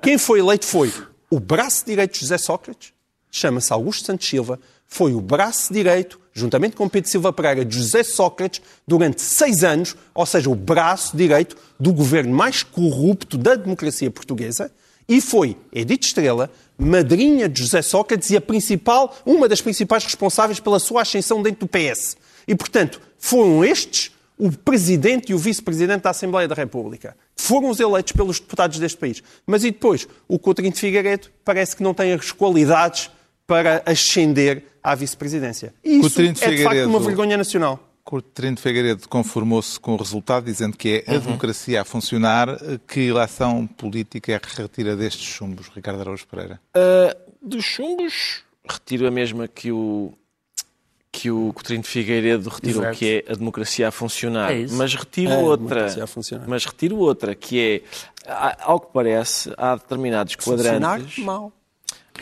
Quem 0.00 0.18
foi 0.18 0.38
eleito 0.38 0.66
foi 0.66 0.92
o 1.28 1.40
braço 1.40 1.84
direito 1.84 2.12
de 2.12 2.20
José 2.20 2.38
Sócrates, 2.38 2.92
chama-se 3.28 3.72
Augusto 3.72 4.06
Santos 4.06 4.28
Silva, 4.28 4.60
foi 4.86 5.12
o 5.12 5.20
braço 5.20 5.72
direito, 5.72 6.20
juntamente 6.32 6.76
com 6.76 6.88
Pedro 6.88 7.10
Silva 7.10 7.32
Pereira, 7.32 7.64
de 7.64 7.76
José 7.76 8.04
Sócrates, 8.04 8.62
durante 8.86 9.20
seis 9.20 9.64
anos, 9.64 9.96
ou 10.14 10.24
seja, 10.26 10.48
o 10.48 10.54
braço 10.54 11.16
direito 11.16 11.56
do 11.78 11.92
governo 11.92 12.32
mais 12.32 12.62
corrupto 12.62 13.36
da 13.36 13.56
democracia 13.56 14.12
portuguesa, 14.12 14.70
e 15.08 15.20
foi 15.20 15.56
Edith 15.72 16.04
Estrela, 16.04 16.48
madrinha 16.80 17.48
de 17.48 17.62
José 17.62 17.82
Sócrates 17.82 18.30
e 18.30 18.36
a 18.36 18.40
principal, 18.40 19.16
uma 19.26 19.48
das 19.48 19.60
principais 19.60 20.04
responsáveis 20.04 20.58
pela 20.58 20.78
sua 20.78 21.02
ascensão 21.02 21.42
dentro 21.42 21.66
do 21.66 21.68
PS. 21.68 22.16
E, 22.48 22.54
portanto, 22.54 23.00
foram 23.18 23.64
estes 23.64 24.12
o 24.38 24.50
presidente 24.50 25.32
e 25.32 25.34
o 25.34 25.38
vice-presidente 25.38 26.02
da 26.02 26.10
Assembleia 26.10 26.48
da 26.48 26.54
República. 26.54 27.14
Foram 27.36 27.68
os 27.68 27.78
eleitos 27.78 28.12
pelos 28.12 28.40
deputados 28.40 28.78
deste 28.78 28.96
país. 28.96 29.22
Mas 29.46 29.64
e 29.64 29.70
depois? 29.70 30.08
O 30.26 30.38
Coutinho 30.38 30.72
de 30.72 30.80
Figueiredo 30.80 31.28
parece 31.44 31.76
que 31.76 31.82
não 31.82 31.92
tem 31.92 32.14
as 32.14 32.32
qualidades 32.32 33.10
para 33.46 33.82
ascender 33.84 34.64
à 34.82 34.94
vice-presidência. 34.94 35.74
E 35.84 35.98
Isso 35.98 36.02
Coutinho 36.02 36.34
é, 36.40 36.50
de 36.56 36.62
facto, 36.62 36.86
uma 36.86 37.00
vergonha 37.00 37.36
nacional. 37.36 37.89
Coutinho 38.10 38.56
de 38.56 38.60
Figueiredo 38.60 39.08
conformou-se 39.08 39.78
com 39.78 39.94
o 39.94 39.96
resultado, 39.96 40.44
dizendo 40.44 40.76
que 40.76 41.04
Uhum. 41.06 41.14
é 41.14 41.16
a 41.16 41.20
democracia 41.20 41.80
a 41.80 41.84
funcionar. 41.84 42.48
Que 42.88 43.02
ilação 43.02 43.66
política 43.68 44.32
é 44.32 44.38
que 44.40 44.60
retira 44.60 44.96
destes 44.96 45.24
chumbos, 45.26 45.68
Ricardo 45.74 46.00
Araújo 46.00 46.26
Pereira? 46.26 46.60
Uh, 46.76 47.16
dos 47.40 47.64
chumbos, 47.64 48.42
retiro 48.68 49.06
a 49.06 49.10
mesma 49.10 49.46
que 49.46 49.70
o 49.70 50.12
que 51.12 51.28
o 51.28 51.52
Coutinho 51.52 51.82
de 51.82 51.88
Figueiredo 51.88 52.48
retirou, 52.48 52.82
Exato. 52.82 52.98
que 52.98 53.24
é 53.26 53.32
a 53.32 53.34
democracia 53.34 53.88
a 53.88 53.90
funcionar. 53.90 54.52
É 54.52 54.60
isso. 54.60 54.76
mas 54.76 54.94
retiro 54.94 55.30
É 55.32 55.34
a 55.34 55.38
outra, 55.38 55.66
democracia 55.66 56.04
a 56.04 56.06
funcionar. 56.06 56.48
mas 56.48 56.64
retiro 56.64 56.96
outra, 56.98 57.34
que 57.34 57.82
é, 58.28 58.56
ao 58.60 58.78
que 58.78 58.92
parece, 58.92 59.52
há 59.56 59.74
determinados 59.74 60.34
Funcionar 60.38 60.98
quadrantes... 61.00 61.18
mal. 61.24 61.52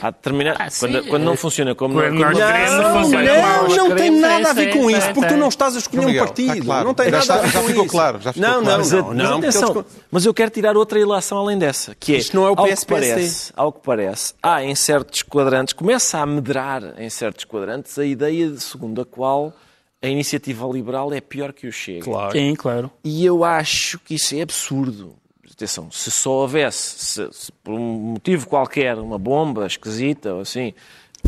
Há 0.00 0.10
determina... 0.10 0.54
Ah, 0.58 0.68
quando, 0.78 1.04
quando 1.08 1.22
não 1.24 1.36
funciona 1.36 1.74
como 1.74 1.94
Quando 1.94 2.14
nós 2.14 2.36
queremos, 2.36 2.70
Não, 2.72 3.02
funciona 3.02 3.34
não, 3.34 3.42
mal. 3.42 3.68
não 3.68 3.96
tem 3.96 4.10
nada 4.10 4.50
a 4.50 4.52
ver 4.52 4.72
com 4.76 4.90
isso, 4.90 5.12
porque 5.14 5.28
tu 5.28 5.36
não 5.36 5.48
estás 5.48 5.76
a 5.76 5.78
escolher 5.78 5.96
João 6.02 6.04
um 6.04 6.12
Miguel, 6.12 6.26
partido. 6.26 6.64
claro. 6.66 6.84
Não 6.86 6.94
tem 6.94 7.04
Já 7.06 7.10
nada 7.12 7.22
está- 7.22 7.34
a 7.34 7.38
ver 7.40 7.48
já 7.50 7.60
com 7.60 7.66
ficou 7.66 7.84
isso. 7.84 7.92
claro, 7.92 8.20
já 8.20 8.32
ficou 8.32 8.48
não, 8.48 8.62
claro. 8.62 8.70
não, 8.70 8.78
Mas, 8.78 8.92
não, 8.92 9.02
mas 9.08 9.16
não, 9.16 9.30
porque 9.40 9.46
atenção, 9.48 9.70
eles- 9.74 9.84
mas 10.10 10.24
eu 10.26 10.34
quero 10.34 10.50
tirar 10.50 10.76
outra 10.76 10.98
ilação 11.00 11.38
além 11.38 11.58
dessa, 11.58 11.94
que 11.98 12.14
é, 12.14 12.18
Isto 12.18 12.36
não 12.36 12.44
é 12.46 12.50
o 12.50 12.54
ao, 12.58 12.66
que 12.66 12.86
parece, 12.86 13.52
ao 13.56 13.72
que 13.72 13.80
parece, 13.84 14.34
há 14.42 14.62
em 14.64 14.74
certos 14.74 15.22
quadrantes, 15.22 15.72
começa 15.74 16.18
a 16.18 16.26
medrar 16.26 16.94
em 16.98 17.10
certos 17.10 17.44
quadrantes 17.44 17.98
a 17.98 18.04
ideia 18.04 18.48
de, 18.50 18.60
segundo 18.62 19.00
a 19.00 19.04
qual 19.06 19.52
a 20.00 20.06
iniciativa 20.06 20.64
liberal 20.66 21.12
é 21.12 21.20
pior 21.20 21.52
que 21.52 21.66
o 21.66 21.72
Chega. 21.72 22.04
Claro. 22.04 22.30
Sim, 22.32 22.54
claro. 22.54 22.90
E 23.02 23.24
eu 23.24 23.42
acho 23.42 23.98
que 23.98 24.14
isso 24.14 24.34
é 24.36 24.42
absurdo. 24.42 25.14
Atenção, 25.58 25.90
se 25.90 26.10
só 26.10 26.30
houvesse, 26.30 27.04
se, 27.04 27.28
se 27.32 27.52
por 27.52 27.74
um 27.74 28.12
motivo 28.12 28.46
qualquer, 28.46 28.96
uma 28.96 29.18
bomba 29.18 29.66
esquisita 29.66 30.34
ou 30.34 30.40
assim, 30.42 30.72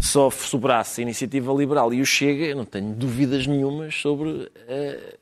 só 0.01 0.31
sobrasse 0.31 1.01
a 1.01 1.03
iniciativa 1.03 1.53
liberal 1.53 1.93
e 1.93 2.01
o 2.01 2.07
Chega, 2.07 2.45
eu 2.45 2.57
não 2.57 2.65
tenho 2.65 2.95
dúvidas 2.95 3.47
nenhumas 3.47 3.95
sobre 3.97 4.51
eh, 4.69 5.19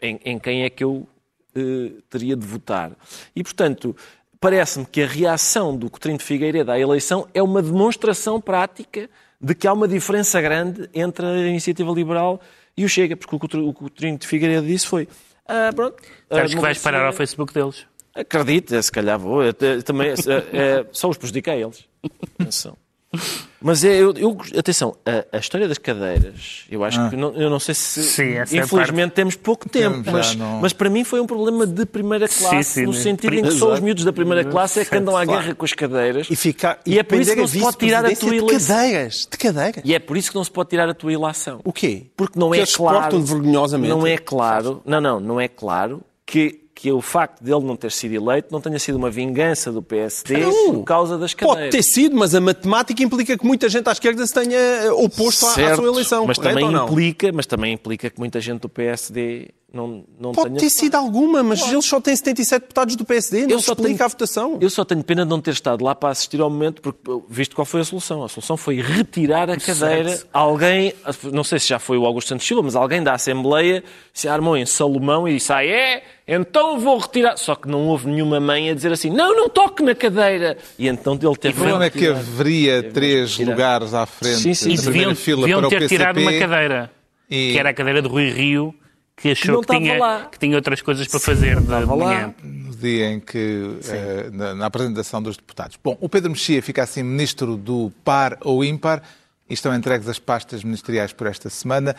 em, 0.00 0.20
em 0.24 0.38
quem 0.38 0.62
é 0.62 0.70
que 0.70 0.84
eu 0.84 1.08
eh, 1.56 1.92
teria 2.10 2.36
de 2.36 2.46
votar. 2.46 2.92
E, 3.34 3.42
portanto, 3.42 3.96
parece-me 4.38 4.84
que 4.84 5.02
a 5.02 5.06
reação 5.06 5.74
do 5.74 5.88
Coutinho 5.88 6.18
de 6.18 6.24
Figueiredo 6.24 6.70
à 6.70 6.78
eleição 6.78 7.26
é 7.32 7.42
uma 7.42 7.62
demonstração 7.62 8.38
prática 8.42 9.08
de 9.40 9.54
que 9.54 9.66
há 9.66 9.72
uma 9.72 9.88
diferença 9.88 10.38
grande 10.40 10.88
entre 10.92 11.24
a 11.24 11.46
iniciativa 11.46 11.90
liberal 11.92 12.40
e 12.76 12.84
o 12.84 12.88
Chega, 12.90 13.16
porque 13.16 13.34
o 13.34 13.38
que 13.38 13.56
o 13.56 13.72
Coutinho 13.72 14.18
de 14.18 14.26
Figueiredo 14.26 14.66
disse 14.66 14.86
foi 14.86 15.08
ah, 15.46 15.70
pronto, 15.74 16.02
Sabes 16.30 16.54
que 16.54 16.60
vais 16.60 16.78
parar 16.78 17.06
ao 17.06 17.12
Facebook 17.12 17.52
deles. 17.52 17.86
Acredito, 18.14 18.80
se 18.82 18.92
calhar 18.92 19.18
vou. 19.18 19.42
Eu 19.42 19.52
também, 19.82 20.08
é, 20.10 20.12
é, 20.56 20.86
só 20.92 21.08
os 21.08 21.16
prejudiquei 21.16 21.62
eles. 21.62 21.84
Atenção. 22.38 22.76
Mas 23.60 23.84
é, 23.84 23.96
eu, 23.96 24.12
eu- 24.16 24.36
atenção, 24.58 24.96
a, 25.06 25.36
a 25.36 25.38
história 25.38 25.68
das 25.68 25.78
cadeiras, 25.78 26.64
eu 26.68 26.82
acho 26.82 27.08
que 27.10 27.16
não, 27.16 27.32
eu 27.34 27.48
não 27.48 27.60
sei 27.60 27.72
se. 27.74 28.02
Sim, 28.02 28.22
é 28.34 28.42
infelizmente 28.42 29.12
temos 29.12 29.36
pouco 29.36 29.68
tempo, 29.68 30.02
Temos, 30.02 30.12
mas, 30.12 30.34
não- 30.36 30.60
mas 30.60 30.72
para 30.72 30.90
mim 30.90 31.04
foi 31.04 31.20
um 31.20 31.26
problema 31.26 31.64
de 31.64 31.86
primeira 31.86 32.26
classe, 32.28 32.64
sim, 32.64 32.82
no 32.86 32.92
sim. 32.92 33.02
sentido 33.02 33.34
em 33.36 33.42
que 33.44 33.52
só 33.52 33.72
os 33.72 33.78
miúdos 33.80 34.04
da 34.04 34.12
primeira 34.12 34.42
classe 34.50 34.80
é 34.80 34.84
que 34.84 34.96
andam 34.96 35.16
à 35.16 35.24
guerra 35.24 35.54
com 35.54 35.64
as 35.64 35.72
cadeiras. 35.72 36.26
E, 36.28 36.34
ficar, 36.34 36.80
E 36.84 36.98
é 36.98 37.04
por 37.04 37.20
isso 37.20 37.32
que 37.34 37.40
não 37.40 37.46
se 37.46 37.60
pode 37.60 37.76
tirar 37.78 38.04
a 38.04 38.14
tua 38.16 38.30
de 38.30 38.36
eleição. 38.36 38.76
cadeiras. 38.76 39.28
De 39.30 39.38
cadeiras. 39.38 39.82
E 39.84 39.94
é 39.94 39.98
por 40.00 40.16
isso 40.16 40.30
que 40.30 40.36
não 40.36 40.44
se 40.44 40.50
pode 40.50 40.68
tirar 40.70 40.88
a 40.88 40.94
tua 40.94 41.12
ilação. 41.12 41.60
O 41.64 41.72
quê? 41.72 42.06
Porque 42.16 42.36
não 42.38 42.50
Que 42.50 42.60
é 42.60 42.66
claro. 42.66 43.20
vergonhosamente. 43.22 43.88
Não 43.90 44.04
é 44.06 44.18
claro. 44.18 44.82
Não, 44.84 45.00
não, 45.00 45.20
não 45.20 45.40
é 45.40 45.46
claro 45.46 46.02
que, 46.26 46.63
que 46.74 46.90
o 46.90 47.00
facto 47.00 47.40
dele 47.42 47.60
não 47.64 47.76
ter 47.76 47.92
sido 47.92 48.14
eleito 48.14 48.48
não 48.50 48.60
tenha 48.60 48.78
sido 48.80 48.96
uma 48.96 49.08
vingança 49.10 49.70
do 49.70 49.80
PSD 49.80 50.38
Não. 50.40 50.74
por 50.74 50.84
causa 50.84 51.16
das 51.16 51.32
Pode 51.32 51.48
cadeiras. 51.52 51.74
ter 51.74 51.82
sido, 51.82 52.16
mas 52.16 52.34
a 52.34 52.40
matemática 52.40 53.02
implica 53.02 53.38
que 53.38 53.46
muita 53.46 53.68
gente 53.68 53.88
à 53.88 53.92
esquerda 53.92 54.26
se 54.26 54.34
tenha 54.34 54.58
eh, 54.58 54.90
oposto 54.92 55.46
à- 55.46 55.50
à, 55.50 55.54
Certo, 55.54 55.76
sua 55.76 55.86
eleição. 55.88 56.26
mas 56.26 56.36
também 56.36 56.66
implica, 56.72 57.30
mas 57.32 57.46
também 57.46 57.72
implica 57.74 58.10
que 58.10 58.18
muita 58.18 58.40
gente 58.40 58.60
do 58.62 58.68
PSD 58.68 59.50
não, 59.72 60.04
não 60.20 60.30
Pode 60.30 60.50
tenha 60.50 60.60
ter 60.60 60.70
sido 60.70 60.94
alguma, 60.94 61.42
mas 61.42 61.60
eles 61.72 61.84
só 61.84 62.00
têm 62.00 62.14
77 62.14 62.62
deputados 62.62 62.94
do 62.94 63.04
PSD. 63.04 63.42
Não 63.42 63.50
Eu 63.50 63.60
só 63.60 63.72
explica 63.72 63.88
tenho- 63.96 64.04
a 64.04 64.08
votação. 64.08 64.58
Eu 64.60 64.70
só 64.70 64.84
tenho 64.84 65.02
pena 65.02 65.24
de 65.24 65.30
não 65.30 65.40
ter 65.40 65.50
estado 65.50 65.82
lá 65.84 65.96
para 65.96 66.10
assistir 66.10 66.40
ao 66.40 66.48
momento, 66.48 66.80
porque 66.80 67.00
visto 67.28 67.56
qual 67.56 67.64
foi 67.64 67.80
a 67.80 67.84
solução. 67.84 68.22
A 68.22 68.28
solução 68.28 68.56
foi 68.56 68.80
retirar 68.80 69.50
a 69.50 69.56
cadeira. 69.56 70.22
Alguém, 70.32 70.94
não 71.32 71.42
sei 71.42 71.58
se 71.58 71.68
já 71.68 71.80
foi 71.80 71.98
o 71.98 72.06
Augusto 72.06 72.28
Santos 72.28 72.46
Silva, 72.46 72.62
mas 72.62 72.76
alguém 72.76 73.02
da 73.02 73.14
Assembleia 73.14 73.82
se 74.12 74.28
armou 74.28 74.56
em 74.56 74.64
Salomão 74.64 75.26
e 75.28 75.34
disse: 75.34 75.52
Ah, 75.52 75.64
é? 75.66 76.04
Então 76.26 76.78
vou 76.80 76.96
retirar. 76.98 77.36
Só 77.36 77.54
que 77.54 77.68
não 77.68 77.86
houve 77.86 78.06
nenhuma 78.08 78.40
mãe 78.40 78.70
a 78.70 78.74
dizer 78.74 78.92
assim: 78.92 79.10
Não, 79.10 79.36
não 79.36 79.48
toque 79.48 79.82
na 79.82 79.94
cadeira. 79.94 80.56
E 80.78 80.88
então 80.88 81.14
ele 81.14 81.26
O 81.26 81.36
teve 81.36 81.54
problema 81.54 81.84
é 81.84 81.90
que 81.90 82.06
haveria 82.08 82.82
três 82.82 83.38
lugares 83.38 83.92
à 83.92 84.06
frente 84.06 84.38
Sim, 84.38 84.54
sim, 84.54 84.72
E 84.72 84.78
sim. 84.78 84.84
deviam, 84.86 85.14
fila 85.14 85.40
deviam 85.42 85.60
para 85.60 85.66
o 85.66 85.70
ter 85.70 85.78
PCP. 85.80 85.96
tirado 85.98 86.20
uma 86.20 86.32
cadeira, 86.32 86.90
e- 87.30 87.52
que 87.52 87.58
era 87.58 87.70
a 87.70 87.74
cadeira 87.74 88.00
de 88.00 88.08
Rui 88.08 88.30
Rio, 88.30 88.74
que 89.16 89.30
achou 89.32 89.56
não 89.56 89.60
que 89.62 89.76
tinha, 89.76 89.98
lá. 89.98 90.28
que 90.32 90.38
tinha 90.38 90.56
outras 90.56 90.80
coisas 90.80 91.06
para 91.06 91.20
fazer 91.20 91.56
de 91.56 91.62
estava 91.64 91.94
lá. 91.94 92.06
manhã. 92.06 92.34
no 92.42 92.74
dia 92.74 93.10
em 93.10 93.20
que, 93.20 93.78
eh, 93.88 94.30
na, 94.32 94.54
na 94.54 94.66
apresentação 94.66 95.22
dos 95.22 95.36
deputados. 95.36 95.78
Bom, 95.82 95.96
o 96.00 96.08
Pedro 96.08 96.30
Mexia 96.30 96.62
fica 96.62 96.82
assim 96.82 97.02
ministro 97.02 97.56
do 97.56 97.92
par 98.02 98.38
ou 98.40 98.64
ímpar 98.64 99.02
e 99.48 99.52
estão 99.54 99.74
entregues 99.74 100.08
as 100.08 100.18
pastas 100.18 100.64
ministeriais 100.64 101.12
por 101.12 101.26
esta 101.26 101.48
semana, 101.50 101.94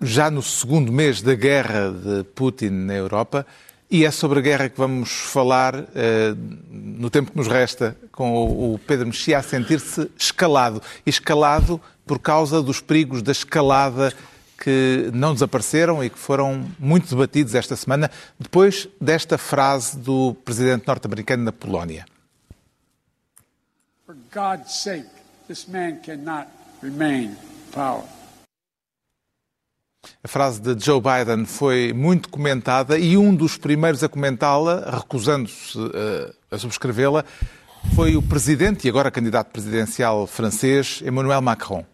já 0.00 0.30
no 0.30 0.42
segundo 0.42 0.92
mês 0.92 1.22
da 1.22 1.34
guerra 1.34 1.90
de 1.90 2.24
Putin 2.24 2.70
na 2.70 2.94
Europa. 2.94 3.46
E 3.88 4.04
é 4.04 4.10
sobre 4.10 4.40
a 4.40 4.42
guerra 4.42 4.68
que 4.68 4.76
vamos 4.76 5.10
falar 5.10 5.74
eh, 5.94 6.34
no 6.70 7.08
tempo 7.08 7.30
que 7.30 7.36
nos 7.38 7.46
resta, 7.46 7.96
com 8.10 8.32
o, 8.32 8.74
o 8.74 8.78
Pedro 8.80 9.06
Mexia 9.06 9.38
a 9.38 9.42
sentir-se 9.42 10.10
escalado. 10.18 10.82
Escalado 11.04 11.80
por 12.04 12.18
causa 12.18 12.60
dos 12.60 12.80
perigos 12.80 13.22
da 13.22 13.30
escalada 13.30 14.12
que 14.58 15.10
não 15.12 15.34
desapareceram 15.34 16.02
e 16.02 16.10
que 16.10 16.18
foram 16.18 16.66
muito 16.78 17.08
debatidos 17.08 17.54
esta 17.54 17.76
semana, 17.76 18.10
depois 18.38 18.88
desta 19.00 19.36
frase 19.36 19.98
do 19.98 20.34
presidente 20.44 20.86
norte-americano 20.86 21.44
na 21.44 21.52
Polónia. 21.52 22.06
For 24.06 24.16
God's 24.32 24.82
sake, 24.82 25.08
this 25.46 25.66
man 25.66 26.00
cannot 26.00 26.48
remain 26.82 27.30
in 27.30 27.36
power. 27.72 28.15
A 30.22 30.28
frase 30.28 30.60
de 30.60 30.84
Joe 30.84 31.00
Biden 31.00 31.46
foi 31.46 31.92
muito 31.92 32.28
comentada 32.28 32.98
e 32.98 33.16
um 33.16 33.34
dos 33.34 33.56
primeiros 33.56 34.02
a 34.02 34.08
comentá-la, 34.08 34.98
recusando-se 34.98 35.78
eh, 35.94 36.32
a 36.50 36.58
subscrevê-la, 36.58 37.24
foi 37.94 38.16
o 38.16 38.22
presidente 38.22 38.86
e 38.86 38.90
agora 38.90 39.10
candidato 39.10 39.50
presidencial 39.50 40.26
francês, 40.26 41.00
Emmanuel 41.02 41.40
Macron. 41.40 41.84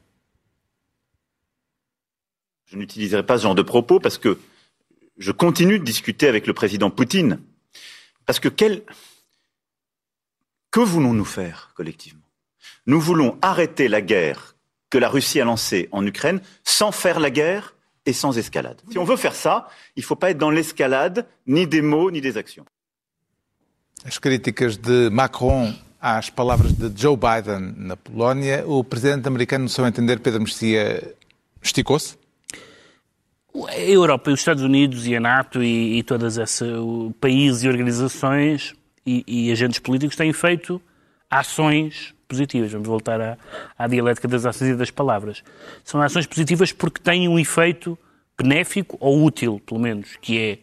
Je 2.67 2.77
n'utiliserai 2.77 3.23
pas 3.23 3.37
ce 3.37 3.43
genre 3.43 3.55
de 3.55 3.63
propos 3.63 4.01
parce 4.01 4.17
que 4.17 4.39
je 5.19 5.31
continue 5.31 5.79
de 5.79 5.85
discuter 5.85 6.29
avec 6.29 6.47
le 6.47 6.55
président 6.55 6.91
Poutine. 6.91 7.39
Parce 8.25 8.41
que 8.41 8.49
quel... 8.49 8.83
que 10.71 10.81
voulons-nous 10.81 11.25
faire 11.25 11.73
collectivement 11.75 12.27
Nous 12.87 13.01
voulons 13.01 13.39
arrêter 13.43 13.89
la 13.89 14.01
guerre 14.01 14.57
que 14.89 14.99
la 14.99 15.09
Russie 15.09 15.41
a 15.41 15.45
lancée 15.45 15.89
en 15.93 16.07
Ukraine 16.07 16.41
sans 16.65 16.93
faire 16.93 17.21
la 17.21 17.31
guerre 17.31 17.72
et 18.05 18.13
sans 18.13 18.37
escalade. 18.37 18.81
Si 18.91 18.99
on 18.99 19.05
veut 19.05 19.17
faire 19.17 19.35
ça, 19.35 19.69
il 19.97 20.01
ne 20.01 20.05
faut 20.05 20.17
pas 20.17 20.31
être 20.31 20.39
dans 20.39 20.51
l'escalade, 20.51 21.27
ni 21.47 21.67
des 21.67 21.83
mots, 21.83 22.11
ni 22.11 22.21
des 22.21 22.37
actions. 22.37 22.65
As 24.05 24.19
críticas 24.19 24.79
de 24.81 25.09
Macron 25.09 25.73
às 26.01 26.29
palavras 26.29 26.73
de 26.73 26.91
Joe 26.95 27.17
Biden 27.17 27.75
na 27.77 27.97
Polónia, 27.97 28.65
o 28.67 28.83
presidente 28.83 29.29
americano, 29.29 29.65
no 29.65 29.69
seu 29.69 29.87
entender, 29.87 30.19
Pedro 30.19 30.41
Mexia, 30.41 31.15
esticou-se? 31.63 32.17
A 33.69 33.79
Europa 33.79 34.31
e 34.31 34.33
os 34.33 34.41
Estados 34.41 34.65
Unidos 34.65 35.07
e 35.07 35.15
a 35.15 35.21
NATO 35.21 35.63
e, 35.63 35.99
e 35.99 36.03
todas 36.03 36.39
esses 36.39 36.69
países 37.21 37.63
e 37.63 37.69
organizações 37.69 38.75
e, 39.07 39.23
e 39.27 39.53
agentes 39.53 39.79
políticos 39.79 40.17
têm 40.17 40.33
feito 40.33 40.83
ações 41.31 42.15
positivas. 42.33 42.73
Vamos 42.73 42.89
voltar 42.89 43.21
à, 43.21 43.39
à 43.79 43.87
dialética 43.87 44.27
das 44.27 44.47
ações 44.47 44.71
e 44.71 44.75
das 44.75 44.91
palavras. 44.91 45.45
São 45.85 46.01
ações 46.01 46.27
positivas 46.27 46.73
porque 46.73 47.01
têm 47.01 47.29
um 47.29 47.39
efeito 47.39 47.99
benéfico 48.37 48.97
ou 48.99 49.23
útil, 49.23 49.61
pelo 49.65 49.81
menos, 49.81 50.17
que 50.17 50.39
é 50.39 50.59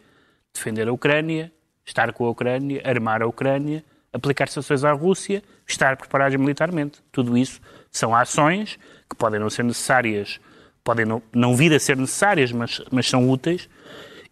defender 0.53 0.87
a 0.87 0.91
Ucrânia, 0.91 1.51
estar 1.85 2.11
com 2.11 2.25
a 2.25 2.29
Ucrânia, 2.29 2.81
armar 2.83 3.21
a 3.21 3.27
Ucrânia, 3.27 3.83
aplicar 4.11 4.49
sanções 4.49 4.83
à 4.83 4.91
Rússia, 4.91 5.43
estar 5.67 5.95
preparados 5.95 6.37
militarmente. 6.39 6.99
Tudo 7.11 7.37
isso 7.37 7.61
são 7.91 8.15
ações 8.15 8.77
que 9.09 9.15
podem 9.15 9.39
não 9.39 9.49
ser 9.49 9.63
necessárias, 9.63 10.39
podem 10.83 11.05
não, 11.05 11.21
não 11.33 11.55
vir 11.55 11.73
a 11.73 11.79
ser 11.79 11.95
necessárias, 11.95 12.51
mas, 12.51 12.81
mas 12.91 13.07
são 13.07 13.29
úteis 13.29 13.69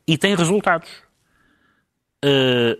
e 0.07 0.17
têm 0.17 0.35
resultados. 0.35 0.89
Eh, 2.23 2.77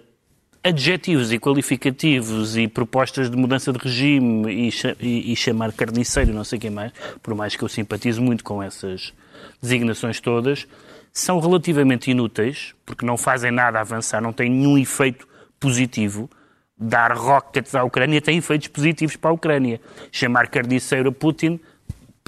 adjetivos 0.68 1.32
e 1.32 1.40
qualificativos 1.40 2.58
e 2.58 2.68
propostas 2.68 3.30
de 3.30 3.38
mudança 3.38 3.72
de 3.72 3.80
regime 3.80 4.70
e, 5.00 5.32
e- 5.32 5.36
chamar 5.36 5.72
carniceiro, 5.72 6.34
não 6.34 6.44
sei 6.44 6.60
quem 6.60 6.70
mais, 6.70 6.92
por 7.24 7.34
mais 7.34 7.56
que 7.56 7.64
eu 7.64 7.70
simpatizo 7.70 8.22
muito 8.22 8.44
com 8.44 8.62
essas 8.62 9.14
designações 9.62 10.20
todas, 10.20 10.68
são 11.14 11.40
relativamente 11.40 12.12
inúteis, 12.12 12.76
porque 12.86 13.06
não 13.06 13.18
fazem 13.18 13.52
nada 13.52 13.78
a 13.78 13.82
avançar, 13.82 14.22
não 14.22 14.34
têm 14.34 14.50
nenhum 14.50 14.78
efeito 14.78 15.28
positivo. 15.60 16.30
Dar 16.78 17.12
rockets 17.18 17.74
à 17.74 17.84
Ucrânia 17.84 18.22
tem 18.22 18.38
efeitos 18.38 18.68
positivos 18.68 19.16
para 19.16 19.32
a 19.32 19.34
Ucrânia. 19.34 19.82
Chamar 20.12 20.48
carniceiro 20.48 21.10
a 21.10 21.12
Putin, 21.12 21.60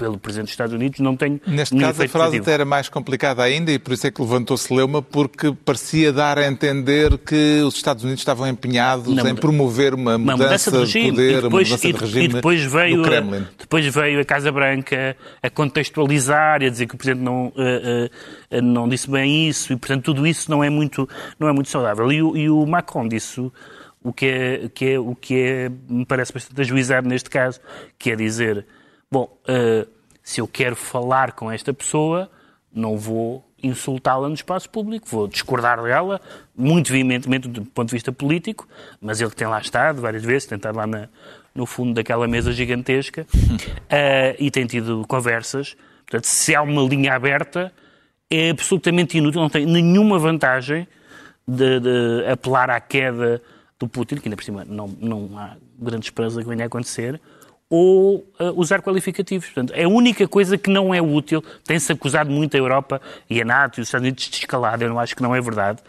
pelo 0.00 0.18
Presidente 0.18 0.46
dos 0.46 0.52
Estados 0.52 0.74
Unidos, 0.74 0.98
não 1.00 1.14
tem 1.14 1.38
Neste 1.46 1.76
caso, 1.76 2.02
a 2.02 2.08
frase 2.08 2.12
positivo. 2.12 2.42
até 2.44 2.52
era 2.52 2.64
mais 2.64 2.88
complicada 2.88 3.42
ainda 3.42 3.70
e 3.70 3.78
por 3.78 3.92
isso 3.92 4.06
é 4.06 4.10
que 4.10 4.20
levantou-se 4.22 4.72
Leuma, 4.72 5.02
porque 5.02 5.52
parecia 5.64 6.10
dar 6.10 6.38
a 6.38 6.46
entender 6.48 7.18
que 7.18 7.60
os 7.62 7.74
Estados 7.76 8.02
Unidos 8.02 8.22
estavam 8.22 8.48
empenhados 8.48 9.06
em 9.24 9.34
promover 9.34 9.92
uma 9.92 10.16
uma 10.16 10.32
mudança, 10.32 10.70
mudança 10.70 10.70
de 10.70 10.78
regime. 10.78 11.10
poder, 11.10 11.30
e 11.38 11.42
depois, 11.42 11.68
uma 11.70 11.76
mudança 11.76 11.88
e, 11.88 11.92
de 11.92 11.98
e 11.98 12.00
regime 12.00 12.28
depois 12.34 12.64
veio, 12.64 13.04
a- 13.04 13.46
depois 13.58 13.86
veio 13.86 14.20
a 14.20 14.24
Casa 14.24 14.50
Branca 14.50 15.16
a 15.42 15.50
contextualizar 15.50 16.62
e 16.62 16.66
a 16.66 16.70
dizer 16.70 16.86
que 16.86 16.94
o 16.94 16.98
Presidente 16.98 17.22
não, 17.22 17.52
eh, 17.56 18.10
eh, 18.50 18.60
não 18.62 18.88
disse 18.88 19.10
bem 19.10 19.48
isso 19.48 19.72
e, 19.72 19.76
portanto, 19.76 20.04
tudo 20.04 20.26
isso 20.26 20.50
não 20.50 20.64
é 20.64 20.70
muito, 20.70 21.08
não 21.38 21.48
é 21.48 21.52
muito 21.52 21.68
saudável. 21.68 22.10
E 22.10 22.22
o, 22.22 22.36
e 22.36 22.48
o 22.50 22.64
Macron 22.66 23.06
disse 23.06 23.40
o 24.02 24.12
que, 24.12 24.26
é, 24.26 24.68
que 24.74 24.84
é, 24.92 24.98
o 24.98 25.14
que 25.14 25.34
é, 25.34 25.70
me 25.88 26.06
parece 26.06 26.32
bastante 26.32 26.58
ajuizado 26.60 27.06
neste 27.08 27.28
caso, 27.28 27.60
que 27.98 28.10
é 28.12 28.16
dizer, 28.16 28.64
bom, 29.10 29.36
eh, 29.48 29.86
se 30.22 30.40
eu 30.40 30.46
quero 30.46 30.76
falar 30.76 31.32
com 31.32 31.50
esta 31.50 31.72
pessoa, 31.74 32.30
não 32.72 32.96
vou 32.96 33.44
insultá-la 33.62 34.28
no 34.28 34.34
espaço 34.34 34.70
público, 34.70 35.06
vou 35.08 35.26
discordar 35.28 35.82
dela, 35.82 36.20
muito 36.56 36.90
veementemente 36.92 37.48
do 37.48 37.64
ponto 37.66 37.88
de 37.88 37.94
vista 37.96 38.12
político, 38.12 38.66
mas 39.00 39.20
ele 39.20 39.30
que 39.30 39.36
tem 39.36 39.46
lá 39.48 39.60
estado 39.60 40.00
várias 40.00 40.22
vezes, 40.22 40.46
tem 40.46 40.56
estado 40.56 40.76
lá 40.76 40.86
na- 40.86 41.08
no 41.54 41.66
fundo 41.66 41.92
daquela 41.92 42.26
mesa 42.28 42.52
gigantesca 42.52 43.26
eh, 43.90 44.36
e 44.38 44.50
tem 44.50 44.64
tido 44.66 45.04
conversas. 45.08 45.76
Portanto, 46.06 46.24
se 46.24 46.54
há 46.54 46.62
uma 46.62 46.82
linha 46.82 47.12
aberta, 47.14 47.72
é 48.30 48.50
absolutamente 48.50 49.18
inútil, 49.18 49.40
não 49.40 49.50
tem 49.50 49.66
nenhuma 49.66 50.18
vantagem 50.18 50.86
de, 51.46 51.80
de 51.80 52.26
apelar 52.30 52.70
à 52.70 52.80
queda 52.80 53.42
do 53.78 53.88
Putin, 53.88 54.16
que 54.16 54.28
ainda 54.28 54.36
por 54.36 54.44
cima 54.44 54.64
não, 54.64 54.86
não 55.00 55.36
há 55.36 55.56
grande 55.78 56.06
esperança 56.06 56.40
que 56.40 56.48
venha 56.48 56.64
a 56.64 56.66
acontecer, 56.66 57.20
ou 57.70 58.16
uh, 58.16 58.52
usar 58.56 58.82
qualificativos. 58.82 59.46
Portanto, 59.46 59.72
é 59.76 59.84
a 59.84 59.88
única 59.88 60.26
coisa 60.26 60.58
que 60.58 60.68
não 60.68 60.92
é 60.92 61.00
útil. 61.00 61.42
Tem-se 61.64 61.92
acusado 61.92 62.28
muito 62.28 62.56
a 62.56 62.58
Europa 62.58 63.00
e 63.30 63.40
a 63.40 63.44
NATO 63.44 63.78
e 63.78 63.82
os 63.82 63.88
Estados 63.88 64.04
Unidos 64.04 64.28
de 64.28 64.36
escalada. 64.38 64.84
Eu 64.84 64.90
não 64.90 64.98
acho 64.98 65.14
que 65.14 65.22
não 65.22 65.34
é 65.34 65.40
verdade. 65.40 65.80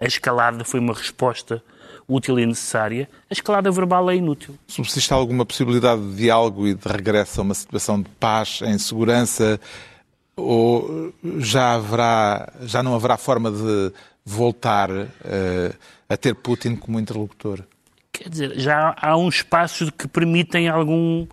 A 0.00 0.04
escalada 0.04 0.64
foi 0.64 0.80
uma 0.80 0.92
resposta 0.92 1.62
útil 2.08 2.40
e 2.40 2.46
necessária. 2.46 3.08
A 3.30 3.32
escalada 3.32 3.70
verbal 3.70 4.10
é 4.10 4.16
inútil. 4.16 4.56
Subsiste 4.66 5.12
alguma 5.12 5.46
possibilidade 5.46 6.02
de 6.10 6.16
diálogo 6.16 6.66
e 6.66 6.74
de 6.74 6.88
regresso 6.88 7.40
a 7.40 7.44
uma 7.44 7.54
situação 7.54 8.02
de 8.02 8.08
paz, 8.18 8.60
em 8.62 8.78
segurança, 8.78 9.60
ou 10.34 11.12
já 11.38 11.74
haverá, 11.74 12.52
já 12.62 12.82
não 12.82 12.94
haverá 12.94 13.16
forma 13.16 13.50
de 13.50 13.92
voltar 14.24 14.90
uh, 14.90 15.06
a 16.08 16.16
ter 16.16 16.34
Putin 16.34 16.76
como 16.76 16.98
interlocutor? 16.98 17.62
Quer 18.18 18.28
dizer, 18.30 18.58
já 18.58 18.96
há 19.00 19.16
uns 19.16 19.42
passos 19.42 19.90
que 19.90 20.08
permitem 20.08 20.68
algum. 20.68 21.24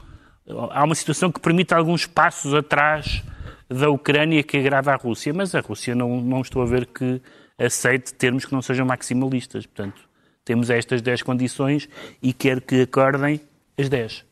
Há 0.69 0.83
uma 0.83 0.93
situação 0.93 1.31
que 1.31 1.39
permite 1.39 1.73
alguns 1.73 2.05
passos 2.05 2.53
atrás 2.53 3.23
da 3.67 3.89
Ucrânia 3.89 4.43
que 4.43 4.55
agrada 4.55 4.93
à 4.93 4.95
Rússia, 4.95 5.33
mas 5.33 5.55
a 5.55 5.61
Rússia 5.61 5.95
não, 5.95 6.21
não 6.21 6.41
estou 6.41 6.61
a 6.61 6.65
ver 6.67 6.85
que 6.85 7.19
aceite 7.57 8.13
termos 8.13 8.45
que 8.45 8.53
não 8.53 8.61
sejam 8.61 8.85
maximalistas. 8.85 9.65
Portanto, 9.65 9.99
temos 10.43 10.69
estas 10.69 11.01
10 11.01 11.23
condições 11.23 11.89
e 12.21 12.31
quer 12.31 12.61
que 12.61 12.83
acordem 12.83 13.41
as 13.75 13.89
10. 13.89 14.23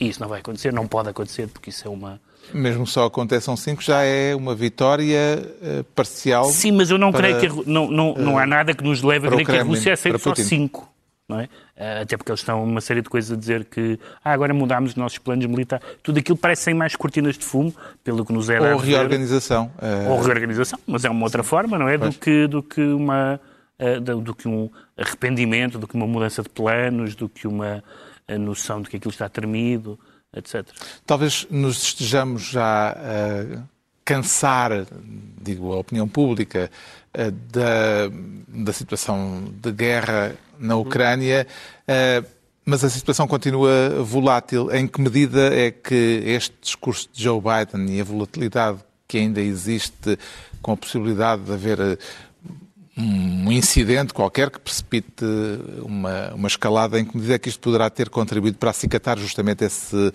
E 0.00 0.08
isso 0.08 0.20
não 0.20 0.28
vai 0.28 0.40
acontecer, 0.40 0.72
não 0.72 0.88
pode 0.88 1.10
acontecer, 1.10 1.46
porque 1.46 1.70
isso 1.70 1.86
é 1.86 1.90
uma. 1.92 2.20
Mesmo 2.52 2.88
só 2.88 3.04
aconteçam 3.04 3.56
5, 3.56 3.80
já 3.80 4.02
é 4.02 4.34
uma 4.34 4.56
vitória 4.56 5.38
uh, 5.62 5.84
parcial. 5.94 6.46
Sim, 6.46 6.72
mas 6.72 6.90
eu 6.90 6.98
não 6.98 7.12
para, 7.12 7.36
creio 7.36 7.54
que. 7.54 7.60
A, 7.60 7.64
não, 7.72 7.88
não, 7.88 8.14
não 8.14 8.36
há 8.36 8.44
nada 8.44 8.74
que 8.74 8.82
nos 8.82 9.00
leve 9.00 9.28
a 9.28 9.30
crer 9.30 9.46
que 9.46 9.52
a 9.52 9.62
Rússia 9.62 9.92
aceite 9.92 10.18
só 10.18 10.34
5 10.34 10.89
não 11.30 11.40
é? 11.40 11.48
Eh, 11.76 12.02
até 12.02 12.16
porque 12.16 12.30
eles 12.30 12.40
estão 12.40 12.62
uma 12.62 12.80
série 12.80 13.00
de 13.00 13.08
coisas 13.08 13.30
a 13.30 13.36
dizer 13.36 13.64
que 13.64 13.98
ah, 14.22 14.32
agora 14.32 14.52
mudámos 14.52 14.90
os 14.90 14.96
nossos 14.96 15.18
planos 15.18 15.46
militares. 15.46 15.86
Tudo 16.02 16.18
aquilo 16.18 16.36
parece 16.36 16.64
sem 16.64 16.74
mais 16.74 16.96
cortinas 16.96 17.38
de 17.38 17.44
fumo, 17.44 17.74
pelo 18.04 18.24
que 18.24 18.32
nos 18.32 18.50
é 18.50 18.60
Ou 18.60 18.78
reorganização. 18.78 19.70
Eh, 19.80 20.08
Ou 20.10 20.20
reorganização, 20.20 20.78
mas 20.86 21.04
é 21.04 21.10
uma 21.10 21.24
outra 21.24 21.42
forma, 21.42 21.78
não 21.78 21.88
é? 21.88 21.96
Do 21.96 22.12
que, 22.12 22.46
do 22.46 22.62
que 22.62 22.82
uma 22.82 23.40
eh, 23.78 24.00
do 24.00 24.34
que 24.34 24.48
um 24.48 24.68
arrependimento, 24.96 25.78
do 25.78 25.86
que 25.86 25.94
uma 25.94 26.06
mudança 26.06 26.42
de 26.42 26.48
planos, 26.48 27.14
do 27.14 27.28
que 27.28 27.46
uma 27.46 27.82
noção 28.38 28.80
de 28.80 28.88
que 28.88 28.96
aquilo 28.96 29.10
está 29.10 29.28
termido, 29.28 29.98
etc. 30.32 30.64
Talvez 31.04 31.48
nos 31.50 31.82
estejamos 31.82 32.42
já 32.42 32.90
a 32.92 33.62
cansar, 34.10 34.86
digo, 35.40 35.72
a 35.72 35.78
opinião 35.78 36.08
pública, 36.08 36.68
da, 37.12 38.10
da 38.48 38.72
situação 38.72 39.52
de 39.62 39.70
guerra 39.70 40.34
na 40.58 40.76
Ucrânia, 40.76 41.46
eh, 41.86 42.24
mas 42.64 42.84
a 42.84 42.90
situação 42.90 43.26
continua 43.28 44.02
volátil. 44.02 44.70
Em 44.72 44.86
que 44.86 45.00
medida 45.00 45.54
é 45.54 45.70
que 45.70 46.22
este 46.24 46.54
discurso 46.60 47.08
de 47.12 47.22
Joe 47.22 47.40
Biden 47.40 47.96
e 47.96 48.00
a 48.00 48.04
volatilidade 48.04 48.78
que 49.06 49.18
ainda 49.18 49.40
existe, 49.40 50.18
com 50.62 50.72
a 50.72 50.76
possibilidade 50.76 51.42
de 51.42 51.52
haver 51.52 51.80
eh, 51.80 51.98
um 52.96 53.50
incidente 53.50 54.12
qualquer 54.12 54.50
que 54.50 54.58
precipite 54.58 55.24
uma, 55.82 56.34
uma 56.34 56.48
escalada, 56.48 56.98
em 56.98 57.04
que 57.04 57.16
medida 57.16 57.34
é 57.34 57.38
que 57.38 57.48
isto 57.48 57.60
poderá 57.60 57.88
ter 57.88 58.08
contribuído 58.08 58.58
para 58.58 58.70
acicatar 58.70 59.18
justamente 59.18 59.64
esse 59.64 60.12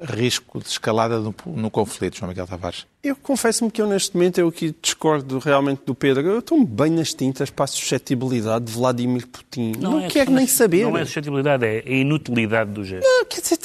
risco 0.00 0.60
de 0.60 0.68
escalada 0.68 1.18
no, 1.20 1.34
no 1.46 1.70
conflito, 1.70 2.16
João 2.18 2.30
Miguel 2.30 2.46
Tavares? 2.46 2.86
Eu 3.04 3.14
confesso-me 3.14 3.70
que 3.70 3.82
eu 3.82 3.86
neste 3.86 4.16
momento 4.16 4.38
eu 4.38 4.48
aqui 4.48 4.74
discordo 4.80 5.38
realmente 5.38 5.82
do 5.84 5.94
Pedro. 5.94 6.26
Eu 6.26 6.38
estou 6.38 6.64
bem 6.64 6.90
nas 6.90 7.12
tintas 7.12 7.50
para 7.50 7.66
a 7.66 7.66
suscetibilidade 7.66 8.64
de 8.64 8.72
Vladimir 8.72 9.26
Putin. 9.26 9.72
Não, 9.78 9.90
não 9.90 10.00
é, 10.00 10.08
quero 10.08 10.30
nem 10.30 10.46
saber. 10.46 10.84
Não 10.84 10.96
é 10.96 11.02
a 11.02 11.04
suscetibilidade, 11.04 11.66
é 11.66 11.82
a 11.86 11.90
inutilidade 11.90 12.70
do 12.70 12.82
gesto. 12.82 13.06
Não, 13.06 13.26
quer 13.26 13.42
dizer, 13.42 13.58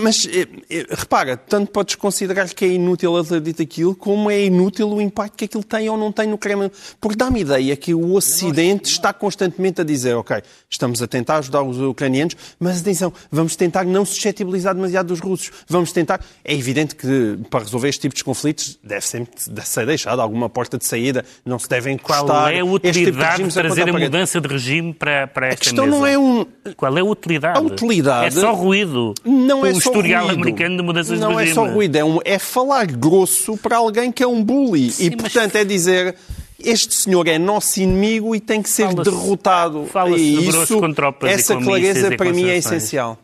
mas 0.00 0.28
é, 0.28 0.42
é, 0.70 0.86
repara, 0.90 1.36
tanto 1.36 1.72
podes 1.72 1.96
considerar 1.96 2.48
que 2.50 2.64
é 2.64 2.68
inútil 2.68 3.18
ele 3.18 3.26
ter 3.26 3.40
dito 3.40 3.62
aquilo, 3.62 3.96
como 3.96 4.30
é 4.30 4.44
inútil 4.44 4.88
o 4.88 5.00
impacto 5.00 5.38
que 5.38 5.46
aquilo 5.46 5.64
tem 5.64 5.88
ou 5.88 5.98
não 5.98 6.12
tem 6.12 6.28
no 6.28 6.38
Kremlin. 6.38 6.70
Porque 7.00 7.16
dá-me 7.16 7.40
ideia 7.40 7.76
que 7.76 7.92
o 7.92 8.14
Ocidente 8.14 8.92
está 8.92 9.12
constantemente 9.12 9.80
a 9.80 9.84
dizer, 9.84 10.14
ok, 10.14 10.40
estamos 10.70 11.02
a 11.02 11.08
tentar 11.08 11.38
ajudar 11.38 11.64
os 11.64 11.80
ucranianos, 11.80 12.36
mas 12.60 12.80
atenção, 12.80 13.12
vamos 13.28 13.56
tentar 13.56 13.84
não 13.84 14.04
suscetibilizar 14.04 14.72
demasiado 14.72 15.10
os 15.10 15.18
russos. 15.18 15.50
Vamos 15.66 15.90
tentar. 15.90 16.24
É 16.44 16.54
evidente 16.54 16.94
que 16.94 17.40
para 17.50 17.64
resolver 17.64 17.88
este 17.88 18.02
tipo 18.02 18.14
de 18.14 18.22
conflitos 18.22 18.78
deve 18.84 19.06
sempre 19.06 19.30
ser 19.64 19.86
deixada 19.86 20.22
alguma 20.22 20.48
porta 20.48 20.76
de 20.76 20.84
saída, 20.84 21.24
não 21.44 21.58
se 21.58 21.68
devem 21.68 21.94
encostar. 21.94 22.26
Qual 22.26 22.48
é 22.48 22.60
a 22.60 22.64
utilidade 22.64 23.36
tipo 23.36 23.48
de, 23.48 23.54
de 23.54 23.60
trazer 23.60 23.88
a, 23.88 23.92
mudança 23.92 24.40
de 24.40 24.48
regime 24.48 24.92
para, 24.92 25.26
para 25.26 25.48
esta 25.48 25.56
A 25.56 25.64
questão 25.64 25.86
mesa? 25.86 25.96
não 25.96 26.06
é 26.06 26.18
um... 26.18 26.46
Qual 26.76 26.98
é 26.98 27.00
a 27.00 27.04
utilidade? 27.04 27.58
A 27.58 27.62
utilidade... 27.62 28.26
É 28.26 28.40
só 28.40 28.52
ruído. 28.52 29.14
Não 29.24 29.64
é 29.64 29.70
o 29.70 29.80
só 29.80 29.90
historial 29.90 30.26
ruído. 30.26 30.40
americano 30.40 30.76
de 30.76 30.82
mudanças 30.82 31.18
não 31.18 31.30
de 31.30 31.34
regime. 31.36 31.54
Não 31.56 31.64
é 31.64 31.68
só 31.68 31.74
ruído, 31.74 31.96
é, 31.96 32.04
um, 32.04 32.18
é 32.24 32.38
falar 32.38 32.86
grosso 32.86 33.56
para 33.56 33.76
alguém 33.76 34.12
que 34.12 34.22
é 34.22 34.26
um 34.26 34.42
bully. 34.42 34.90
Sim, 34.90 35.06
e, 35.06 35.16
portanto, 35.16 35.56
é 35.56 35.64
dizer 35.64 36.14
este 36.58 36.94
senhor 36.94 37.26
é 37.28 37.38
nosso 37.38 37.80
inimigo 37.80 38.34
e 38.34 38.40
tem 38.40 38.62
que 38.62 38.70
ser 38.70 38.88
fala 38.88 39.04
derrotado. 39.04 39.86
Fala-se 39.86 40.22
e 40.22 40.48
isso, 40.48 40.80
com 40.80 40.92
tropas 40.92 41.30
essa 41.30 41.56
clareza 41.56 42.16
para 42.16 42.32
mim 42.32 42.48
é 42.48 42.56
essencial. 42.56 43.18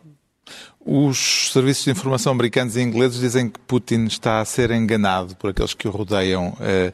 Os 0.85 1.51
serviços 1.53 1.85
de 1.85 1.91
informação 1.91 2.33
americanos 2.33 2.77
e 2.77 2.81
ingleses 2.81 3.21
dizem 3.21 3.49
que 3.49 3.61
Putin 3.61 4.05
está 4.05 4.41
a 4.41 4.45
ser 4.45 4.71
enganado 4.71 5.37
por 5.37 5.51
aqueles 5.51 5.75
que 5.75 5.87
o 5.87 5.91
rodeiam 5.91 6.57
eh, 6.61 6.93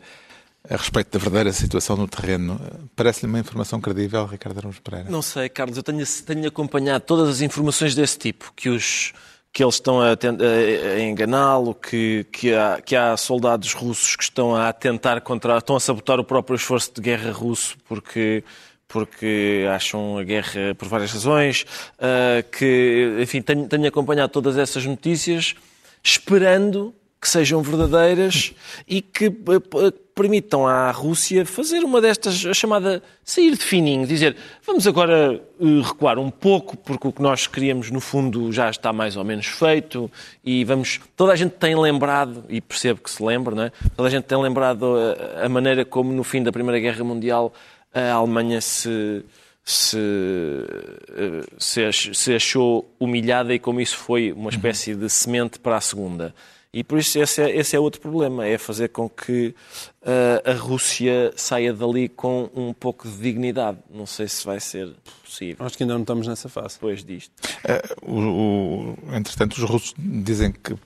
a 0.68 0.76
respeito 0.76 1.12
da 1.12 1.18
verdadeira 1.18 1.52
situação 1.52 1.96
no 1.96 2.08
terreno. 2.08 2.60
Parece-lhe 2.96 3.28
uma 3.28 3.38
informação 3.38 3.80
credível, 3.80 4.26
Ricardo 4.26 4.58
Araújo 4.58 4.82
Pereira? 4.82 5.08
Não 5.08 5.22
sei, 5.22 5.48
Carlos. 5.48 5.76
Eu 5.76 5.82
tenho, 5.82 6.04
tenho 6.26 6.48
acompanhado 6.48 7.04
todas 7.04 7.28
as 7.28 7.40
informações 7.40 7.94
desse 7.94 8.18
tipo, 8.18 8.52
que 8.56 8.68
os 8.68 9.12
que 9.52 9.64
eles 9.64 9.76
estão 9.76 10.02
a, 10.02 10.08
a, 10.10 11.00
enganá-lo, 11.00 11.74
que, 11.74 12.26
que, 12.30 12.50
que 12.84 12.94
há 12.94 13.16
soldados 13.16 13.72
russos 13.72 14.14
que 14.14 14.22
estão 14.22 14.54
a 14.54 14.70
tentar 14.70 15.22
contra, 15.22 15.56
estão 15.56 15.76
a 15.76 15.80
sabotar 15.80 16.20
o 16.20 16.24
próprio 16.24 16.56
esforço 16.56 16.92
de 16.94 17.00
guerra 17.00 17.32
russo 17.32 17.74
porque 17.88 18.44
porque 18.88 19.66
acham 19.74 20.18
a 20.18 20.22
guerra 20.22 20.74
por 20.76 20.88
várias 20.88 21.12
razões, 21.12 21.64
uh, 21.98 22.48
que, 22.50 23.18
enfim, 23.20 23.42
tenho, 23.42 23.66
tenho 23.68 23.86
acompanhado 23.86 24.32
todas 24.32 24.56
essas 24.56 24.84
notícias, 24.84 25.54
esperando 26.02 26.94
que 27.20 27.28
sejam 27.28 27.62
verdadeiras 27.62 28.52
e 28.86 29.00
que 29.02 29.26
uh, 29.28 29.92
permitam 30.14 30.66
à 30.66 30.90
Rússia 30.90 31.44
fazer 31.44 31.80
uma 31.80 32.00
destas, 32.00 32.46
a 32.46 32.54
chamada 32.54 33.02
sair 33.22 33.50
de 33.50 33.62
fininho, 33.62 34.06
dizer 34.06 34.36
vamos 34.64 34.86
agora 34.86 35.42
recuar 35.84 36.18
um 36.18 36.30
pouco, 36.30 36.76
porque 36.76 37.08
o 37.08 37.12
que 37.12 37.20
nós 37.20 37.46
queríamos 37.46 37.90
no 37.90 38.00
fundo 38.00 38.50
já 38.52 38.70
está 38.70 38.92
mais 38.92 39.16
ou 39.16 39.24
menos 39.24 39.46
feito 39.46 40.10
e 40.44 40.64
vamos. 40.64 41.00
Toda 41.16 41.32
a 41.32 41.36
gente 41.36 41.52
tem 41.52 41.74
lembrado, 41.78 42.44
e 42.48 42.60
percebo 42.60 43.00
que 43.00 43.10
se 43.10 43.22
lembra, 43.22 43.54
não 43.54 43.62
é? 43.64 43.72
Toda 43.94 44.08
a 44.08 44.10
gente 44.10 44.24
tem 44.24 44.40
lembrado 44.40 44.94
a, 44.96 45.44
a 45.44 45.48
maneira 45.48 45.84
como 45.84 46.12
no 46.12 46.24
fim 46.24 46.42
da 46.42 46.52
Primeira 46.52 46.80
Guerra 46.80 47.04
Mundial 47.04 47.52
a 47.98 48.14
Alemanha 48.14 48.60
se, 48.60 49.24
se, 49.64 49.98
se, 51.58 52.14
se 52.14 52.34
achou 52.34 52.88
humilhada 53.00 53.54
e 53.54 53.58
como 53.58 53.80
isso 53.80 53.96
foi 53.96 54.32
uma 54.32 54.50
espécie 54.50 54.94
de 54.94 55.08
semente 55.08 55.58
para 55.58 55.76
a 55.76 55.80
segunda. 55.80 56.34
E 56.76 56.84
por 56.84 56.98
isso 56.98 57.18
esse 57.18 57.40
é, 57.40 57.56
esse 57.56 57.74
é 57.74 57.80
outro 57.80 58.02
problema, 58.02 58.46
é 58.46 58.58
fazer 58.58 58.88
com 58.88 59.08
que 59.08 59.54
uh, 60.02 60.50
a 60.50 60.52
Rússia 60.52 61.32
saia 61.34 61.72
dali 61.72 62.06
com 62.06 62.50
um 62.54 62.74
pouco 62.74 63.08
de 63.08 63.16
dignidade. 63.16 63.78
Não 63.90 64.04
sei 64.04 64.28
se 64.28 64.44
vai 64.44 64.60
ser 64.60 64.94
possível. 65.24 65.64
Acho 65.64 65.74
que 65.74 65.84
ainda 65.84 65.94
não 65.94 66.02
estamos 66.02 66.26
nessa 66.26 66.50
fase. 66.50 66.74
Depois 66.74 67.02
disto. 67.02 67.32
Uh, 68.04 68.12
o, 68.12 68.98
o, 69.10 69.16
entretanto, 69.16 69.54
os 69.54 69.62
russos 69.62 69.94
dizem 69.98 70.52
que 70.52 70.76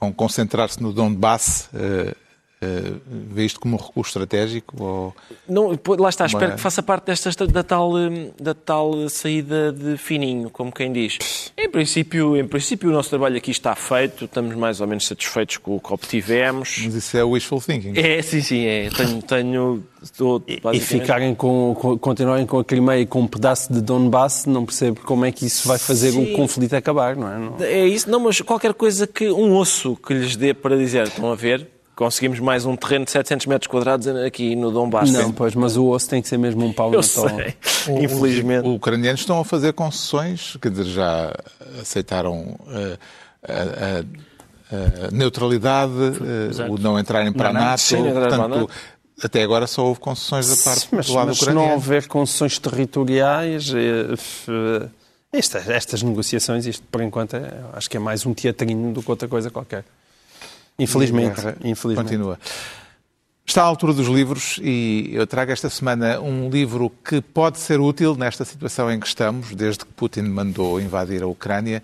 vão 0.00 0.12
concentrar-se 0.12 0.82
no 0.82 0.92
Donbass. 0.92 1.70
Uh, 1.72 2.29
Uh, 2.62 3.00
vê 3.06 3.46
isto 3.46 3.58
como 3.58 3.74
um 3.74 3.78
recurso 3.78 4.10
estratégico? 4.10 4.82
Ou 4.82 5.16
não, 5.48 5.78
lá 5.98 6.10
está, 6.10 6.24
uma... 6.24 6.26
espero 6.26 6.54
que 6.56 6.60
faça 6.60 6.82
parte 6.82 7.06
desta, 7.06 7.46
da, 7.46 7.62
tal, 7.62 7.94
hum, 7.94 8.32
da 8.38 8.52
tal 8.52 9.08
saída 9.08 9.72
de 9.72 9.96
fininho, 9.96 10.50
como 10.50 10.70
quem 10.70 10.92
diz. 10.92 11.52
Em 11.56 11.70
princípio, 11.70 12.36
em 12.36 12.46
princípio, 12.46 12.90
o 12.90 12.92
nosso 12.92 13.08
trabalho 13.08 13.38
aqui 13.38 13.50
está 13.50 13.74
feito, 13.74 14.26
estamos 14.26 14.54
mais 14.56 14.82
ou 14.82 14.86
menos 14.86 15.06
satisfeitos 15.06 15.56
com 15.56 15.76
o 15.76 15.80
que 15.80 15.90
obtivemos. 15.90 16.82
Mas 16.84 16.94
isso 16.94 17.16
é 17.16 17.24
wishful 17.24 17.62
thinking. 17.62 17.94
É, 17.96 18.20
sim, 18.20 18.42
sim, 18.42 18.66
é. 18.66 18.90
Tenho. 18.90 19.22
tenho 19.22 19.84
estou, 20.02 20.42
e, 20.46 20.60
e 20.74 20.80
ficarem 20.80 21.34
com, 21.34 21.74
com, 21.74 21.98
continuarem 21.98 22.44
com 22.44 22.58
a 22.58 22.64
Crimeia 22.64 23.06
com 23.06 23.22
um 23.22 23.26
pedaço 23.26 23.72
de 23.72 23.80
Donbass, 23.80 24.44
não 24.44 24.66
percebo 24.66 25.00
como 25.00 25.24
é 25.24 25.32
que 25.32 25.46
isso 25.46 25.66
vai 25.66 25.78
fazer 25.78 26.12
sim. 26.12 26.34
o 26.34 26.36
conflito 26.36 26.74
acabar, 26.74 27.16
não 27.16 27.32
é? 27.32 27.38
Não... 27.38 27.56
É 27.60 27.86
isso, 27.86 28.10
não, 28.10 28.20
mas 28.20 28.38
qualquer 28.42 28.74
coisa 28.74 29.06
que. 29.06 29.30
um 29.30 29.56
osso 29.56 29.96
que 29.96 30.12
lhes 30.12 30.36
dê 30.36 30.52
para 30.52 30.76
dizer, 30.76 31.04
estão 31.04 31.32
a 31.32 31.34
ver? 31.34 31.79
Conseguimos 32.00 32.40
mais 32.40 32.64
um 32.64 32.74
terreno 32.74 33.04
de 33.04 33.10
700 33.10 33.44
metros 33.44 33.66
quadrados 33.66 34.06
aqui 34.08 34.56
no 34.56 34.70
Donbass. 34.70 35.12
Não, 35.12 35.30
pois, 35.30 35.54
mas 35.54 35.76
o 35.76 35.88
osso 35.88 36.08
tem 36.08 36.22
que 36.22 36.28
ser 36.28 36.38
mesmo 36.38 36.64
um 36.64 36.72
pau 36.72 36.94
Eu 36.94 37.02
sei, 37.02 37.54
infelizmente. 38.02 38.66
Os 38.66 38.76
ucranianos 38.76 39.20
estão 39.20 39.38
a 39.38 39.44
fazer 39.44 39.74
concessões, 39.74 40.56
quer 40.62 40.70
dizer, 40.70 40.86
já 40.86 41.30
aceitaram 41.78 42.58
uh, 42.60 42.98
a, 43.46 43.52
a, 44.74 45.08
a, 45.08 45.10
neutralidade, 45.10 45.92
uh, 45.92 46.72
o 46.72 46.78
não 46.78 46.98
entrarem 46.98 47.34
para 47.34 47.52
não, 47.52 47.60
a 47.60 47.64
NATO, 47.64 47.80
sim, 47.82 48.02
portanto, 48.02 48.70
até 49.22 49.42
agora 49.42 49.66
só 49.66 49.84
houve 49.84 50.00
concessões 50.00 50.48
da 50.48 50.56
parte 50.64 50.88
mas, 50.92 51.06
do 51.06 51.12
lado 51.12 51.26
mas 51.26 51.36
se 51.36 51.42
ucraniano. 51.42 51.68
não 51.68 51.74
houver 51.74 52.08
concessões 52.08 52.58
territoriais, 52.58 53.74
eh, 53.74 54.88
estas, 55.30 55.68
estas 55.68 56.02
negociações, 56.02 56.64
isto 56.64 56.82
por 56.90 57.02
enquanto, 57.02 57.36
é- 57.36 57.60
acho 57.74 57.90
que 57.90 57.98
é 57.98 58.00
mais 58.00 58.24
um 58.24 58.32
teatrinho 58.32 58.90
do 58.90 59.02
que 59.02 59.10
outra 59.10 59.28
coisa 59.28 59.50
qualquer. 59.50 59.84
Infelizmente. 60.80 61.40
Infelizmente. 61.62 62.08
Continua. 62.08 62.38
Está 63.44 63.62
à 63.62 63.64
altura 63.64 63.92
dos 63.92 64.06
livros 64.06 64.60
e 64.62 65.10
eu 65.12 65.26
trago 65.26 65.50
esta 65.50 65.68
semana 65.68 66.20
um 66.20 66.48
livro 66.48 66.90
que 67.04 67.20
pode 67.20 67.58
ser 67.58 67.80
útil 67.80 68.14
nesta 68.14 68.44
situação 68.44 68.90
em 68.90 69.00
que 69.00 69.08
estamos, 69.08 69.54
desde 69.54 69.84
que 69.84 69.92
Putin 69.92 70.22
mandou 70.22 70.80
invadir 70.80 71.22
a 71.22 71.26
Ucrânia. 71.26 71.82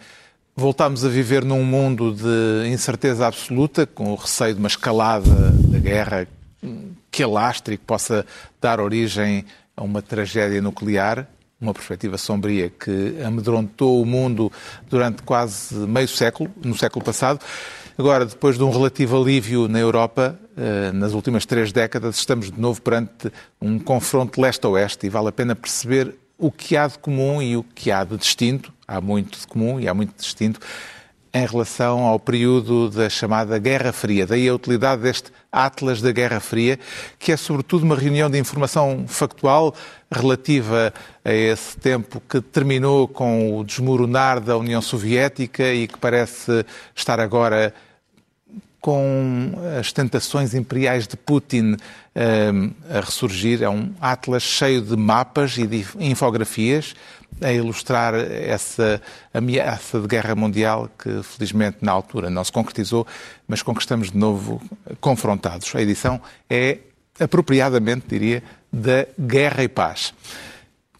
Voltamos 0.54 1.04
a 1.04 1.08
viver 1.08 1.44
num 1.44 1.64
mundo 1.64 2.14
de 2.14 2.68
incerteza 2.68 3.26
absoluta, 3.26 3.84
com 3.84 4.12
o 4.12 4.14
receio 4.14 4.54
de 4.54 4.60
uma 4.60 4.68
escalada 4.68 5.50
da 5.50 5.78
guerra 5.78 6.28
que 7.10 7.22
alastre 7.22 7.74
e 7.74 7.78
que 7.78 7.84
possa 7.84 8.24
dar 8.60 8.80
origem 8.80 9.44
a 9.76 9.82
uma 9.82 10.00
tragédia 10.00 10.62
nuclear, 10.62 11.26
uma 11.60 11.74
perspectiva 11.74 12.16
sombria 12.16 12.70
que 12.70 13.16
amedrontou 13.24 14.00
o 14.00 14.06
mundo 14.06 14.52
durante 14.88 15.22
quase 15.22 15.74
meio 15.74 16.06
século, 16.06 16.50
no 16.62 16.76
século 16.76 17.04
passado. 17.04 17.40
Agora, 17.98 18.26
depois 18.26 18.58
de 18.58 18.62
um 18.62 18.70
relativo 18.70 19.18
alívio 19.18 19.68
na 19.68 19.78
Europa, 19.78 20.38
eh, 20.54 20.92
nas 20.92 21.14
últimas 21.14 21.46
três 21.46 21.72
décadas, 21.72 22.16
estamos 22.16 22.50
de 22.50 22.60
novo 22.60 22.82
perante 22.82 23.32
um 23.58 23.78
confronto 23.78 24.38
leste-oeste 24.38 25.06
e 25.06 25.08
vale 25.08 25.28
a 25.28 25.32
pena 25.32 25.56
perceber 25.56 26.14
o 26.36 26.52
que 26.52 26.76
há 26.76 26.86
de 26.86 26.98
comum 26.98 27.40
e 27.40 27.56
o 27.56 27.62
que 27.62 27.90
há 27.90 28.04
de 28.04 28.18
distinto. 28.18 28.70
Há 28.86 29.00
muito 29.00 29.40
de 29.40 29.46
comum 29.46 29.80
e 29.80 29.88
há 29.88 29.94
muito 29.94 30.10
de 30.10 30.22
distinto 30.22 30.60
em 31.36 31.44
relação 31.44 32.04
ao 32.04 32.18
período 32.18 32.88
da 32.88 33.10
chamada 33.10 33.58
Guerra 33.58 33.92
Fria. 33.92 34.26
Daí 34.26 34.48
a 34.48 34.54
utilidade 34.54 35.02
deste 35.02 35.30
Atlas 35.52 36.00
da 36.00 36.10
Guerra 36.10 36.40
Fria, 36.40 36.78
que 37.18 37.30
é 37.30 37.36
sobretudo 37.36 37.82
uma 37.82 37.94
reunião 37.94 38.30
de 38.30 38.38
informação 38.38 39.04
factual 39.06 39.74
relativa 40.10 40.94
a 41.22 41.32
esse 41.32 41.76
tempo 41.76 42.22
que 42.26 42.40
terminou 42.40 43.06
com 43.06 43.58
o 43.58 43.64
desmoronar 43.64 44.40
da 44.40 44.56
União 44.56 44.80
Soviética 44.80 45.74
e 45.74 45.86
que 45.86 45.98
parece 45.98 46.64
estar 46.94 47.20
agora 47.20 47.74
com 48.86 49.52
as 49.80 49.92
tentações 49.92 50.54
imperiais 50.54 51.08
de 51.08 51.16
Putin 51.16 51.76
eh, 52.14 52.52
a 52.88 53.00
ressurgir. 53.00 53.60
É 53.60 53.68
um 53.68 53.92
atlas 54.00 54.44
cheio 54.44 54.80
de 54.80 54.96
mapas 54.96 55.58
e 55.58 55.66
de 55.66 55.84
infografias 55.98 56.94
a 57.40 57.52
ilustrar 57.52 58.14
essa 58.14 59.02
ameaça 59.34 59.98
de 59.98 60.06
guerra 60.06 60.36
mundial 60.36 60.88
que, 60.96 61.20
felizmente, 61.24 61.78
na 61.80 61.90
altura 61.90 62.30
não 62.30 62.44
se 62.44 62.52
concretizou, 62.52 63.04
mas 63.48 63.60
com 63.60 63.74
que 63.74 63.80
estamos 63.80 64.12
de 64.12 64.16
novo 64.16 64.62
confrontados. 65.00 65.74
A 65.74 65.82
edição 65.82 66.20
é, 66.48 66.78
apropriadamente, 67.18 68.06
diria, 68.08 68.40
da 68.72 69.04
Guerra 69.18 69.64
e 69.64 69.68
Paz. 69.68 70.14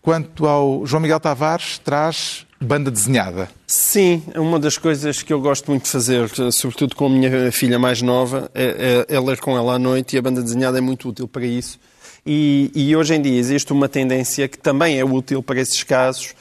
Quanto 0.03 0.49
ao 0.49 0.85
João 0.85 1.03
Miguel 1.03 1.21
Tavares, 1.21 1.79
traz 1.79 2.46
banda 2.61 2.91
desenhada. 2.91 3.49
Sim, 3.67 4.23
uma 4.35 4.59
das 4.59 4.79
coisas 4.79 5.23
que 5.23 5.33
eu 5.33 5.41
gosto 5.41 5.71
muito 5.71 5.85
de 5.85 5.91
fazer, 5.91 6.29
sobretudo 6.53 6.95
com 6.95 7.07
a 7.07 7.11
minha 7.11 7.53
filha 7.53 7.79
mais 7.79 8.01
nova, 8.01 8.51
é, 8.55 9.05
é, 9.09 9.15
é 9.15 9.21
ler 9.21 9.39
com 9.39 9.57
ela 9.57 9.75
à 9.75 9.79
noite 9.79 10.17
e 10.17 10.19
a 10.19 10.23
banda 10.23 10.43
desenhada 10.43 10.79
é 10.79 10.81
muito 10.81 11.09
útil 11.09 11.29
para 11.29 11.45
isso. 11.45 11.79
E, 12.25 12.73
e, 12.75 12.97
hoje 12.97 13.15
em 13.15 13.23
dia 13.23 13.39
existe 13.39 13.73
uma 13.73 13.89
tendência 13.89 14.49
que 14.49 14.59
também 14.59 14.99
é 14.99 15.05
útil 15.05 15.43
para 15.43 15.61
esses 15.61 15.85
casos, 15.85 16.35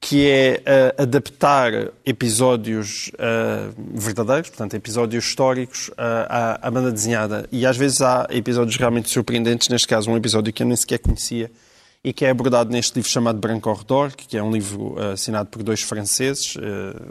que 0.00 0.28
é 0.28 0.60
uh, 0.60 1.02
adaptar 1.02 1.72
episódios 2.04 3.10
uh, 3.14 3.72
verdadeiros, 3.94 4.50
portanto, 4.50 4.74
episódios 4.74 5.24
históricos, 5.24 5.88
uh, 5.90 6.26
à, 6.28 6.68
à, 6.68 6.70
banda 6.70 6.92
desenhada. 6.92 7.46
E 7.50 7.66
às 7.66 7.76
vezes 7.76 8.02
há 8.02 8.26
episódios 8.30 8.76
realmente 8.76 9.10
surpreendentes, 9.10 9.68
neste 9.68 9.88
caso 9.88 10.10
um 10.10 10.16
episódio 10.16 10.52
que 10.52 10.62
eu 10.62 10.66
nem 10.66 10.76
sequer 10.76 10.98
conhecia 10.98 11.50
e 12.04 12.12
que 12.12 12.24
é 12.24 12.30
abordado 12.30 12.70
neste 12.70 12.96
livro 12.96 13.10
chamado 13.10 13.38
Branco 13.38 13.68
ao 13.68 13.76
Redor, 13.76 14.12
que 14.16 14.36
é 14.36 14.42
um 14.42 14.50
livro 14.50 14.96
assinado 15.12 15.48
por 15.48 15.62
dois 15.62 15.82
franceses, 15.82 16.54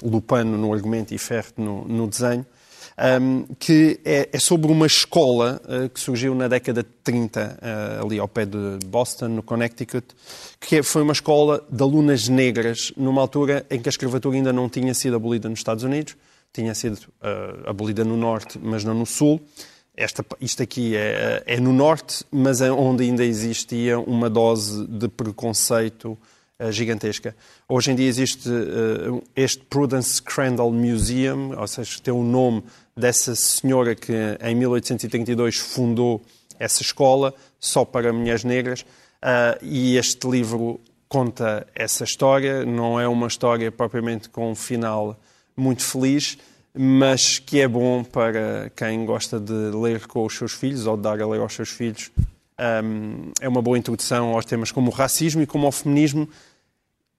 Lupano 0.03 0.57
no 0.57 0.73
argumento 0.73 1.13
e 1.13 1.17
Ferret 1.17 1.53
no, 1.57 1.85
no 1.85 2.07
desenho. 2.07 2.45
Um, 2.97 3.45
que 3.57 3.99
é, 4.03 4.29
é, 4.31 4.39
sobre 4.39 4.71
uma 4.71 4.85
escola 4.85 5.61
uh, 5.65 5.89
que 5.89 5.99
surgiu 5.99 6.35
na 6.35 6.47
década 6.47 6.83
de 6.83 6.89
30, 7.03 7.57
uh, 7.59 8.05
ali 8.05 8.19
ao 8.19 8.27
pé 8.27 8.45
de 8.45 8.77
Boston, 8.85 9.29
no 9.29 9.41
Connecticut, 9.41 10.05
que 10.59 10.83
foi 10.83 11.01
uma 11.01 11.13
escola 11.13 11.65
de 11.67 11.81
alunas 11.81 12.27
negras, 12.27 12.93
numa 12.95 13.21
altura 13.21 13.65
em 13.71 13.79
que 13.79 13.87
a 13.87 13.91
escravatura 13.91 14.35
ainda 14.35 14.53
não 14.53 14.69
tinha 14.69 14.93
sido 14.93 15.15
abolida 15.15 15.49
nos 15.49 15.59
Estados 15.59 15.83
Unidos, 15.83 16.15
tinha 16.53 16.75
sido 16.75 16.95
uh, 16.95 17.69
abolida 17.69 18.03
no 18.03 18.17
Norte, 18.17 18.59
mas 18.61 18.83
não 18.83 18.93
no 18.93 19.05
Sul. 19.05 19.41
Esta, 20.01 20.25
isto 20.39 20.63
aqui 20.63 20.95
é, 20.95 21.43
é 21.45 21.59
no 21.59 21.71
Norte, 21.71 22.25
mas 22.31 22.59
é 22.59 22.71
onde 22.71 23.03
ainda 23.03 23.23
existia 23.23 23.99
uma 23.99 24.29
dose 24.31 24.87
de 24.87 25.07
preconceito 25.07 26.17
gigantesca. 26.71 27.35
Hoje 27.67 27.91
em 27.91 27.95
dia 27.95 28.07
existe 28.07 28.49
uh, 28.49 29.23
este 29.35 29.63
Prudence 29.63 30.21
Crandall 30.21 30.71
Museum, 30.71 31.57
ou 31.57 31.67
seja, 31.67 31.99
tem 32.01 32.13
o 32.13 32.23
nome 32.23 32.63
dessa 32.95 33.35
senhora 33.35 33.95
que 33.95 34.13
em 34.41 34.55
1832 34.55 35.57
fundou 35.57 36.21
essa 36.59 36.81
escola 36.81 37.33
só 37.59 37.85
para 37.85 38.13
mulheres 38.13 38.43
negras. 38.43 38.81
Uh, 38.81 39.63
e 39.63 39.97
este 39.97 40.27
livro 40.27 40.79
conta 41.07 41.65
essa 41.73 42.03
história. 42.03 42.65
Não 42.65 42.99
é 42.99 43.07
uma 43.07 43.27
história 43.27 43.71
propriamente 43.71 44.29
com 44.29 44.51
um 44.51 44.55
final 44.55 45.19
muito 45.55 45.83
feliz, 45.83 46.37
mas 46.74 47.39
que 47.39 47.59
é 47.59 47.67
bom 47.67 48.03
para 48.03 48.72
quem 48.76 49.05
gosta 49.05 49.39
de 49.39 49.53
ler 49.53 50.07
com 50.07 50.26
os 50.26 50.36
seus 50.36 50.53
filhos 50.53 50.88
ou 50.88 50.95
de 50.95 51.03
dar 51.03 51.22
a 51.22 51.28
ler 51.28 51.39
aos 51.39 51.53
seus 51.53 51.69
filhos. 51.69 52.11
Um, 52.84 53.32
é 53.41 53.49
uma 53.49 53.61
boa 53.61 53.78
introdução 53.78 54.34
aos 54.34 54.45
temas 54.45 54.72
como 54.72 54.91
o 54.91 54.93
racismo 54.93 55.41
e 55.41 55.47
como 55.47 55.67
o 55.67 55.72
feminismo 55.72 56.30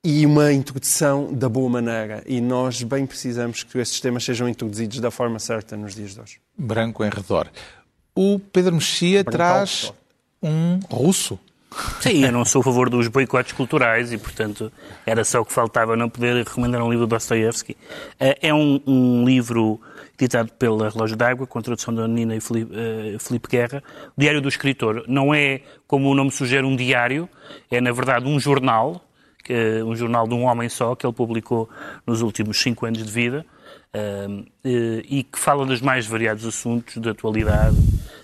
e 0.05 0.27
uma 0.27 0.53
introdução 0.53 1.33
da 1.33 1.49
boa 1.49 1.69
maneira. 1.69 2.23
E 2.27 2.41
nós 2.41 2.83
bem 2.83 3.07
precisamos 3.07 3.63
que 3.63 3.79
esses 3.79 4.01
temas 4.01 4.25
sejam 4.25 4.49
introduzidos 4.49 5.01
da 5.01 5.11
forma 5.11 5.39
certa 5.39 5.77
nos 5.77 5.95
dias 5.95 6.15
de 6.15 6.21
hoje. 6.21 6.41
Branco 6.57 7.05
em 7.05 7.11
redor. 7.11 7.49
O 8.15 8.39
Pedro 8.39 8.75
Mexia 8.75 9.25
traz 9.25 9.93
um 10.43 10.81
russo. 10.91 11.39
Sim, 12.01 12.25
eu 12.25 12.33
não 12.33 12.45
sou 12.45 12.61
a 12.61 12.65
favor 12.65 12.91
dos 12.91 13.09
boicotes 13.09 13.53
culturais 13.53 14.13
e, 14.13 14.19
portanto, 14.19 14.73
era 15.07 15.25
só 15.25 15.41
o 15.41 15.45
que 15.45 15.53
faltava 15.53 15.97
não 15.97 16.09
poder 16.09 16.37
recomendar 16.45 16.83
um 16.83 16.91
livro 16.91 17.07
de 17.07 17.11
Dostoevsky. 17.11 17.77
É 18.19 18.53
um, 18.53 18.81
um 18.87 19.25
livro 19.25 19.81
editado 20.25 20.53
pela 20.53 20.89
Relógio 20.89 21.17
d'Água, 21.17 21.47
com 21.47 21.59
a 21.59 21.63
tradução 21.63 21.95
da 21.95 22.07
Nina 22.07 22.37
e 22.37 22.41
Felipe, 22.41 22.73
uh, 22.73 23.19
Felipe 23.19 23.49
Guerra. 23.49 23.83
Diário 24.17 24.41
do 24.41 24.49
Escritor 24.49 25.05
não 25.09 25.35
é, 25.35 25.63
como 25.87 26.09
o 26.09 26.15
nome 26.15 26.31
sugere, 26.31 26.65
um 26.65 26.77
diário, 26.77 27.29
é, 27.71 27.81
na 27.81 27.93
verdade, 27.93 28.27
um 28.27 28.39
jornal, 28.39 29.05
que, 29.43 29.83
um 29.83 29.95
jornal 29.97 30.27
de 30.29 30.35
um 30.35 30.45
homem 30.45 30.69
só, 30.69 30.95
que 30.95 31.05
ele 31.07 31.13
publicou 31.13 31.69
nos 32.07 32.23
últimos 32.23 32.61
cinco 32.61 32.87
anos 32.87 33.05
de 33.05 33.11
vida, 33.11 33.45
uh, 33.95 34.47
e 34.65 35.25
que 35.25 35.39
fala 35.39 35.67
dos 35.67 35.81
mais 35.81 36.07
variados 36.07 36.47
assuntos 36.47 36.97
da 36.99 37.11
atualidade. 37.11 37.77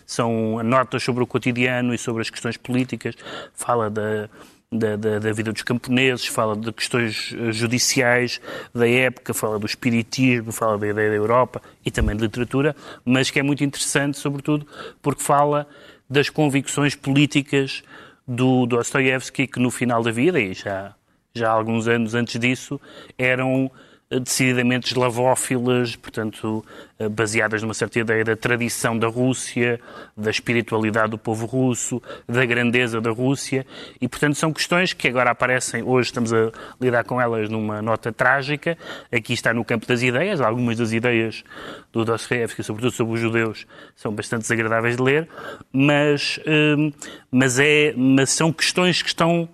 São 0.08 0.62
notas 0.62 1.02
sobre 1.02 1.22
o 1.22 1.26
cotidiano 1.26 1.92
e 1.92 1.98
sobre 1.98 2.22
as 2.22 2.30
questões 2.30 2.56
políticas, 2.56 3.14
fala 3.52 3.90
da, 3.90 4.26
da, 4.72 4.96
da, 4.96 5.18
da, 5.18 5.32
vida 5.34 5.52
dos 5.52 5.60
camponeses, 5.60 6.26
fala 6.26 6.56
de 6.56 6.72
questões 6.72 7.36
judiciais 7.50 8.40
da 8.74 8.88
época, 8.88 9.34
fala 9.34 9.58
do 9.58 9.66
espiritismo, 9.66 10.50
fala 10.50 10.78
da 10.78 10.88
ideia 10.88 11.10
da 11.10 11.16
Europa 11.16 11.60
e 11.84 11.90
também 11.90 12.16
de 12.16 12.22
literatura, 12.22 12.74
mas 13.04 13.30
que 13.30 13.38
é 13.38 13.42
muito 13.42 13.62
interessante, 13.62 14.16
sobretudo, 14.16 14.66
porque 15.02 15.22
fala 15.22 15.68
das 16.08 16.30
convicções 16.30 16.94
políticas 16.94 17.82
do 18.26 18.64
Dostoiévski, 18.64 19.46
que 19.46 19.60
no 19.60 19.70
final 19.70 20.02
da 20.02 20.10
vida, 20.10 20.40
e 20.40 20.54
já, 20.54 20.94
já 21.34 21.50
há 21.50 21.52
alguns 21.52 21.86
anos 21.86 22.14
antes 22.14 22.40
disso, 22.40 22.80
eram 23.18 23.70
decididamente 24.10 24.88
eslavófilas, 24.88 25.94
portanto, 25.94 26.64
baseadas 27.10 27.62
numa 27.62 27.74
certa 27.74 28.00
ideia 28.00 28.24
da 28.24 28.34
tradição 28.34 28.98
da 28.98 29.06
Rússia, 29.06 29.78
da 30.16 30.30
espiritualidade 30.30 31.10
do 31.10 31.18
povo 31.18 31.44
russo, 31.44 32.02
da 32.26 32.44
grandeza 32.46 33.00
da 33.00 33.10
Rússia, 33.10 33.66
e, 34.00 34.08
portanto, 34.08 34.36
são 34.36 34.52
questões 34.52 34.94
que 34.94 35.08
agora 35.08 35.30
aparecem, 35.30 35.82
hoje 35.82 36.08
estamos 36.08 36.32
a 36.32 36.50
lidar 36.80 37.04
com 37.04 37.20
elas 37.20 37.50
numa 37.50 37.82
nota 37.82 38.10
trágica, 38.10 38.78
aqui 39.12 39.34
está 39.34 39.52
no 39.52 39.64
campo 39.64 39.86
das 39.86 40.02
ideias, 40.02 40.40
algumas 40.40 40.78
das 40.78 40.92
ideias 40.92 41.44
do 41.92 42.02
Dostoevsky, 42.04 42.62
sobretudo 42.62 42.92
sobre 42.92 43.14
os 43.14 43.20
judeus, 43.20 43.66
são 43.94 44.12
bastante 44.12 44.42
desagradáveis 44.42 44.96
de 44.96 45.02
ler, 45.02 45.28
mas, 45.70 46.40
hum, 46.46 46.90
mas, 47.30 47.58
é, 47.58 47.92
mas 47.94 48.30
são 48.30 48.52
questões 48.52 49.02
que 49.02 49.08
estão 49.08 49.48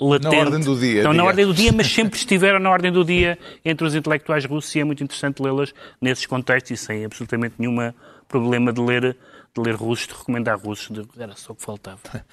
latente. 0.00 0.36
Na 0.36 0.42
ordem 0.42 0.60
do 0.60 0.76
dia. 0.78 0.96
Estão 0.98 1.12
na 1.12 1.24
ordem 1.24 1.46
do 1.46 1.54
dia, 1.54 1.72
mas 1.72 1.86
sempre 1.92 2.16
estiveram 2.18 2.58
na 2.58 2.70
ordem 2.70 2.92
do 2.92 3.04
dia 3.04 3.38
entre 3.64 3.86
os 3.86 3.94
intelectuais 3.94 4.44
russos 4.44 4.74
e 4.74 4.80
é 4.80 4.84
muito 4.84 5.02
interessante 5.02 5.42
lê-las 5.42 5.72
nesses 6.00 6.26
contextos 6.26 6.70
e 6.72 6.76
sem 6.76 7.04
absolutamente 7.04 7.54
nenhum 7.58 7.92
problema 8.28 8.72
de 8.72 8.80
ler, 8.80 9.16
de 9.54 9.62
ler 9.62 9.74
russos, 9.74 10.06
de 10.06 10.14
recomendar 10.14 10.58
russos, 10.58 10.88
de, 10.88 11.06
era 11.18 11.34
só 11.36 11.52
o 11.52 11.56
que 11.56 11.62
faltava. 11.62 11.98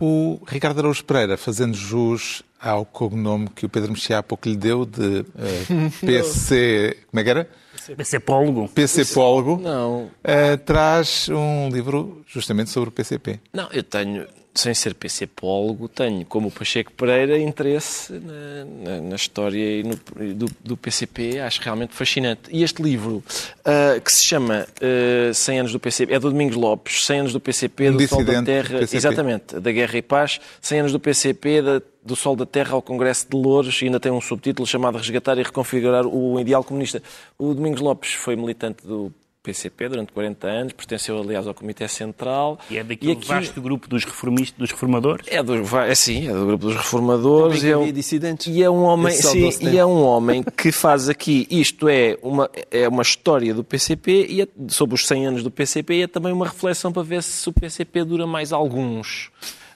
O 0.00 0.40
Ricardo 0.46 0.78
Araújo 0.78 1.04
Pereira, 1.04 1.36
fazendo 1.36 1.76
jus 1.76 2.44
ao 2.60 2.84
cognome 2.84 3.48
que 3.48 3.66
o 3.66 3.68
Pedro 3.68 3.90
Mexia 3.90 4.18
há 4.18 4.22
pouco 4.22 4.48
lhe 4.48 4.56
deu 4.56 4.86
de 4.86 5.24
eh, 5.36 5.90
PC. 6.06 6.98
Como 7.10 7.20
é 7.20 7.24
que 7.24 7.30
era? 7.30 7.50
PCpólogo. 7.96 8.68
PCpólogo. 8.68 9.60
Não. 9.60 10.08
eh, 10.22 10.56
traz 10.56 11.28
um 11.28 11.68
livro 11.68 12.22
justamente 12.28 12.70
sobre 12.70 12.90
o 12.90 12.92
PCP. 12.92 13.40
Não, 13.52 13.68
eu 13.72 13.82
tenho, 13.82 14.24
sem 14.58 14.74
ser 14.74 14.94
PCpólogo, 14.94 15.88
tenho, 15.88 16.24
como 16.26 16.48
o 16.48 16.50
Pacheco 16.50 16.92
Pereira, 16.92 17.38
interesse 17.38 18.12
na, 18.12 18.64
na- 18.96 19.00
na 19.02 19.16
história 19.16 19.80
e 19.80 19.82
no- 19.84 20.34
do, 20.34 20.46
do 20.64 20.76
PCP, 20.76 21.38
acho 21.40 21.60
realmente 21.62 21.94
fascinante. 21.94 22.42
E 22.50 22.62
este 22.62 22.82
livro, 22.82 23.22
ah, 23.64 24.00
que 24.00 24.12
se 24.12 24.26
chama 24.28 24.66
ah, 24.82 25.32
100 25.32 25.60
anos 25.60 25.72
do 25.72 25.78
PCP, 25.78 26.12
é 26.12 26.18
do 26.18 26.30
Domingos 26.30 26.56
Lopes, 26.56 27.04
100 27.04 27.20
anos 27.20 27.32
do 27.32 27.40
PCP, 27.40 27.90
Um 27.90 27.96
do 27.96 28.08
Sol 28.08 28.24
da 28.24 28.42
Terra, 28.42 28.78
PCP. 28.80 28.96
exatamente, 28.96 29.60
da 29.60 29.70
Guerra 29.72 29.96
e 29.98 30.02
Paz, 30.02 30.40
100 30.60 30.80
anos 30.80 30.92
do 30.92 30.98
PCP, 31.00 31.62
da- 31.62 31.82
do 32.04 32.16
Sol 32.16 32.34
da 32.34 32.46
Terra 32.46 32.72
ao 32.72 32.82
Congresso 32.82 33.26
de 33.30 33.36
Louros, 33.36 33.80
e 33.82 33.84
ainda 33.84 34.00
tem 34.00 34.10
um 34.10 34.20
subtítulo 34.20 34.66
chamado 34.66 34.96
Resgatar 34.98 35.36
e 35.38 35.42
Reconfigurar 35.42 36.06
o 36.06 36.40
Ideal 36.40 36.64
Comunista. 36.64 37.02
O 37.38 37.52
Domingos 37.54 37.80
Lopes 37.80 38.12
foi 38.14 38.34
militante 38.34 38.86
do 38.86 39.12
PCP 39.48 39.88
durante 39.88 40.12
40 40.12 40.46
anos, 40.46 40.72
pertenceu 40.74 41.18
aliás 41.18 41.46
ao 41.46 41.54
Comitê 41.54 41.88
Central. 41.88 42.58
E 42.70 42.76
é 42.76 42.84
daquele 42.84 43.12
aqui- 43.12 43.26
vasto 43.26 43.60
grupo 43.62 43.88
dos 43.88 44.04
reformistas, 44.04 44.58
dos 44.58 44.70
reformadores. 44.70 45.26
é, 45.28 45.42
do, 45.42 45.54
é 45.78 45.94
sim, 45.94 46.28
é 46.28 46.32
do 46.34 46.46
grupo 46.46 46.66
dos 46.66 46.76
reformadores. 46.76 47.58
Também 47.60 47.70
e 47.70 47.72
é 47.72 47.76
um- 47.76 47.92
dissidentes. 47.92 48.46
E 48.46 48.62
é 48.62 48.68
um 48.68 48.82
homem, 48.82 49.12
sim, 49.14 49.48
e 49.62 49.78
é 49.78 49.84
um 49.86 50.02
homem 50.02 50.42
que 50.42 50.70
faz 50.70 51.08
aqui, 51.08 51.46
isto 51.50 51.88
é 51.88 52.18
uma, 52.22 52.50
é 52.70 52.86
uma 52.86 53.02
história 53.02 53.54
do 53.54 53.64
PCP, 53.64 54.26
e 54.28 54.42
é, 54.42 54.48
sobre 54.68 54.94
os 54.94 55.06
100 55.06 55.26
anos 55.26 55.42
do 55.42 55.50
PCP, 55.50 55.94
e 55.94 56.02
é 56.02 56.06
também 56.06 56.32
uma 56.32 56.46
reflexão 56.46 56.92
para 56.92 57.02
ver 57.02 57.22
se 57.22 57.48
o 57.48 57.52
PCP 57.52 58.04
dura 58.04 58.26
mais 58.26 58.52
alguns. 58.52 59.30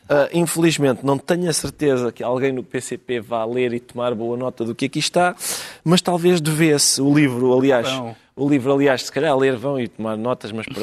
Ah, 0.08 0.28
infelizmente, 0.34 1.06
não 1.06 1.16
tenho 1.16 1.48
a 1.48 1.52
certeza 1.52 2.12
que 2.12 2.22
alguém 2.22 2.52
no 2.52 2.62
PCP 2.62 3.20
vá 3.20 3.44
ler 3.46 3.72
e 3.72 3.80
tomar 3.80 4.14
boa 4.14 4.36
nota 4.36 4.64
do 4.64 4.74
que 4.74 4.84
aqui 4.86 4.98
está, 4.98 5.34
mas 5.84 6.02
talvez 6.02 6.40
devesse 6.40 7.00
o 7.00 7.14
livro, 7.14 7.56
aliás. 7.56 7.88
O 8.35 8.49
livro, 8.49 8.72
aliás, 8.72 9.03
se 9.03 9.12
calhar 9.12 9.37
ler 9.37 9.57
vão 9.57 9.78
e 9.78 9.89
tomar 9.89 10.16
notas, 10.16 10.51
mas 10.53 10.64
para, 10.66 10.74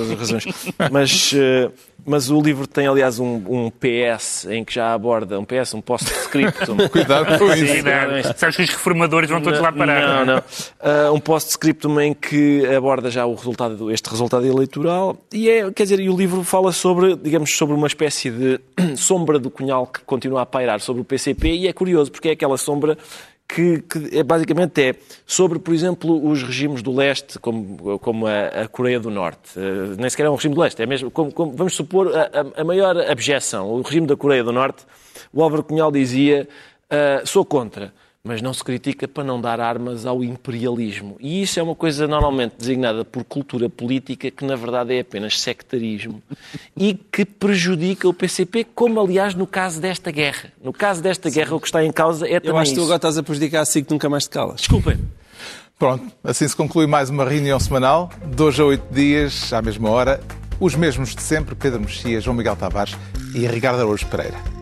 outras 0.00 0.18
razões. 0.18 0.44
Mas, 0.90 1.32
eh, 1.34 1.70
mas 2.04 2.30
o 2.30 2.40
livro 2.40 2.66
tem, 2.66 2.86
aliás, 2.86 3.18
um, 3.18 3.36
um 3.48 3.70
PS 3.70 4.46
em 4.50 4.62
que 4.64 4.74
já 4.74 4.92
aborda, 4.92 5.38
um 5.40 5.44
PS, 5.44 5.74
um 5.74 5.80
post-scriptum. 5.80 6.76
Cuidado 6.92 7.38
com 7.38 7.46
isso. 7.54 7.66
Sim, 7.74 7.82
não, 7.82 8.34
Sabes 8.36 8.56
que 8.56 8.62
os 8.62 8.70
reformadores 8.70 9.30
vão 9.30 9.40
todos 9.40 9.60
lá 9.60 9.72
parar. 9.72 10.24
Não, 10.26 10.34
não. 10.36 10.42
Ah, 10.78 11.10
um 11.12 11.18
post-scriptum 11.20 11.98
em 12.00 12.12
que 12.14 12.66
aborda 12.66 13.10
já 13.10 13.24
o 13.24 13.34
resultado, 13.34 13.76
do- 13.76 13.90
este 13.90 14.08
resultado 14.10 14.46
eleitoral 14.46 15.16
e 15.32 15.48
é, 15.48 15.70
quer 15.70 15.84
dizer, 15.84 16.00
e 16.00 16.08
o 16.10 16.16
livro 16.16 16.42
fala 16.44 16.70
sobre, 16.72 17.16
digamos, 17.16 17.54
sobre 17.56 17.74
uma 17.74 17.86
espécie 17.86 18.30
de 18.30 18.60
sombra 18.96 19.38
do 19.38 19.50
cunhal 19.50 19.86
que 19.86 20.00
continua 20.00 20.42
a 20.42 20.46
pairar 20.46 20.80
sobre 20.80 21.00
o 21.02 21.04
PCP 21.04 21.48
e 21.52 21.66
é 21.68 21.72
curioso 21.72 22.10
porque 22.12 22.28
é 22.28 22.32
aquela 22.32 22.56
sombra 22.58 22.96
que, 23.54 23.82
que 23.82 24.18
é, 24.18 24.22
basicamente 24.22 24.80
é 24.82 24.94
sobre, 25.26 25.58
por 25.58 25.74
exemplo, 25.74 26.24
os 26.28 26.42
regimes 26.42 26.82
do 26.82 26.94
leste, 26.94 27.38
como, 27.38 27.98
como 27.98 28.26
a, 28.26 28.46
a 28.62 28.68
Coreia 28.68 29.00
do 29.00 29.10
Norte. 29.10 29.50
Eh, 29.56 29.96
nem 29.98 30.08
sequer 30.08 30.26
é 30.26 30.30
um 30.30 30.34
regime 30.36 30.54
do 30.54 30.60
leste, 30.60 30.82
é 30.82 30.86
mesmo, 30.86 31.10
como, 31.10 31.32
como- 31.32 31.52
vamos 31.52 31.74
supor, 31.74 32.12
a, 32.16 32.60
a- 32.60 32.64
maior 32.64 32.96
abjeção, 33.10 33.68
o 33.70 33.82
regime 33.82 34.06
da 34.06 34.16
Coreia 34.16 34.44
do 34.44 34.52
Norte, 34.52 34.84
o 35.32 35.42
Álvaro 35.42 35.62
Cunhal 35.64 35.90
dizia, 35.90 36.48
ah, 36.88 37.22
sou 37.24 37.44
contra, 37.44 37.92
mas 38.22 38.42
não 38.42 38.52
se 38.52 38.62
critica 38.62 39.08
para 39.08 39.24
não 39.24 39.40
dar 39.40 39.60
armas 39.60 40.04
ao 40.04 40.22
imperialismo. 40.22 41.16
E 41.20 41.42
isso 41.42 41.58
é 41.58 41.62
uma 41.62 41.74
coisa 41.74 42.06
normalmente 42.06 42.54
designada 42.58 43.04
por 43.04 43.24
cultura 43.24 43.68
política, 43.68 44.30
que 44.30 44.44
na 44.44 44.56
verdade 44.56 44.94
é 44.94 45.00
apenas 45.00 45.40
sectarismo, 45.40 46.22
e 46.76 46.94
que 46.94 47.24
prejudica 47.24 48.08
o 48.08 48.12
PCP, 48.12 48.64
como 48.74 49.00
aliás 49.00 49.34
no 49.34 49.46
caso 49.46 49.80
desta 49.80 50.10
guerra. 50.10 50.52
No 50.62 50.72
caso 50.72 51.02
desta 51.02 51.30
guerra, 51.30 51.56
o 51.56 51.60
que 51.60 51.66
está 51.66 51.82
em 51.84 51.92
causa 51.92 52.28
é 52.28 52.36
Eu 52.36 52.40
também 52.40 52.60
acho 52.60 52.72
que 52.72 52.76
tu 52.76 52.82
agora 52.82 52.96
estás 52.96 53.16
a 53.16 53.22
prejudicar 53.22 53.62
a 53.62 53.64
SIC 53.64 53.86
que 53.86 53.92
nunca 53.92 54.08
mais 54.08 54.24
te 54.24 54.30
calas. 54.30 54.56
Desculpem. 54.56 54.98
Pronto, 55.78 56.12
assim 56.22 56.46
se 56.46 56.54
conclui 56.54 56.86
mais 56.86 57.08
uma 57.08 57.24
reunião 57.24 57.58
semanal, 57.58 58.10
de 58.22 58.42
hoje 58.42 58.60
a 58.60 58.66
oito 58.66 58.92
dias, 58.92 59.50
à 59.50 59.62
mesma 59.62 59.88
hora, 59.88 60.20
os 60.60 60.74
mesmos 60.74 61.14
de 61.14 61.22
sempre, 61.22 61.54
Pedro 61.54 61.80
Mexia, 61.80 62.20
João 62.20 62.36
Miguel 62.36 62.54
Tavares 62.54 62.94
e 63.34 63.46
Ricardo 63.46 63.78
Araújo 63.78 64.06
Pereira. 64.08 64.59